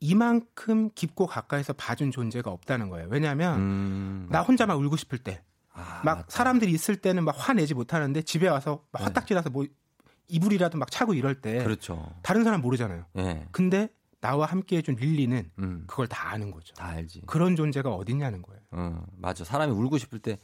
이만큼 0.00 0.90
깊고 0.94 1.26
가까이서 1.26 1.74
봐준 1.74 2.10
존재가 2.10 2.50
없다는 2.50 2.90
거예요. 2.90 3.06
왜냐하면 3.10 3.60
음, 3.60 4.26
나 4.30 4.42
혼자 4.42 4.66
막 4.66 4.74
울고 4.80 4.96
싶을 4.96 5.18
때, 5.18 5.42
아, 5.72 6.02
막 6.04 6.16
맞다. 6.16 6.26
사람들이 6.28 6.72
있을 6.72 6.96
때는 6.96 7.24
막 7.24 7.34
화내지 7.38 7.74
못하는데 7.74 8.22
집에 8.22 8.48
와서 8.48 8.84
막 8.90 8.98
네. 8.98 9.04
화딱지라서 9.04 9.50
뭐 9.50 9.66
이불이라도 10.26 10.78
막 10.78 10.90
차고 10.90 11.14
이럴 11.14 11.40
때 11.40 11.62
그렇죠. 11.62 12.12
다른 12.22 12.42
사람 12.42 12.60
모르잖아요. 12.60 13.04
예, 13.18 13.46
근데 13.52 13.88
나와 14.24 14.46
함께 14.46 14.78
해준 14.78 14.94
릴리는 14.94 15.50
음, 15.58 15.84
그걸 15.86 16.06
다 16.06 16.30
아는 16.30 16.50
거죠. 16.50 16.72
다 16.74 16.86
알지. 16.86 17.22
그런 17.26 17.56
존재가 17.56 17.90
어딨냐는 17.94 18.40
거예요. 18.40 18.60
어, 18.70 19.04
맞아. 19.18 19.44
사람이 19.44 19.70
울고 19.70 19.98
싶을 19.98 20.18
때, 20.18 20.38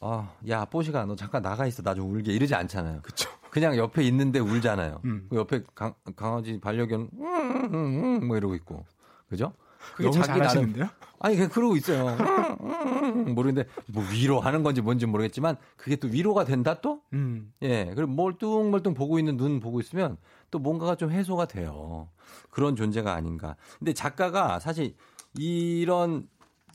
아, 0.00 0.32
야, 0.48 0.64
뽀시가 0.64 1.04
너 1.06 1.14
잠깐 1.14 1.40
나가 1.40 1.64
있어. 1.66 1.82
나 1.84 1.94
좀 1.94 2.12
울게. 2.12 2.32
이러지 2.32 2.56
않잖아요. 2.56 3.02
그쵸. 3.02 3.30
그냥 3.50 3.76
옆에 3.76 4.02
있는데 4.02 4.40
울잖아요. 4.40 5.00
음. 5.04 5.26
그 5.30 5.36
옆에 5.36 5.62
강, 5.76 5.94
강아지 6.16 6.58
반려견, 6.60 7.08
음, 7.12 7.24
음, 7.24 7.74
음, 7.74 8.26
뭐 8.26 8.36
이러고 8.36 8.56
있고. 8.56 8.84
그죠? 9.28 9.52
그게 9.94 10.10
너무 10.10 10.24
잘하시는데요? 10.24 10.88
아니, 11.20 11.36
그냥 11.36 11.50
그러고 11.50 11.76
있어요. 11.76 12.08
음, 12.62 13.34
모르는데, 13.34 13.68
뭐 13.86 14.02
위로하는 14.10 14.62
건지 14.64 14.80
뭔지 14.82 15.06
모르겠지만, 15.06 15.56
그게 15.76 15.94
또 15.96 16.08
위로가 16.08 16.44
된다 16.44 16.80
또? 16.80 17.00
음. 17.12 17.52
예, 17.62 17.92
그리고 17.94 18.10
멀뚱멀뚱 18.12 18.94
보고 18.94 19.18
있는 19.20 19.36
눈 19.36 19.60
보고 19.60 19.78
있으면 19.80 20.16
또 20.50 20.58
뭔가가 20.58 20.94
좀 20.94 21.10
해소가 21.10 21.46
돼요. 21.46 22.08
그런 22.50 22.76
존재가 22.76 23.12
아닌가. 23.12 23.56
근데 23.78 23.92
작가가 23.92 24.58
사실 24.58 24.96
이런 25.36 26.28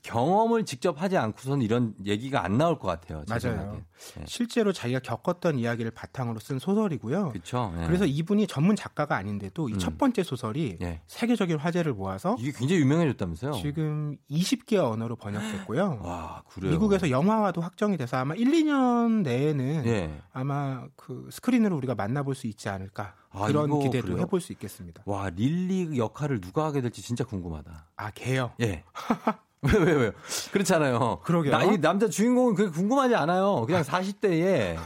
경험을 0.05 0.65
직접 0.65 1.01
하지 1.01 1.17
않고서는 1.17 1.63
이런 1.63 1.95
얘기가 2.05 2.43
안 2.43 2.57
나올 2.59 2.77
것 2.77 2.87
같아요. 2.87 3.23
제 3.39 3.49
맞아요. 3.49 3.81
예. 4.19 4.25
실제로 4.27 4.71
자기가 4.71 4.99
겪었던 4.99 5.57
이야기를 5.57 5.91
바탕으로 5.91 6.39
쓴 6.39 6.59
소설이고요. 6.59 7.29
그렇죠. 7.29 7.73
그래서 7.87 8.05
이분이 8.05 8.45
전문 8.45 8.75
작가가 8.75 9.15
아닌데도 9.15 9.69
이첫 9.69 9.97
번째 9.97 10.21
소설이 10.21 10.77
예. 10.81 11.01
세계적인 11.07 11.57
화제를 11.57 11.93
모아서 11.93 12.35
이게 12.39 12.51
굉장히 12.51 12.81
유명해졌다면서요? 12.81 13.53
지금 13.53 14.17
20개 14.29 14.77
언어로 14.77 15.15
번역됐고요. 15.15 16.01
와, 16.05 16.43
그래요. 16.49 16.71
미국에서 16.73 17.09
영화화도 17.09 17.61
확정이 17.61 17.97
돼서 17.97 18.17
아마 18.17 18.35
1, 18.35 18.51
2년 18.51 19.23
내에는 19.23 19.85
예. 19.87 20.21
아마 20.33 20.85
그 20.95 21.27
스크린으로 21.31 21.75
우리가 21.77 21.95
만나볼 21.95 22.35
수 22.35 22.45
있지 22.45 22.69
않을까 22.69 23.15
아, 23.31 23.47
그런 23.47 23.79
기대도 23.79 24.07
그래요? 24.07 24.19
해볼 24.19 24.39
수 24.39 24.51
있겠습니다. 24.53 25.01
와, 25.05 25.29
릴리 25.29 25.97
역할을 25.97 26.41
누가 26.41 26.65
하게 26.65 26.81
될지 26.81 27.01
진짜 27.01 27.23
궁금하다. 27.23 27.87
아 27.95 28.11
개요? 28.11 28.51
예. 28.61 28.83
왜, 29.73 29.83
왜, 29.83 29.93
왜요? 29.93 30.11
그렇잖아요. 30.51 31.19
그러게요. 31.23 31.51
나, 31.51 31.63
이 31.63 31.79
남자 31.79 32.07
주인공은 32.07 32.55
그게 32.55 32.69
궁금하지 32.69 33.15
않아요. 33.15 33.65
그냥 33.65 33.81
40대에 33.83 34.77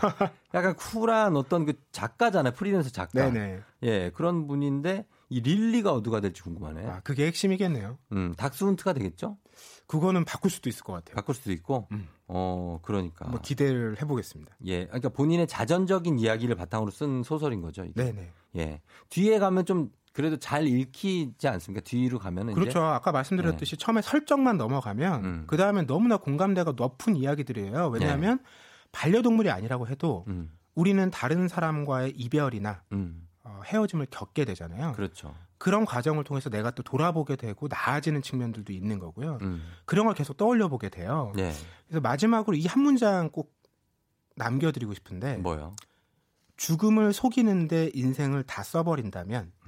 약간 0.54 0.76
쿨한 0.76 1.36
어떤 1.36 1.66
그 1.66 1.74
작가잖아요. 1.92 2.54
프리랜서 2.54 2.90
작가. 2.90 3.30
네네. 3.30 3.60
예, 3.84 4.12
그런 4.12 4.48
분인데 4.48 5.06
이 5.30 5.42
릴리가 5.42 6.02
누가 6.02 6.20
될지 6.22 6.42
궁금하네. 6.42 6.86
아, 6.88 7.02
그게 7.04 7.28
핵심이겠네요. 7.28 7.98
음, 8.14 8.34
닥스훈트가 8.36 8.94
되겠죠? 8.94 9.38
그거는 9.86 10.26
바꿀 10.26 10.50
수도 10.50 10.70
있을 10.70 10.84
것 10.84 10.94
같아요. 10.94 11.16
바꿀 11.16 11.36
수도 11.36 11.52
있고. 11.52 11.88
음. 11.92 12.08
어, 12.28 12.80
그러니까. 12.82 13.28
뭐 13.28 13.40
기대를 13.42 14.02
해보겠습니다. 14.02 14.56
예, 14.66 14.86
그러니까 14.86 15.10
본인의 15.10 15.48
자전적인 15.48 16.20
이야기를 16.20 16.56
바탕으로 16.56 16.92
쓴 16.92 17.24
소설인 17.24 17.62
거죠. 17.62 17.84
이게. 17.84 17.94
네네. 17.94 18.32
예. 18.58 18.82
뒤에 19.10 19.38
가면 19.40 19.66
좀 19.66 19.92
그래도 20.12 20.38
잘 20.38 20.68
읽히지 20.68 21.48
않습니까? 21.48 21.82
뒤로 21.84 22.20
가면은 22.20 22.54
이제 22.54 22.60
그렇죠. 22.60 22.82
아까 22.82 23.12
말씀드렸듯이 23.12 23.78
처음에 23.78 24.02
설정만 24.02 24.58
넘어가면 24.58 25.24
음. 25.26 25.44
그 25.48 25.56
다음에 25.58 25.84
너무나 25.84 26.18
공감대가 26.18 26.74
높은 26.76 27.16
이야기들이에요. 27.16 27.90
왜냐하면 27.90 28.40
반려동물이 28.92 29.50
아니라고 29.52 29.88
해도 29.88 30.26
음, 30.28 30.52
우리는 30.76 31.10
다른 31.12 31.48
사람과의 31.48 32.12
이별이나 32.16 32.82
음, 32.92 33.28
어, 33.44 33.62
헤어짐을 33.66 34.08
겪게 34.10 34.46
되잖아요. 34.46 34.94
그렇죠. 34.94 35.36
그런 35.60 35.86
과정을 35.86 36.24
통해서 36.24 36.50
내가 36.50 36.72
또 36.72 36.84
돌아보게 36.84 37.36
되고 37.36 37.68
나아지는 37.70 38.22
측면들도 38.22 38.74
있는 38.74 38.98
거고요. 38.98 39.38
음, 39.42 39.62
그런 39.86 40.06
걸 40.06 40.16
계속 40.16 40.38
떠올려 40.38 40.70
보게 40.70 40.90
돼요. 40.90 41.34
예. 41.38 41.54
그래서 41.88 42.02
마지막으로 42.02 42.56
이 42.58 42.66
한 42.66 42.82
문장 42.82 43.30
꼭 43.30 43.54
남겨드리고 44.38 44.94
싶은데 44.94 45.38
뭐요? 45.38 45.76
죽음을 46.58 47.14
속이는데 47.14 47.92
인생을 47.94 48.44
다 48.44 48.64
써버린다면 48.64 49.44
음. 49.44 49.59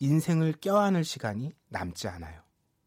인생을 0.00 0.54
껴안을 0.60 1.04
시간이 1.04 1.52
남지 1.68 2.08
않아요. 2.08 2.40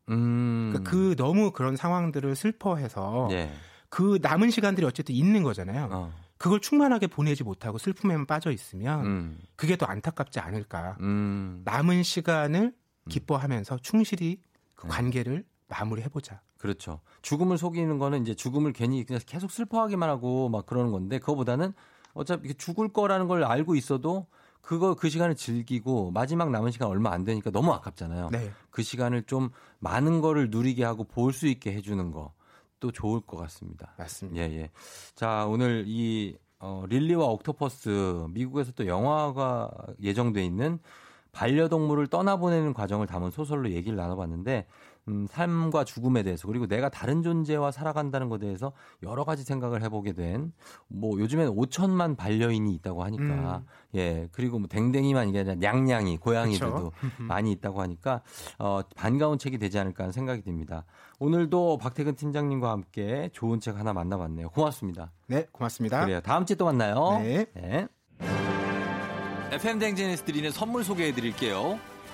음. 0.09 0.69
그러니까 0.71 0.89
그 0.89 1.15
너무 1.15 1.51
그런 1.51 1.75
상황들을 1.75 2.35
슬퍼해서 2.35 3.29
예. 3.31 3.51
그 3.89 4.19
남은 4.21 4.51
시간들이 4.51 4.85
어쨌든 4.85 5.15
있는 5.15 5.43
거잖아요. 5.43 5.89
어. 5.91 6.13
그걸 6.37 6.59
충만하게 6.59 7.07
보내지 7.07 7.43
못하고 7.43 7.77
슬픔에만 7.77 8.25
빠져 8.25 8.51
있으면 8.51 9.05
음. 9.05 9.39
그게 9.55 9.77
더 9.77 9.85
안타깝지 9.85 10.39
않을까. 10.39 10.97
음. 11.01 11.61
남은 11.65 12.03
시간을 12.03 12.73
기뻐하면서 13.09 13.77
충실히 13.79 14.41
그 14.75 14.87
네. 14.87 14.89
관계를 14.91 15.45
마무리해보자. 15.67 16.41
그렇죠. 16.57 17.01
죽음을 17.21 17.57
속이는 17.57 17.97
거는 17.97 18.21
이제 18.21 18.33
죽음을 18.33 18.73
괜히 18.73 19.03
그냥 19.03 19.21
계속 19.25 19.51
슬퍼하기만 19.51 20.09
하고 20.09 20.49
막 20.49 20.65
그러는 20.65 20.91
건데 20.91 21.19
그거보다는 21.19 21.73
어차피 22.13 22.53
죽을 22.55 22.89
거라는 22.89 23.27
걸 23.27 23.43
알고 23.43 23.75
있어도 23.75 24.27
그거 24.61 24.93
그 24.95 25.09
시간을 25.09 25.35
즐기고 25.35 26.11
마지막 26.11 26.51
남은 26.51 26.71
시간 26.71 26.87
얼마 26.89 27.11
안 27.11 27.23
되니까 27.23 27.51
너무 27.51 27.71
아깝잖아요. 27.73 28.29
네. 28.31 28.51
그 28.69 28.83
시간을 28.83 29.23
좀 29.23 29.49
많은 29.79 30.21
거를 30.21 30.49
누리게 30.49 30.83
하고 30.83 31.03
볼 31.03 31.33
수 31.33 31.47
있게 31.47 31.73
해주는 31.73 32.11
거 32.11 32.33
또 32.81 32.91
좋을 32.91 33.21
것 33.21 33.37
같습니다. 33.37 33.93
맞습니다. 33.97 34.41
예, 34.41 34.51
예. 34.57 34.71
자, 35.15 35.45
오늘 35.47 35.85
이 35.87 36.35
어, 36.59 36.83
릴리와 36.89 37.25
옥토퍼스 37.27 38.25
미국에서 38.31 38.71
또 38.73 38.87
영화가 38.87 39.69
예정돼 40.01 40.43
있는 40.43 40.79
반려동물을 41.31 42.07
떠나보내는 42.07 42.73
과정을 42.73 43.07
담은 43.07 43.29
소설로 43.31 43.69
얘기를 43.71 43.95
나눠봤는데 43.95 44.65
음, 45.07 45.27
삶과 45.29 45.83
죽음에 45.83 46.23
대해서 46.23 46.47
그리고 46.47 46.67
내가 46.67 46.89
다른 46.89 47.23
존재와 47.23 47.71
살아간다는 47.71 48.29
것에 48.29 48.41
대해서 48.41 48.71
여러 49.03 49.23
가지 49.23 49.43
생각을 49.43 49.83
해보게 49.83 50.13
된 50.13 50.51
뭐 50.87 51.19
요즘엔 51.19 51.49
5천만 51.49 52.15
반려인이 52.17 52.73
있다고 52.75 53.03
하니까 53.03 53.23
음. 53.57 53.65
예 53.95 54.27
그리고 54.31 54.59
뭐 54.59 54.67
댕댕이만 54.67 55.29
이게 55.29 55.39
아니라 55.39 55.55
냥냥이 55.55 56.17
고양이들도. 56.17 56.91
많이 57.27 57.51
있다고 57.51 57.81
하니까 57.81 58.21
어, 58.59 58.81
반가운 58.95 59.37
책이 59.37 59.57
되지 59.57 59.79
않을까 59.79 60.03
하는 60.03 60.11
생각이 60.11 60.41
듭니다. 60.43 60.85
오늘도 61.19 61.77
박태근 61.77 62.15
팀장님과 62.15 62.69
함께 62.69 63.29
좋은 63.33 63.59
책 63.59 63.77
하나 63.77 63.93
만나봤네요. 63.93 64.49
고맙습니다. 64.49 65.11
네, 65.27 65.45
고맙습니다. 65.51 66.03
그래요. 66.05 66.21
다음 66.21 66.45
주에 66.45 66.55
또 66.55 66.65
만나요. 66.65 67.19
네. 67.21 67.45
FM 69.51 69.79
댕진에서 69.79 70.25
드리는 70.25 70.49
선물 70.51 70.83
소개해 70.83 71.13
드릴게요. 71.13 71.79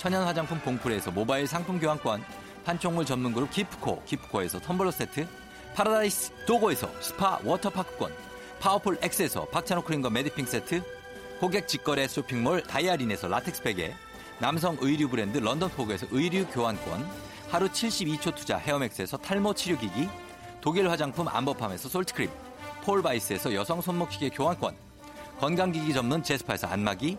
천연 0.00 0.24
화장품 0.24 0.58
봉프레에서 0.60 1.10
모바일 1.10 1.46
상품 1.46 1.78
교환권, 1.78 2.24
판촉물 2.64 3.04
전문 3.04 3.34
그룹 3.34 3.50
기프코, 3.50 4.02
기프코에서 4.06 4.58
텀블러 4.58 4.90
세트, 4.90 5.28
파라다이스 5.74 6.46
도고에서 6.46 6.90
스파 7.02 7.38
워터파크권, 7.44 8.10
파워풀 8.60 8.96
X에서 9.02 9.44
박찬호 9.48 9.82
크림과 9.82 10.08
매디핑 10.08 10.46
세트, 10.46 10.82
고객 11.38 11.68
직거래 11.68 12.08
쇼핑몰 12.08 12.62
다이아린에서 12.62 13.28
라텍스 13.28 13.62
베개, 13.62 13.94
남성 14.38 14.78
의류 14.80 15.06
브랜드 15.06 15.36
런던 15.36 15.68
포그에서 15.68 16.06
의류 16.12 16.46
교환권, 16.46 17.06
하루 17.50 17.68
72초 17.68 18.34
투자 18.34 18.56
헤어맥스에서 18.56 19.18
탈모 19.18 19.52
치료기기, 19.52 20.08
독일 20.62 20.88
화장품 20.88 21.28
암버팜에서 21.28 21.90
솔트크림, 21.90 22.30
폴바이스에서 22.84 23.52
여성 23.52 23.82
손목시계 23.82 24.30
교환권, 24.30 24.74
건강기기 25.40 25.92
전문 25.92 26.22
제스파에서 26.22 26.68
안마기, 26.68 27.18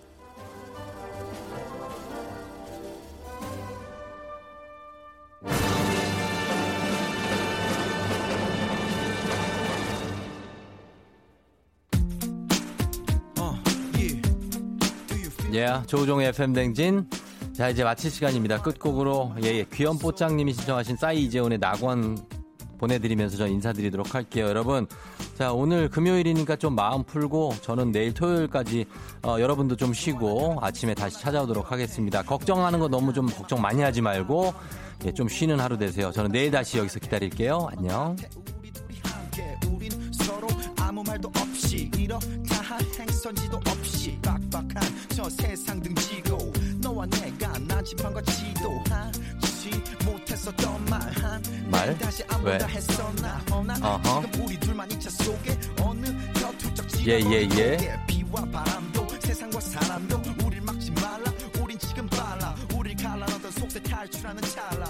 예, 15.61 15.85
조종의 15.85 16.29
FM 16.29 16.53
댕진. 16.53 17.07
자, 17.53 17.69
이제 17.69 17.83
마칠 17.83 18.09
시간입니다. 18.09 18.63
끝곡으로 18.63 19.35
예, 19.43 19.49
예. 19.49 19.65
귀염 19.71 19.99
뽀짱님이 19.99 20.53
신청하신 20.53 20.95
싸이 20.95 21.25
이재훈의 21.25 21.59
낙원 21.59 22.17
보내드리면서 22.79 23.37
저 23.37 23.45
인사드리도록 23.45 24.15
할게요. 24.15 24.47
여러분, 24.47 24.87
자, 25.37 25.53
오늘 25.53 25.87
금요일이니까 25.87 26.55
좀 26.55 26.73
마음 26.73 27.03
풀고 27.03 27.53
저는 27.61 27.91
내일 27.91 28.11
토요일까지 28.11 28.85
어, 29.21 29.37
여러분도 29.39 29.75
좀 29.75 29.93
쉬고 29.93 30.57
아침에 30.61 30.95
다시 30.95 31.19
찾아오도록 31.19 31.71
하겠습니다. 31.71 32.23
걱정하는 32.23 32.79
거 32.79 32.87
너무 32.87 33.13
좀 33.13 33.27
걱정 33.27 33.61
많이 33.61 33.83
하지 33.83 34.01
말고 34.01 34.55
예, 35.05 35.13
좀 35.13 35.27
쉬는 35.27 35.59
하루 35.59 35.77
되세요. 35.77 36.11
저는 36.11 36.31
내일 36.31 36.49
다시 36.49 36.79
여기서 36.79 36.99
기다릴게요. 36.99 37.69
안녕. 37.71 38.15
아무 40.91 41.03
말도 41.03 41.29
없이 41.29 41.89
이렇다 41.97 42.61
할 42.61 42.81
행선지도 42.99 43.57
없이 43.57 44.19
빡빡한 44.21 44.90
저 45.21 45.29
세상 45.29 45.79
등지고 45.79 46.51
너와 46.79 47.05
내가 47.05 47.55
나지판과 47.59 48.23
지도 48.23 48.83
하지 48.89 49.69
못했었던 50.03 50.85
말한 50.85 51.43
말? 51.69 51.95
다시 51.99 52.23
왜? 52.43 52.57
어허. 53.83 54.21
지금 54.23 54.43
우리 54.43 54.59
둘만 54.59 54.89
이차 54.89 55.11
속에 55.11 55.59
어느 55.79 56.07
곁훌쩍 56.33 56.87
예, 57.05 57.19
예, 57.19 57.47
예. 57.55 57.99
비와 58.07 58.43
바람도 58.51 59.07
세상과 59.19 59.59
사람도 59.59 60.21
우릴 60.43 60.59
막지 60.61 60.89
말라 60.89 61.31
우린 61.61 61.77
지금 61.77 62.07
빨라 62.07 62.55
우릴 62.75 62.95
갈라놓던 62.95 63.51
속세 63.51 63.79
탈출하는 63.83 64.41
찰나 64.41 64.85